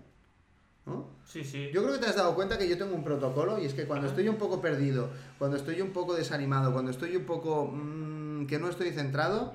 ¿no? 0.86 1.11
Sí, 1.26 1.44
sí. 1.44 1.68
Yo 1.70 1.82
creo 1.82 1.96
que 1.96 2.00
te 2.00 2.06
has 2.06 2.16
dado 2.16 2.34
cuenta 2.34 2.56
que 2.56 2.66
yo 2.66 2.78
tengo 2.78 2.94
un 2.94 3.04
protocolo 3.04 3.61
y 3.61 3.66
es 3.66 3.74
que 3.74 3.84
cuando 3.84 4.06
estoy 4.06 4.26
un 4.26 4.36
poco 4.36 4.62
perdido, 4.62 5.11
cuando 5.38 5.59
estoy 5.59 5.82
un 5.82 5.90
poco 5.90 6.14
desanimado, 6.14 6.72
cuando 6.72 6.90
estoy 6.90 7.14
un 7.14 7.26
poco 7.26 7.66
mm, 7.66 8.46
que 8.46 8.59
no 8.59 8.70
estoy 8.70 8.92
centrado, 8.92 9.52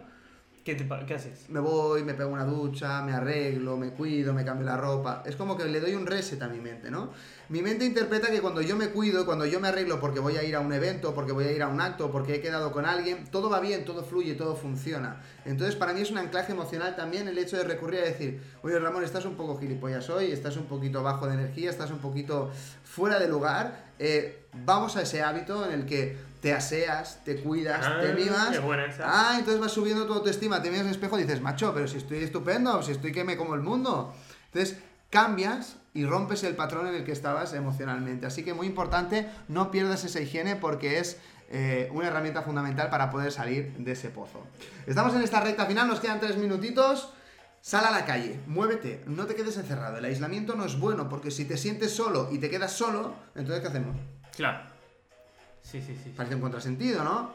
¿Qué, 0.64 0.76
te 0.76 0.88
¿Qué 1.06 1.14
haces? 1.14 1.50
me 1.50 1.60
voy, 1.60 2.04
me 2.04 2.14
pego 2.14 2.30
una 2.32 2.46
ducha, 2.46 3.02
me 3.02 3.12
arreglo, 3.12 3.76
me 3.76 3.90
cuido, 3.90 4.34
me 4.34 4.46
cambio 4.46 4.66
la 4.66 4.78
ropa. 4.78 5.22
Es 5.26 5.36
como 5.36 5.58
que 5.58 5.66
le 5.66 5.82
doy 5.82 5.94
un 5.94 6.06
reset 6.06 6.42
a 6.42 6.48
mi 6.48 6.62
mente, 6.62 6.90
¿no? 6.90 7.12
Mi 7.50 7.62
mente 7.62 7.84
interpreta 7.84 8.32
que 8.32 8.40
cuando 8.40 8.62
yo 8.62 8.78
me 8.78 8.88
cuido, 8.88 9.26
cuando 9.26 9.46
yo 9.46 9.60
me 9.60 9.68
arreglo 9.68 10.00
porque 10.00 10.22
voy 10.22 10.38
a 10.38 10.44
ir 10.44 10.56
a 10.56 10.62
un 10.62 10.72
evento, 10.72 11.14
porque 11.14 11.34
voy 11.34 11.44
a 11.46 11.52
ir 11.52 11.62
a 11.64 11.68
un 11.68 11.82
acto, 11.82 12.12
porque 12.12 12.36
he 12.36 12.42
quedado 12.42 12.72
con 12.72 12.86
alguien, 12.86 13.26
todo 13.30 13.50
va 13.50 13.60
bien, 13.60 13.84
todo 13.84 14.06
fluye, 14.06 14.36
todo 14.36 14.56
funciona. 14.56 15.22
Entonces, 15.44 15.76
para 15.76 15.92
mí 15.92 16.00
es 16.00 16.12
un 16.12 16.18
anclaje 16.18 16.54
emocional 16.54 16.96
también 16.96 17.28
el 17.28 17.38
hecho 17.38 17.58
de 17.58 17.66
recurrir 17.66 18.00
a 18.00 18.06
decir, 18.06 18.42
oye 18.62 18.80
Ramón, 18.80 19.04
estás 19.04 19.26
un 19.26 19.36
poco 19.36 19.58
gilipollas 19.60 20.10
hoy, 20.10 20.32
estás 20.32 20.56
un 20.56 20.68
poquito 20.68 21.04
bajo 21.04 21.28
de 21.28 21.34
energía, 21.34 21.70
estás 21.70 21.92
un 21.92 22.00
poquito 22.00 22.52
fuera 22.86 23.20
de 23.20 23.28
lugar. 23.28 23.92
eh, 24.00 24.46
vamos 24.66 24.96
a 24.96 25.02
ese 25.02 25.22
hábito 25.22 25.66
en 25.66 25.74
el 25.74 25.86
que 25.86 26.16
te 26.44 26.54
aseas, 26.54 27.22
te 27.24 27.38
cuidas, 27.38 27.84
Ah, 27.84 28.00
te 28.02 28.14
mimas. 28.14 28.50
qué 28.52 28.60
buena 28.60 28.86
esa. 28.86 29.04
Ah, 29.08 29.36
entonces 29.40 29.62
vas 29.62 29.72
subiendo 29.72 30.06
tu 30.06 30.14
autoestima, 30.14 30.62
te 30.62 30.70
miras 30.70 30.86
al 30.86 30.92
espejo 30.92 31.18
y 31.18 31.24
dices, 31.24 31.40
macho, 31.42 31.74
pero 31.74 31.88
si 31.88 31.98
estoy 31.98 32.18
estupendo, 32.22 32.84
si 32.84 32.92
estoy 32.92 33.14
que 33.14 33.24
me 33.24 33.38
como 33.38 33.56
el 33.56 33.62
mundo. 33.62 34.14
Entonces 34.52 34.78
cambias 35.10 35.78
y 35.94 36.06
rompes 36.06 36.44
el 36.44 36.56
patrón 36.58 36.88
en 36.88 36.96
el 36.96 37.06
que 37.06 37.14
estabas 37.14 37.54
emocionalmente. 37.54 38.26
Así 38.26 38.44
que 38.44 38.54
muy 38.54 38.68
importante, 38.68 39.30
no 39.48 39.72
pierdas 39.72 40.04
esa 40.04 40.20
higiene 40.20 40.58
porque 40.58 41.00
es 41.00 41.18
eh, 41.50 41.90
una 41.94 42.08
herramienta 42.10 42.42
fundamental 42.42 42.90
para 42.90 43.10
poder 43.10 43.32
salir 43.32 43.72
de 43.78 43.94
ese 43.94 44.10
pozo. 44.10 44.46
Estamos 44.86 45.16
en 45.16 45.22
esta 45.22 45.40
recta 45.40 45.66
final, 45.66 45.88
nos 45.88 46.02
quedan 46.02 46.20
tres 46.20 46.36
minutitos. 46.38 47.14
Sal 47.62 47.86
a 47.86 47.92
la 47.92 48.04
calle, 48.04 48.42
muévete, 48.48 49.02
no 49.08 49.26
te 49.28 49.36
quedes 49.36 49.56
encerrado. 49.56 49.96
El 49.98 50.04
aislamiento 50.04 50.56
no 50.56 50.66
es 50.66 50.78
bueno 50.78 51.08
porque 51.08 51.32
si 51.32 51.46
te 51.46 51.56
sientes 51.56 51.96
solo 51.96 52.28
y 52.34 52.38
te 52.40 52.50
quedas 52.50 52.74
solo, 52.74 53.16
entonces 53.36 53.62
¿qué 53.62 53.68
hacemos? 53.70 53.96
Claro. 54.36 54.73
Sí, 55.64 55.82
sí, 55.82 55.98
sí. 56.04 56.14
Parece 56.16 56.36
un 56.36 56.42
contrasentido, 56.42 57.04
¿no? 57.04 57.34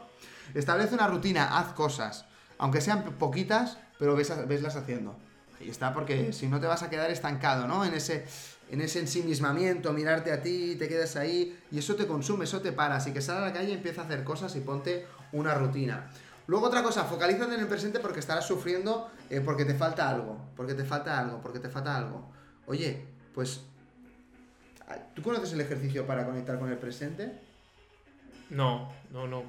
Establece 0.53 0.95
una 0.95 1.07
rutina, 1.07 1.57
haz 1.57 1.73
cosas, 1.73 2.25
aunque 2.57 2.81
sean 2.81 3.03
poquitas, 3.19 3.77
pero 3.97 4.15
ves, 4.15 4.31
veslas 4.47 4.75
haciendo. 4.75 5.15
Ahí 5.59 5.69
está, 5.69 5.93
porque 5.93 6.31
si 6.31 6.47
no 6.47 6.59
te 6.59 6.67
vas 6.67 6.83
a 6.83 6.89
quedar 6.89 7.11
estancado, 7.11 7.67
¿no? 7.67 7.83
En 7.83 7.93
ese, 7.93 8.25
en 8.71 8.81
ese 8.81 8.99
ensimismamiento, 8.99 9.91
mirarte 9.91 10.31
a 10.31 10.41
ti, 10.41 10.75
te 10.77 10.87
quedas 10.87 11.17
ahí, 11.17 11.59
y 11.69 11.79
eso 11.79 11.95
te 11.95 12.07
consume, 12.07 12.45
eso 12.45 12.61
te 12.61 12.71
para. 12.71 12.95
Así 12.95 13.11
que 13.11 13.21
sal 13.21 13.37
a 13.37 13.47
la 13.47 13.53
calle, 13.53 13.73
empieza 13.73 14.01
a 14.01 14.05
hacer 14.05 14.23
cosas 14.23 14.55
y 14.55 14.61
ponte 14.61 15.05
una 15.33 15.53
rutina. 15.53 16.09
Luego 16.47 16.67
otra 16.67 16.81
cosa, 16.81 17.03
focalízate 17.03 17.53
en 17.53 17.59
el 17.59 17.67
presente 17.67 17.99
porque 17.99 18.19
estarás 18.19 18.47
sufriendo 18.47 19.11
eh, 19.29 19.41
porque 19.41 19.65
te 19.65 19.75
falta 19.75 20.09
algo, 20.09 20.37
porque 20.55 20.73
te 20.73 20.83
falta 20.83 21.19
algo, 21.19 21.41
porque 21.41 21.59
te 21.59 21.69
falta 21.69 21.95
algo. 21.95 22.31
Oye, 22.65 23.05
pues... 23.33 23.61
¿Tú 25.13 25.21
conoces 25.21 25.53
el 25.53 25.61
ejercicio 25.61 26.07
para 26.07 26.25
conectar 26.25 26.57
con 26.57 26.71
el 26.71 26.77
presente? 26.79 27.48
No, 28.49 28.91
no, 29.11 29.27
no. 29.27 29.43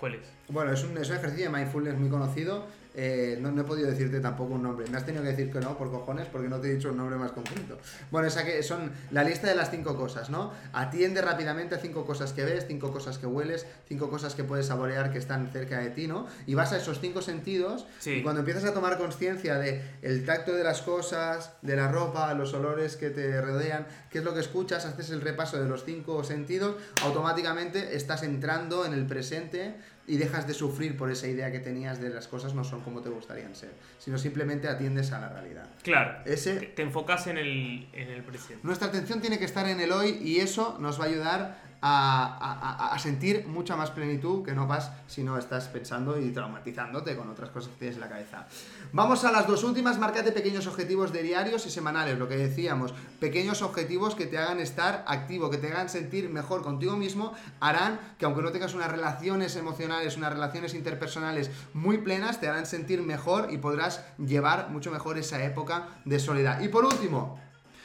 ¿Cuál 0.00 0.14
es? 0.14 0.32
Bueno, 0.48 0.72
es 0.72 0.84
un, 0.84 0.96
es 0.96 1.10
un 1.10 1.16
ejercicio 1.16 1.50
de 1.50 1.56
mindfulness 1.56 1.98
muy 1.98 2.08
conocido. 2.08 2.66
Eh, 3.00 3.38
no, 3.40 3.52
no 3.52 3.60
he 3.60 3.64
podido 3.64 3.88
decirte 3.88 4.18
tampoco 4.18 4.54
un 4.54 4.62
nombre. 4.64 4.84
Me 4.90 4.96
has 4.96 5.06
tenido 5.06 5.22
que 5.22 5.28
decir 5.30 5.52
que 5.52 5.60
no, 5.60 5.78
por 5.78 5.88
cojones, 5.88 6.26
porque 6.26 6.48
no 6.48 6.58
te 6.58 6.68
he 6.68 6.74
dicho 6.74 6.90
un 6.90 6.96
nombre 6.96 7.14
más 7.16 7.30
concreto. 7.30 7.78
Bueno, 8.10 8.26
esa 8.26 8.44
que 8.44 8.60
son 8.64 8.90
la 9.12 9.22
lista 9.22 9.46
de 9.46 9.54
las 9.54 9.70
cinco 9.70 9.96
cosas, 9.96 10.30
¿no? 10.30 10.52
Atiende 10.72 11.22
rápidamente 11.22 11.76
a 11.76 11.78
cinco 11.78 12.04
cosas 12.04 12.32
que 12.32 12.44
ves, 12.44 12.64
cinco 12.66 12.90
cosas 12.90 13.18
que 13.18 13.26
hueles, 13.26 13.66
cinco 13.86 14.10
cosas 14.10 14.34
que 14.34 14.42
puedes 14.42 14.66
saborear 14.66 15.12
que 15.12 15.18
están 15.18 15.48
cerca 15.52 15.78
de 15.78 15.90
ti, 15.90 16.08
¿no? 16.08 16.26
Y 16.46 16.54
vas 16.56 16.72
a 16.72 16.78
esos 16.78 16.98
cinco 17.00 17.22
sentidos 17.22 17.86
Sí. 18.00 18.14
y 18.14 18.22
cuando 18.24 18.40
empiezas 18.40 18.64
a 18.64 18.74
tomar 18.74 18.98
conciencia 18.98 19.58
de 19.58 19.80
el 20.02 20.26
tacto 20.26 20.52
de 20.52 20.64
las 20.64 20.82
cosas, 20.82 21.52
de 21.62 21.76
la 21.76 21.86
ropa, 21.92 22.34
los 22.34 22.52
olores 22.52 22.96
que 22.96 23.10
te 23.10 23.40
rodean, 23.40 23.86
qué 24.10 24.18
es 24.18 24.24
lo 24.24 24.34
que 24.34 24.40
escuchas, 24.40 24.84
haces 24.86 25.10
el 25.10 25.20
repaso 25.20 25.62
de 25.62 25.68
los 25.68 25.84
cinco 25.84 26.24
sentidos, 26.24 26.74
automáticamente 27.04 27.94
estás 27.96 28.24
entrando 28.24 28.84
en 28.84 28.92
el 28.92 29.06
presente 29.06 29.76
y 30.08 30.16
dejas 30.16 30.46
de 30.48 30.54
sufrir 30.54 30.96
por 30.96 31.10
esa 31.10 31.26
idea 31.28 31.52
que 31.52 31.60
tenías 31.60 32.00
de 32.00 32.08
las 32.08 32.26
cosas 32.26 32.54
no 32.54 32.64
son 32.64 32.80
como 32.80 33.02
te 33.02 33.10
gustarían 33.10 33.54
ser, 33.54 33.72
sino 33.98 34.18
simplemente 34.18 34.66
atiendes 34.66 35.12
a 35.12 35.20
la 35.20 35.28
realidad. 35.28 35.68
Claro. 35.82 36.18
Ese- 36.24 36.56
Te, 36.56 36.66
te 36.66 36.82
enfocas 36.82 37.26
en 37.28 37.38
el, 37.38 37.88
en 37.92 38.08
el 38.08 38.24
presente. 38.24 38.60
Nuestra 38.66 38.88
atención 38.88 39.20
tiene 39.20 39.38
que 39.38 39.44
estar 39.44 39.68
en 39.68 39.80
el 39.80 39.92
hoy 39.92 40.18
y 40.22 40.38
eso 40.38 40.78
nos 40.80 40.98
va 40.98 41.04
a 41.04 41.08
ayudar 41.08 41.67
a, 41.80 42.26
a- 42.26 42.86
a- 42.88 42.94
a 42.94 42.98
sentir 42.98 43.46
mucha 43.46 43.76
más 43.76 43.90
plenitud 43.90 44.44
que 44.44 44.52
no 44.52 44.66
vas 44.66 44.90
si 45.06 45.22
no 45.22 45.38
estás 45.38 45.68
pensando 45.68 46.18
y 46.20 46.30
traumatizándote 46.30 47.16
con 47.16 47.28
otras 47.30 47.50
cosas 47.50 47.70
que 47.72 47.78
tienes 47.78 47.96
en 47.96 48.00
la 48.00 48.08
cabeza. 48.08 48.46
Vamos 48.92 49.24
a 49.24 49.30
las 49.32 49.46
dos 49.46 49.62
últimas, 49.64 49.98
márcate 49.98 50.32
pequeños 50.32 50.66
objetivos 50.66 51.12
de 51.12 51.22
diarios 51.22 51.66
y 51.66 51.70
semanales, 51.70 52.18
lo 52.18 52.28
que 52.28 52.36
decíamos, 52.36 52.94
pequeños 53.20 53.62
objetivos 53.62 54.14
que 54.14 54.26
te 54.26 54.38
hagan 54.38 54.58
estar 54.60 55.04
activo, 55.06 55.50
que 55.50 55.58
te 55.58 55.68
hagan 55.72 55.88
sentir 55.88 56.28
mejor 56.30 56.62
contigo 56.62 56.96
mismo, 56.96 57.32
harán 57.60 58.00
que 58.18 58.24
aunque 58.24 58.42
no 58.42 58.50
tengas 58.50 58.74
unas 58.74 58.90
relaciones 58.90 59.54
emocionales, 59.56 60.16
unas 60.16 60.32
relaciones 60.32 60.74
interpersonales 60.74 61.50
muy 61.74 61.98
plenas, 61.98 62.40
te 62.40 62.48
harán 62.48 62.66
sentir 62.66 63.02
mejor 63.02 63.52
y 63.52 63.58
podrás 63.58 64.04
llevar 64.18 64.70
mucho 64.70 64.90
mejor 64.90 65.18
esa 65.18 65.42
época 65.44 65.88
de 66.04 66.18
soledad. 66.18 66.60
Y 66.60 66.68
por 66.68 66.84
último, 66.84 67.38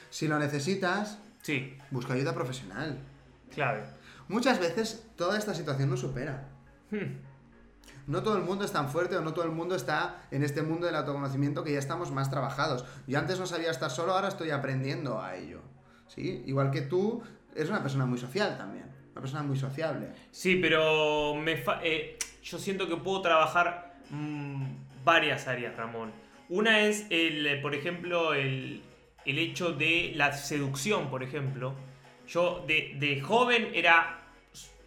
si 0.10 0.28
lo 0.28 0.39
necesitas, 0.39 1.20
Sí, 1.41 1.78
busca 1.91 2.14
ayuda 2.14 2.34
profesional. 2.34 2.98
Clave. 3.54 3.84
Muchas 4.28 4.60
veces 4.60 5.06
toda 5.16 5.38
esta 5.38 5.54
situación 5.54 5.89
nos 5.89 5.99
supera. 6.01 6.49
Hmm. 6.91 7.18
No 8.08 8.22
todo 8.22 8.36
el 8.38 8.43
mundo 8.43 8.66
es 8.66 8.72
tan 8.74 8.89
fuerte 8.89 9.16
o 9.16 9.22
no 9.22 9.34
todo 9.34 9.45
el 9.45 9.51
mundo 9.51 9.76
está 9.76 10.24
en 10.32 10.43
este 10.43 10.62
mundo 10.62 10.86
del 10.88 10.95
autoconocimiento 10.95 11.64
que 11.64 11.72
ya 11.74 11.80
estamos 11.80 12.12
más 12.12 12.30
trabajados. 12.30 12.86
Yo 13.08 13.18
antes 13.18 13.39
no 13.39 13.45
sabía 13.45 13.72
estar 13.72 13.89
solo, 13.91 14.14
ahora 14.14 14.28
estoy 14.28 14.49
aprendiendo 14.51 15.22
a 15.22 15.36
ello. 15.36 15.62
¿Sí? 16.08 16.43
Igual 16.45 16.70
que 16.72 16.82
tú, 16.82 17.24
eres 17.56 17.70
una 17.70 17.82
persona 17.82 18.06
muy 18.06 18.18
social 18.18 18.58
también. 18.58 18.86
Una 19.14 19.22
persona 19.22 19.43
muy 19.43 19.58
sociable. 19.58 20.10
Sí, 20.32 20.58
pero 20.58 21.34
me 21.36 21.56
fa- 21.58 21.80
eh, 21.84 22.18
yo 22.43 22.58
siento 22.60 22.88
que 22.89 22.97
puedo 22.97 23.22
trabajar 23.22 23.95
mm, 24.10 24.66
varias 25.06 25.47
áreas, 25.47 25.76
Ramón. 25.78 26.12
Una 26.49 26.82
es, 26.82 27.06
el, 27.10 27.62
por 27.62 27.74
ejemplo, 27.74 28.34
el, 28.34 28.82
el 29.26 29.38
hecho 29.39 29.72
de 29.72 30.12
la 30.16 30.34
seducción, 30.34 31.10
por 31.10 31.24
ejemplo. 31.24 31.74
Yo 32.28 32.63
de, 32.67 32.95
joven 33.21 33.71
era 33.74 34.19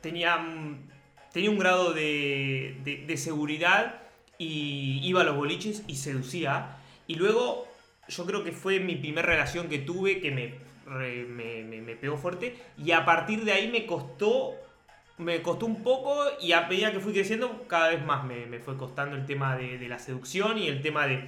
tenía, 0.01 0.37
mm, 0.39 0.89
tenía 1.33 1.51
un 1.51 1.59
grado 1.59 1.93
de, 1.93 2.77
de- 2.85 3.17
seguridad 3.17 4.03
y 4.39 5.01
iba 5.03 5.21
a 5.23 5.25
los 5.25 5.37
boliches 5.37 5.83
y 5.87 5.97
seducía. 5.97 6.77
Y 7.07 7.15
luego 7.17 7.67
yo 8.09 8.25
creo 8.27 8.45
que 8.45 8.53
fue 8.53 8.81
mi 8.81 8.97
primera 8.97 9.27
relación 9.27 9.69
que 9.69 9.79
tuve 9.79 10.21
que 10.21 10.31
me- 11.25 11.81
me 11.83 11.97
pegó 11.97 12.17
fuerte. 12.17 12.57
Y 12.79 12.93
a 12.93 13.05
partir 13.05 13.45
de 13.45 13.53
ahí 13.53 13.69
me 13.69 13.87
costó, 13.87 14.55
me 15.19 15.43
costó 15.43 15.67
un 15.67 15.83
poco 15.83 16.25
y 16.41 16.53
a 16.53 16.63
medida 16.69 16.93
que 16.93 17.01
fui 17.01 17.13
creciendo 17.13 17.65
cada 17.69 17.89
vez 17.91 18.05
más 18.05 18.25
me, 18.25 18.47
me 18.47 18.59
fue 18.61 18.77
costando 18.77 19.17
el 19.17 19.27
tema 19.27 19.57
de, 19.57 19.79
de 19.79 19.89
la 19.89 19.99
seducción 19.99 20.59
y 20.59 20.69
el 20.69 20.83
tema 20.83 21.07
de, 21.07 21.25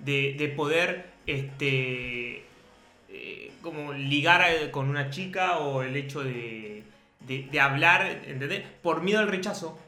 de, 0.00 0.34
de 0.38 0.48
poder 0.48 1.10
este 1.26 2.44
eh, 3.12 3.50
como 3.62 3.92
ligar 3.92 4.42
a- 4.42 4.70
con 4.70 4.88
una 4.88 5.10
chica 5.10 5.58
o 5.58 5.82
el 5.82 5.96
hecho 5.96 6.22
de, 6.22 6.82
de, 7.26 7.48
de 7.50 7.60
hablar, 7.60 8.22
¿entendés? 8.26 8.62
Por 8.82 9.02
miedo 9.02 9.18
al 9.20 9.28
rechazo. 9.28 9.78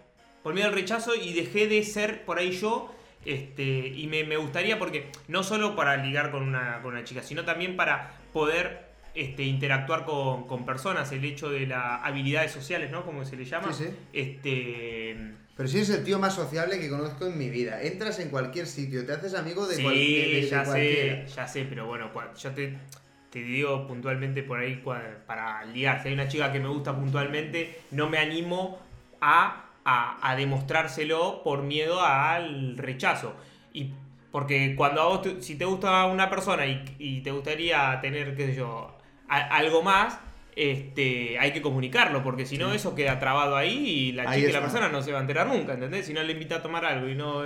Por 0.42 0.54
miedo 0.54 0.66
al 0.68 0.74
rechazo 0.74 1.14
y 1.14 1.32
dejé 1.32 1.68
de 1.68 1.82
ser 1.84 2.24
por 2.24 2.38
ahí 2.38 2.50
yo. 2.52 2.94
Este, 3.24 3.62
y 3.62 4.08
me, 4.08 4.24
me 4.24 4.36
gustaría 4.36 4.78
porque 4.80 5.06
no 5.28 5.44
solo 5.44 5.76
para 5.76 5.96
ligar 5.96 6.32
con 6.32 6.42
una, 6.42 6.80
con 6.82 6.94
una 6.94 7.04
chica, 7.04 7.22
sino 7.22 7.44
también 7.44 7.76
para 7.76 8.10
poder 8.32 8.86
este, 9.14 9.44
interactuar 9.44 10.04
con, 10.04 10.48
con 10.48 10.66
personas, 10.66 11.12
el 11.12 11.24
hecho 11.24 11.48
de 11.48 11.68
las 11.68 12.00
habilidades 12.02 12.50
sociales, 12.50 12.90
¿no? 12.90 13.04
Como 13.04 13.24
se 13.24 13.36
le 13.36 13.44
llama. 13.44 13.72
Sí, 13.72 13.84
sí. 13.84 13.90
Este, 14.12 15.16
Pero 15.56 15.68
sí 15.68 15.78
es 15.78 15.90
el 15.90 16.02
tío 16.02 16.18
más 16.18 16.34
sociable 16.34 16.80
que 16.80 16.88
conozco 16.90 17.26
en 17.26 17.38
mi 17.38 17.48
vida. 17.48 17.80
Entras 17.82 18.18
en 18.18 18.28
cualquier 18.30 18.66
sitio, 18.66 19.06
te 19.06 19.12
haces 19.12 19.34
amigo 19.34 19.66
de, 19.68 19.76
sí, 19.76 19.82
cual- 19.84 19.94
de- 19.94 20.00
de- 20.00 20.40
de 20.40 20.48
ya 20.48 20.64
cualquiera. 20.64 21.28
sé, 21.28 21.34
ya 21.36 21.46
sé, 21.46 21.64
pero 21.68 21.86
bueno, 21.86 22.10
yo 22.36 22.50
te, 22.50 22.76
te 23.32 23.40
digo 23.42 23.86
puntualmente 23.86 24.42
por 24.42 24.60
ahí 24.60 24.82
para 25.26 25.64
ligar. 25.64 26.02
Si 26.02 26.08
hay 26.08 26.14
una 26.14 26.28
chica 26.28 26.52
que 26.52 26.60
me 26.60 26.68
gusta 26.68 26.94
puntualmente, 26.94 27.80
no 27.90 28.08
me 28.08 28.18
animo 28.18 28.78
a, 29.22 29.64
a, 29.84 30.18
a 30.30 30.36
demostrárselo 30.36 31.42
por 31.42 31.62
miedo 31.62 32.00
al 32.02 32.76
rechazo. 32.76 33.34
Y 33.72 33.92
porque 34.30 34.74
cuando 34.76 35.00
a 35.00 35.06
vos, 35.06 35.22
te- 35.22 35.40
si 35.42 35.56
te 35.56 35.64
gusta 35.64 36.04
una 36.06 36.28
persona 36.28 36.66
y, 36.66 36.84
y 36.98 37.20
te 37.22 37.30
gustaría 37.30 37.98
tener, 38.02 38.36
qué 38.36 38.46
sé 38.48 38.54
yo, 38.54 38.96
a- 39.28 39.56
algo 39.56 39.82
más, 39.82 40.18
este, 40.54 41.38
hay 41.38 41.52
que 41.52 41.62
comunicarlo, 41.62 42.22
porque 42.22 42.44
si 42.44 42.58
no 42.58 42.68
Sí. 42.70 42.76
eso 42.76 42.94
queda 42.94 43.18
trabado 43.18 43.56
ahí 43.56 43.88
y 43.88 44.12
la 44.12 44.24
Ahí 44.30 44.40
chica 44.40 44.50
y 44.50 44.52
la 44.52 44.60
persona 44.60 44.88
no 44.90 45.00
se 45.02 45.10
va 45.10 45.18
a 45.18 45.22
enterar 45.22 45.46
nunca, 45.46 45.72
¿entendés? 45.72 46.04
Si 46.06 46.12
no 46.12 46.22
le 46.22 46.32
invita 46.34 46.56
a 46.56 46.62
tomar 46.62 46.84
algo 46.84 47.08
y 47.08 47.14
no... 47.14 47.42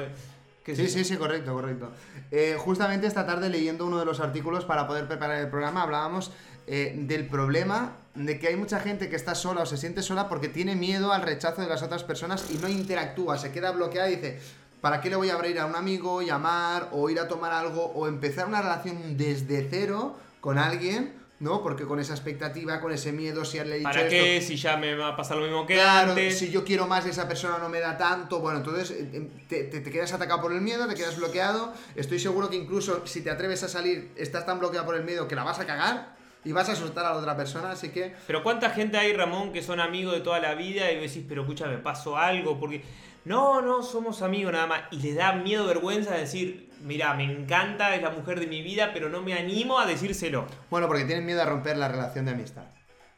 Sí, 0.74 0.88
sí, 0.88 1.04
sí, 1.04 1.16
correcto, 1.16 1.52
correcto. 1.52 1.92
Eh, 2.30 2.56
justamente 2.58 3.06
esta 3.06 3.24
tarde 3.24 3.48
leyendo 3.48 3.86
uno 3.86 3.98
de 3.98 4.04
los 4.04 4.20
artículos 4.20 4.64
para 4.64 4.86
poder 4.86 5.06
preparar 5.06 5.38
el 5.38 5.48
programa 5.48 5.82
hablábamos 5.82 6.32
eh, 6.66 6.94
del 6.96 7.28
problema 7.28 7.92
de 8.16 8.40
que 8.40 8.48
hay 8.48 8.56
mucha 8.56 8.80
gente 8.80 9.08
que 9.08 9.14
está 9.14 9.36
sola 9.36 9.62
o 9.62 9.66
se 9.66 9.76
siente 9.76 10.02
sola 10.02 10.28
porque 10.28 10.48
tiene 10.48 10.74
miedo 10.74 11.12
al 11.12 11.22
rechazo 11.22 11.62
de 11.62 11.68
las 11.68 11.82
otras 11.82 12.02
personas 12.02 12.50
y 12.50 12.58
no 12.58 12.68
interactúa, 12.68 13.38
se 13.38 13.52
queda 13.52 13.70
bloqueada 13.70 14.10
y 14.10 14.16
dice, 14.16 14.40
¿para 14.80 15.00
qué 15.00 15.10
le 15.10 15.16
voy 15.16 15.30
a 15.30 15.34
abrir 15.34 15.60
a 15.60 15.66
un 15.66 15.76
amigo, 15.76 16.22
llamar 16.22 16.88
o 16.92 17.08
ir 17.10 17.20
a 17.20 17.28
tomar 17.28 17.52
algo 17.52 17.84
o 17.84 18.08
empezar 18.08 18.46
una 18.48 18.62
relación 18.62 19.16
desde 19.16 19.68
cero 19.70 20.16
con 20.40 20.58
alguien? 20.58 21.12
¿No? 21.38 21.62
Porque 21.62 21.84
con 21.84 22.00
esa 22.00 22.14
expectativa, 22.14 22.80
con 22.80 22.92
ese 22.92 23.12
miedo, 23.12 23.44
si 23.44 23.58
le 23.58 23.64
he 23.74 23.78
dicho 23.78 23.82
¿Para 23.82 24.00
esto, 24.02 24.10
qué? 24.10 24.40
Si 24.40 24.56
ya 24.56 24.78
me 24.78 24.94
va 24.94 25.08
a 25.08 25.16
pasar 25.16 25.36
lo 25.36 25.42
mismo 25.44 25.66
que 25.66 25.74
Claro, 25.74 26.12
antes. 26.12 26.38
si 26.38 26.50
yo 26.50 26.64
quiero 26.64 26.86
más 26.86 27.04
y 27.04 27.10
esa 27.10 27.28
persona 27.28 27.58
no 27.58 27.68
me 27.68 27.78
da 27.80 27.98
tanto, 27.98 28.40
bueno, 28.40 28.60
entonces 28.60 28.90
eh, 28.92 29.10
eh, 29.12 29.28
te, 29.46 29.64
te- 29.64 29.80
te 29.80 29.90
quedas 29.90 30.12
atacado 30.14 30.40
por 30.40 30.52
el 30.52 30.62
miedo, 30.62 30.88
te 30.88 30.94
quedas 30.94 31.16
bloqueado. 31.18 31.74
Estoy 31.94 32.20
seguro 32.20 32.48
que 32.48 32.56
incluso 32.56 33.06
si 33.06 33.20
te 33.20 33.30
atreves 33.30 33.62
a 33.64 33.68
salir, 33.68 34.12
estás 34.16 34.46
tan 34.46 34.58
bloqueado 34.58 34.86
por 34.86 34.94
el 34.96 35.04
miedo 35.04 35.28
que 35.28 35.34
la 35.36 35.44
vas 35.44 35.58
a 35.60 35.66
cagar 35.66 36.16
y 36.42 36.52
vas 36.52 36.70
a 36.70 36.72
asustar 36.72 37.04
a 37.04 37.10
la 37.10 37.16
otra 37.16 37.36
persona, 37.36 37.72
así 37.72 37.90
que 37.90 38.14
Pero 38.26 38.42
¿cuánta 38.42 38.70
gente 38.70 38.96
hay, 38.96 39.12
Ramón, 39.12 39.52
que 39.52 39.62
son 39.62 39.78
amigos 39.80 40.14
de 40.14 40.20
toda 40.20 40.40
la 40.40 40.54
vida 40.54 40.90
y 40.90 41.00
decís, 41.00 41.22
pero 41.28 41.42
escúchame, 41.42 41.76
pasó 41.76 42.16
algo? 42.16 42.58
Porque 42.58 42.82
no, 43.26 43.60
no, 43.60 43.82
somos 43.82 44.22
amigos 44.22 44.52
nada 44.52 44.68
más. 44.68 44.82
Y 44.92 45.00
le 45.00 45.12
da 45.12 45.32
miedo, 45.34 45.66
vergüenza 45.66 46.14
decir, 46.14 46.65
mira, 46.82 47.14
me 47.14 47.24
encanta, 47.24 47.94
es 47.94 48.02
la 48.02 48.10
mujer 48.10 48.40
de 48.40 48.46
mi 48.46 48.62
vida, 48.62 48.90
pero 48.92 49.08
no 49.08 49.22
me 49.22 49.34
animo 49.34 49.78
a 49.78 49.86
decírselo. 49.86 50.46
bueno, 50.70 50.86
porque 50.88 51.04
tienen 51.04 51.24
miedo 51.26 51.42
a 51.42 51.46
romper 51.46 51.76
la 51.76 51.88
relación 51.88 52.24
de 52.26 52.32
amistad. 52.32 52.64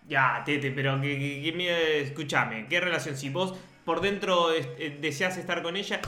Ya, 0.06 0.42
Tete, 0.44 0.70
pero 0.70 1.00
que, 1.00 1.18
que- 1.18 1.42
que 1.42 1.52
miedo, 1.52 1.76
escúchame, 1.76 2.66
¿qué 2.68 2.80
relación? 2.80 3.16
Si 3.16 3.28
vos 3.30 3.54
por 3.84 4.00
dentro 4.00 4.52
eh, 4.52 4.66
eh, 4.78 4.98
deseas 5.00 5.36
estar 5.36 5.62
con 5.62 5.76
ella... 5.76 6.00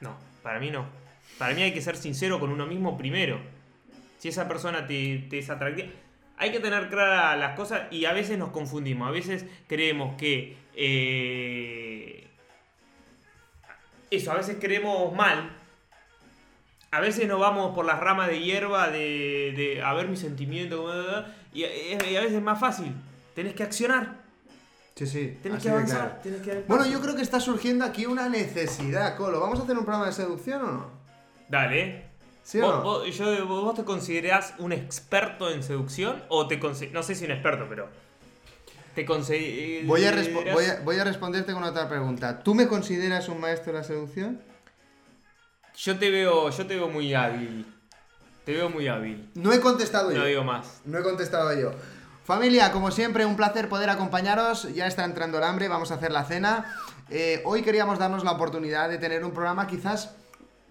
No, 0.00 0.16
para 0.42 0.58
mí 0.60 0.70
no. 0.70 0.86
Para 1.38 1.54
mí 1.54 1.62
hay 1.62 1.72
que 1.72 1.80
ser 1.80 1.96
sincero 1.96 2.38
con 2.40 2.50
uno 2.50 2.66
mismo 2.66 2.96
primero. 2.96 3.40
Si 4.18 4.28
esa 4.28 4.48
persona 4.48 4.86
te, 4.86 5.26
te 5.30 5.38
es 5.38 5.50
atractiva... 5.50 5.88
Hay 6.40 6.52
que 6.52 6.60
tener 6.60 6.88
claras 6.88 7.36
las 7.36 7.56
cosas 7.56 7.92
y 7.92 8.04
a 8.04 8.12
veces 8.12 8.38
nos 8.38 8.50
confundimos. 8.50 9.08
A 9.08 9.10
veces 9.10 9.44
creemos 9.66 10.16
que... 10.16 10.56
eh, 10.76 12.27
eso, 14.10 14.32
a 14.32 14.34
veces 14.34 14.56
creemos 14.60 15.14
mal. 15.14 15.50
A 16.90 17.00
veces 17.00 17.28
nos 17.28 17.38
vamos 17.38 17.74
por 17.74 17.84
las 17.84 18.00
ramas 18.00 18.28
de 18.28 18.40
hierba 18.40 18.88
de, 18.88 19.52
de 19.56 19.82
a 19.84 19.92
ver 19.92 20.08
mis 20.08 20.20
sentimientos. 20.20 20.90
Y, 21.52 21.64
y 21.64 22.16
a 22.16 22.20
veces 22.20 22.32
es 22.36 22.42
más 22.42 22.58
fácil. 22.58 22.94
Tenés 23.34 23.54
que 23.54 23.62
accionar. 23.62 24.16
Sí, 24.94 25.06
sí. 25.06 25.38
Así 25.52 25.62
que 25.62 25.70
avanzar. 25.70 26.20
claro. 26.22 26.42
Que 26.42 26.64
Bueno, 26.66 26.86
yo 26.86 27.00
creo 27.00 27.14
que 27.14 27.22
está 27.22 27.38
surgiendo 27.40 27.84
aquí 27.84 28.06
una 28.06 28.28
necesidad, 28.28 29.16
Colo. 29.16 29.38
¿Vamos 29.40 29.60
a 29.60 29.62
hacer 29.62 29.76
un 29.76 29.84
programa 29.84 30.06
de 30.06 30.12
seducción 30.12 30.62
o 30.62 30.72
no? 30.72 30.90
Dale. 31.48 32.06
¿Sí 32.42 32.58
o 32.60 32.62
¿Vos, 32.62 32.74
no? 32.76 32.82
vos- 32.82 33.16
yo- 33.16 33.46
vos 33.46 33.74
te 33.76 33.84
considerás 33.84 34.54
un 34.58 34.72
experto 34.72 35.50
en 35.50 35.62
seducción? 35.62 36.24
O 36.30 36.48
te 36.48 36.56
No 36.92 37.02
sé 37.02 37.14
si 37.14 37.26
un 37.26 37.30
experto, 37.32 37.66
pero. 37.68 37.88
¿Te 38.98 39.04
consideras.? 39.06 39.86
Voy 39.86 40.04
a, 40.04 40.10
respo- 40.12 40.52
voy, 40.52 40.64
a, 40.64 40.80
voy 40.80 40.98
a 40.98 41.04
responderte 41.04 41.52
con 41.52 41.62
otra 41.62 41.88
pregunta. 41.88 42.40
¿Tú 42.40 42.52
me 42.52 42.66
consideras 42.66 43.28
un 43.28 43.40
maestro 43.40 43.72
de 43.72 43.78
la 43.78 43.84
seducción? 43.84 44.40
Yo 45.76 45.96
te 46.00 46.10
veo. 46.10 46.50
Yo 46.50 46.66
te 46.66 46.74
veo 46.74 46.88
muy 46.88 47.14
hábil. 47.14 47.64
Te 48.44 48.54
veo 48.54 48.68
muy 48.68 48.88
hábil. 48.88 49.30
No 49.36 49.52
he 49.52 49.60
contestado 49.60 50.10
yo. 50.10 50.18
No 50.18 50.24
digo 50.24 50.42
más. 50.42 50.80
No 50.84 50.98
he 50.98 51.02
contestado 51.04 51.54
yo. 51.56 51.70
Familia, 52.24 52.72
como 52.72 52.90
siempre, 52.90 53.24
un 53.24 53.36
placer 53.36 53.68
poder 53.68 53.88
acompañaros. 53.88 54.74
Ya 54.74 54.88
está 54.88 55.04
entrando 55.04 55.38
el 55.38 55.44
hambre, 55.44 55.68
vamos 55.68 55.92
a 55.92 55.94
hacer 55.94 56.10
la 56.10 56.24
cena. 56.24 56.74
Eh, 57.08 57.40
hoy 57.44 57.62
queríamos 57.62 58.00
darnos 58.00 58.24
la 58.24 58.32
oportunidad 58.32 58.88
de 58.88 58.98
tener 58.98 59.24
un 59.24 59.30
programa 59.30 59.68
quizás 59.68 60.12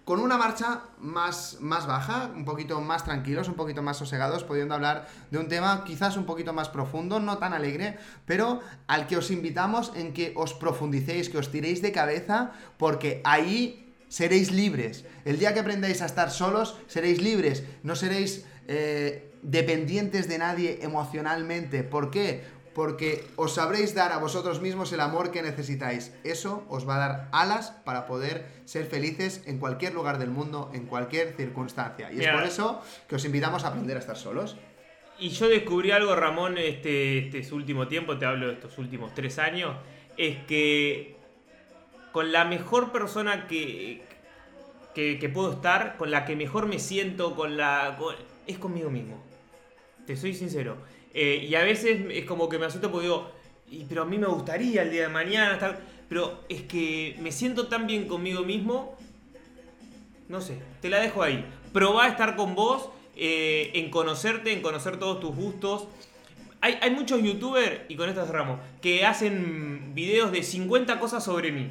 con 0.08 0.20
una 0.20 0.38
marcha 0.38 0.84
más, 1.00 1.58
más 1.60 1.86
baja, 1.86 2.30
un 2.34 2.46
poquito 2.46 2.80
más 2.80 3.04
tranquilos, 3.04 3.46
un 3.46 3.56
poquito 3.56 3.82
más 3.82 3.98
sosegados, 3.98 4.42
pudiendo 4.42 4.74
hablar 4.74 5.06
de 5.30 5.36
un 5.36 5.48
tema 5.48 5.84
quizás 5.84 6.16
un 6.16 6.24
poquito 6.24 6.54
más 6.54 6.70
profundo, 6.70 7.20
no 7.20 7.36
tan 7.36 7.52
alegre, 7.52 7.98
pero 8.24 8.62
al 8.86 9.06
que 9.06 9.18
os 9.18 9.30
invitamos 9.30 9.92
en 9.96 10.14
que 10.14 10.32
os 10.34 10.54
profundicéis, 10.54 11.28
que 11.28 11.36
os 11.36 11.52
tiréis 11.52 11.82
de 11.82 11.92
cabeza, 11.92 12.52
porque 12.78 13.20
ahí 13.22 13.94
seréis 14.08 14.50
libres. 14.50 15.04
El 15.26 15.38
día 15.38 15.52
que 15.52 15.60
aprendáis 15.60 16.00
a 16.00 16.06
estar 16.06 16.30
solos, 16.30 16.78
seréis 16.86 17.20
libres. 17.20 17.64
No 17.82 17.94
seréis 17.94 18.46
eh, 18.66 19.34
dependientes 19.42 20.26
de 20.26 20.38
nadie 20.38 20.78
emocionalmente. 20.80 21.84
¿Por 21.84 22.10
qué? 22.10 22.44
Porque 22.78 23.24
os 23.34 23.54
sabréis 23.58 23.92
dar 23.92 24.12
a 24.12 24.18
vosotros 24.18 24.60
mismos 24.60 24.92
el 24.92 25.00
amor 25.00 25.32
que 25.32 25.42
necesitáis. 25.42 26.14
Eso 26.22 26.62
os 26.68 26.88
va 26.88 26.94
a 26.94 26.98
dar 27.08 27.28
alas 27.32 27.72
para 27.84 28.06
poder 28.06 28.46
ser 28.66 28.86
felices 28.86 29.42
en 29.46 29.58
cualquier 29.58 29.94
lugar 29.94 30.18
del 30.20 30.30
mundo, 30.30 30.70
en 30.72 30.86
cualquier 30.86 31.34
circunstancia. 31.36 32.12
Y 32.12 32.20
es 32.20 32.28
por 32.28 32.44
eso 32.44 32.80
que 33.08 33.16
os 33.16 33.24
invitamos 33.24 33.64
a 33.64 33.68
aprender 33.70 33.96
a 33.96 33.98
estar 33.98 34.16
solos. 34.16 34.56
Y 35.18 35.30
yo 35.30 35.48
descubrí 35.48 35.90
algo, 35.90 36.14
Ramón, 36.14 36.56
este, 36.56 37.36
este 37.36 37.52
último 37.52 37.88
tiempo, 37.88 38.16
te 38.16 38.26
hablo 38.26 38.46
de 38.46 38.52
estos 38.52 38.78
últimos 38.78 39.12
tres 39.12 39.40
años, 39.40 39.74
es 40.16 40.36
que 40.46 41.16
con 42.12 42.30
la 42.30 42.44
mejor 42.44 42.92
persona 42.92 43.48
que, 43.48 44.02
que, 44.94 45.18
que 45.18 45.28
puedo 45.28 45.54
estar, 45.54 45.96
con 45.96 46.12
la 46.12 46.24
que 46.24 46.36
mejor 46.36 46.66
me 46.66 46.78
siento, 46.78 47.34
con 47.34 47.56
la 47.56 47.96
con- 47.98 48.14
es 48.46 48.56
conmigo 48.58 48.88
mismo. 48.88 49.20
Te 50.06 50.16
soy 50.16 50.32
sincero. 50.32 50.76
Eh, 51.14 51.46
y 51.48 51.54
a 51.54 51.62
veces 51.62 52.00
es 52.10 52.24
como 52.24 52.48
que 52.48 52.58
me 52.58 52.66
asusto 52.66 52.90
porque 52.90 53.06
digo, 53.06 53.30
"Y, 53.70 53.84
pero 53.84 54.02
a 54.02 54.04
mí 54.04 54.18
me 54.18 54.26
gustaría 54.26 54.82
el 54.82 54.90
día 54.90 55.02
de 55.02 55.08
mañana 55.08 55.54
estar... 55.54 55.80
Pero 56.08 56.44
es 56.48 56.62
que 56.62 57.16
me 57.20 57.32
siento 57.32 57.66
tan 57.68 57.86
bien 57.86 58.08
conmigo 58.08 58.42
mismo 58.42 58.96
no 60.28 60.40
sé, 60.40 60.58
te 60.80 60.90
la 60.90 61.00
dejo 61.00 61.22
ahí. 61.22 61.44
Probá 61.72 62.04
a 62.04 62.08
estar 62.08 62.36
con 62.36 62.54
vos, 62.54 62.90
eh, 63.16 63.70
en 63.74 63.90
conocerte, 63.90 64.52
en 64.52 64.62
conocer 64.62 64.98
todos 64.98 65.20
tus 65.20 65.34
gustos. 65.34 65.88
Hay, 66.60 66.78
hay 66.82 66.90
muchos 66.90 67.22
youtubers, 67.22 67.82
y 67.88 67.96
con 67.96 68.08
esto 68.08 68.24
cerramos, 68.26 68.60
que 68.82 69.04
hacen 69.06 69.94
videos 69.94 70.30
de 70.32 70.42
50 70.42 70.98
cosas 71.00 71.24
sobre 71.24 71.52
mí. 71.52 71.70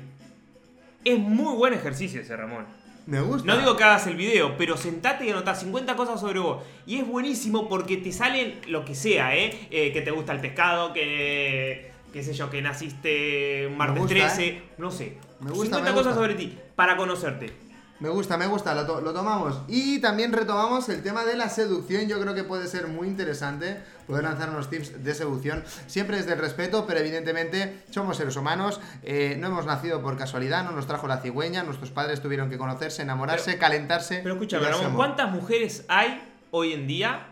Es 1.06 1.20
muy 1.20 1.56
buen 1.56 1.74
ejercicio 1.74 2.22
ese, 2.22 2.36
Ramón. 2.36 2.66
Me 3.08 3.22
gusta. 3.22 3.47
No 3.47 3.58
digo 3.58 3.78
que 3.78 3.84
hagas 3.86 4.05
el 4.08 4.18
video, 4.18 4.58
pero 4.58 4.76
sentate 4.76 5.26
y 5.26 5.30
anotá 5.30 5.55
50 5.55 5.95
cosas 5.95 6.20
sobre 6.20 6.39
vos. 6.39 6.62
Y 6.86 6.97
es 6.97 7.08
buenísimo 7.08 7.70
porque 7.70 7.95
te 7.97 8.12
salen 8.12 8.60
lo 8.68 8.84
que 8.84 8.95
sea, 8.95 9.36
¿eh? 9.36 9.68
Eh, 9.72 9.93
que 9.93 10.01
te 10.01 10.12
gusta 10.12 10.34
el 10.34 10.41
pescado, 10.41 10.91
que. 10.91 11.91
qué 12.12 12.24
sé 12.24 12.34
yo, 12.34 12.49
que 12.49 12.62
naciste 12.62 13.66
un 13.68 13.78
martes 13.78 13.99
gusta, 13.99 14.14
13, 14.14 14.45
¿eh? 14.45 14.62
no 14.78 14.91
sé. 14.91 15.18
Me 15.39 15.51
gusta, 15.51 15.78
50 15.78 15.89
me 15.89 15.95
cosas 15.95 16.16
sobre 16.16 16.36
ti, 16.36 16.58
para 16.76 16.97
conocerte. 16.97 17.66
Me 18.00 18.10
gusta, 18.10 18.38
me 18.38 18.45
gusta, 18.45 18.76
lo, 18.76 18.86
to- 18.86 19.02
lo 19.02 19.12
tomamos. 19.12 19.60
Y 19.68 20.00
también 20.00 20.32
retomamos 20.32 20.88
el 20.89 21.02
tema 21.02 21.26
de 21.26 21.36
la 21.36 21.50
seducción. 21.50 22.08
Yo 22.08 22.20
creo 22.22 22.36
que 22.36 22.43
puede 22.43 22.68
ser 22.68 22.88
muy 22.88 23.08
interesante 23.08 23.78
poder 24.06 24.24
lanzar 24.24 24.52
unos 24.52 24.70
tips 24.70 25.04
de 25.04 25.16
seducción. 25.16 25.64
Siempre 25.88 26.18
desde 26.18 26.34
el 26.34 26.39
respeto, 26.39 26.86
pero 26.86 27.00
evidentemente 27.00 27.82
somos 27.89 28.18
seres 28.18 28.36
humanos. 28.36 28.80
eh, 29.02 29.36
no 29.39 29.48
hemos 29.48 29.66
nacido 29.66 30.02
por 30.04 30.16
casualidad, 30.16 30.64
no 30.64 30.74
nos 30.74 30.86
trajo 30.86 31.08
la 31.08 31.22
cigüeña. 31.22 31.64
Nuestros 31.64 31.89
padres 31.89 32.22
tuvieron 32.22 32.52
que 32.52 32.60
conocerse, 32.60 33.02
enamorarse, 33.02 33.58
calentarse. 33.58 34.20
Pero 34.22 34.36
escúchame, 34.36 34.68
Ramón. 34.70 34.95
¿cuántas 34.95 35.32
mujeres 35.32 35.84
hay 35.88 36.22
hoy 36.52 36.74
en 36.74 36.86
día 36.86 37.26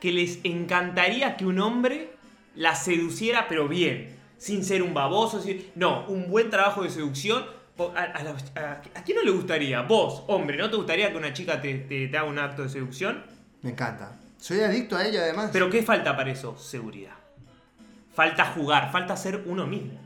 que 0.00 0.12
les 0.12 0.38
encantaría 0.44 1.36
que 1.36 1.46
un 1.46 1.60
hombre 1.60 2.12
la 2.54 2.74
seduciera, 2.74 3.46
pero 3.48 3.68
bien? 3.68 4.16
Sin 4.38 4.64
ser 4.64 4.82
un 4.82 4.94
baboso, 4.94 5.40
sin- 5.40 5.66
no, 5.74 6.06
un 6.08 6.28
buen 6.30 6.50
trabajo 6.50 6.82
de 6.82 6.90
seducción. 6.90 7.44
¿A, 7.88 8.02
a 8.02 8.22
la- 8.22 8.30
a- 8.56 8.82
a 8.94 9.02
quién 9.04 9.16
no 9.18 9.24
le 9.24 9.30
gustaría? 9.30 9.82
Vos, 9.82 10.24
hombre, 10.28 10.56
¿no 10.56 10.68
te 10.70 10.76
gustaría 10.76 11.10
que 11.10 11.16
una 11.16 11.32
chica 11.32 11.60
te, 11.60 11.74
te- 11.78 12.08
te 12.08 12.18
haga 12.18 12.28
un 12.28 12.38
acto 12.38 12.62
de 12.62 12.68
seducción? 12.68 13.22
Me 13.62 13.70
encanta. 13.70 14.18
Soy 14.38 14.60
adicto 14.60 14.96
a 14.96 15.04
ello, 15.06 15.20
además. 15.20 15.50
Pero 15.52 15.68
¿qué 15.70 15.82
falta 15.82 16.16
para 16.16 16.30
eso? 16.30 16.56
Seguridad. 16.58 17.12
Falta 18.14 18.44
jugar, 18.46 18.90
falta 18.90 19.16
ser 19.16 19.42
uno 19.46 19.66
mismo. 19.66 19.98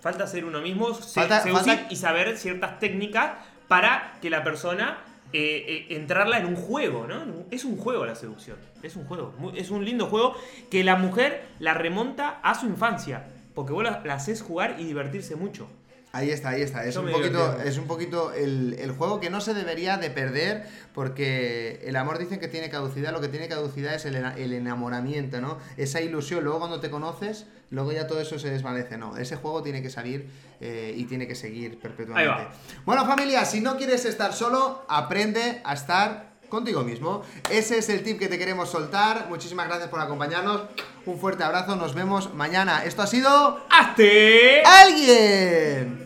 Falta 0.00 0.26
ser 0.26 0.44
uno 0.44 0.60
mismo, 0.60 0.94
se- 0.94 1.20
Falta- 1.20 1.40
seducir 1.42 1.66
falta- 1.74 1.86
y 1.92 1.96
saber 1.96 2.36
ciertas 2.36 2.78
técnicas 2.78 3.32
para 3.68 4.18
que 4.20 4.30
la 4.30 4.44
persona 4.44 4.98
eh, 5.32 5.86
eh, 5.90 5.96
entrarla 5.96 6.38
en 6.38 6.46
un 6.46 6.54
juego, 6.54 7.06
¿no? 7.08 7.24
Es 7.50 7.64
un 7.64 7.76
juego 7.76 8.06
la 8.06 8.14
seducción. 8.14 8.56
Es 8.82 8.94
un 8.94 9.04
juego. 9.06 9.34
Es 9.56 9.70
un 9.70 9.84
lindo 9.84 10.06
juego 10.06 10.36
que 10.70 10.84
la 10.84 10.94
mujer 10.94 11.42
la 11.58 11.74
remonta 11.74 12.38
a 12.44 12.54
su 12.54 12.66
infancia. 12.66 13.24
Porque 13.52 13.72
vos 13.72 13.82
la, 13.82 14.02
la 14.04 14.14
haces 14.14 14.40
jugar 14.40 14.76
y 14.78 14.84
divertirse 14.84 15.34
mucho. 15.34 15.68
Ahí 16.16 16.30
está, 16.30 16.48
ahí 16.48 16.62
está. 16.62 16.86
Es 16.86 16.96
un 16.96 17.12
poquito, 17.12 17.60
es 17.62 17.76
un 17.76 17.86
poquito 17.86 18.32
el, 18.32 18.74
el 18.78 18.92
juego 18.92 19.20
que 19.20 19.28
no 19.28 19.42
se 19.42 19.52
debería 19.52 19.98
de 19.98 20.08
perder 20.08 20.66
porque 20.94 21.82
el 21.84 21.94
amor 21.94 22.16
dicen 22.16 22.40
que 22.40 22.48
tiene 22.48 22.70
caducidad. 22.70 23.12
Lo 23.12 23.20
que 23.20 23.28
tiene 23.28 23.48
caducidad 23.48 23.94
es 23.94 24.06
el, 24.06 24.16
el 24.16 24.54
enamoramiento, 24.54 25.42
¿no? 25.42 25.58
Esa 25.76 26.00
ilusión. 26.00 26.42
Luego 26.42 26.58
cuando 26.58 26.80
te 26.80 26.88
conoces, 26.88 27.44
luego 27.68 27.92
ya 27.92 28.06
todo 28.06 28.22
eso 28.22 28.38
se 28.38 28.48
desvanece. 28.48 28.96
No, 28.96 29.18
ese 29.18 29.36
juego 29.36 29.62
tiene 29.62 29.82
que 29.82 29.90
salir 29.90 30.30
eh, 30.62 30.94
y 30.96 31.04
tiene 31.04 31.26
que 31.26 31.34
seguir 31.34 31.78
perpetuamente. 31.78 32.48
Bueno 32.86 33.04
familia, 33.04 33.44
si 33.44 33.60
no 33.60 33.76
quieres 33.76 34.06
estar 34.06 34.32
solo, 34.32 34.86
aprende 34.88 35.60
a 35.64 35.74
estar 35.74 36.30
contigo 36.48 36.82
mismo. 36.82 37.24
Ese 37.50 37.76
es 37.76 37.90
el 37.90 38.02
tip 38.02 38.18
que 38.18 38.28
te 38.28 38.38
queremos 38.38 38.70
soltar. 38.70 39.26
Muchísimas 39.28 39.68
gracias 39.68 39.90
por 39.90 40.00
acompañarnos. 40.00 40.62
Un 41.04 41.18
fuerte 41.18 41.44
abrazo. 41.44 41.76
Nos 41.76 41.94
vemos 41.94 42.32
mañana. 42.32 42.84
Esto 42.84 43.02
ha 43.02 43.06
sido... 43.06 43.66
¡Hazte! 43.68 44.62
¡Alguien! 44.64 46.05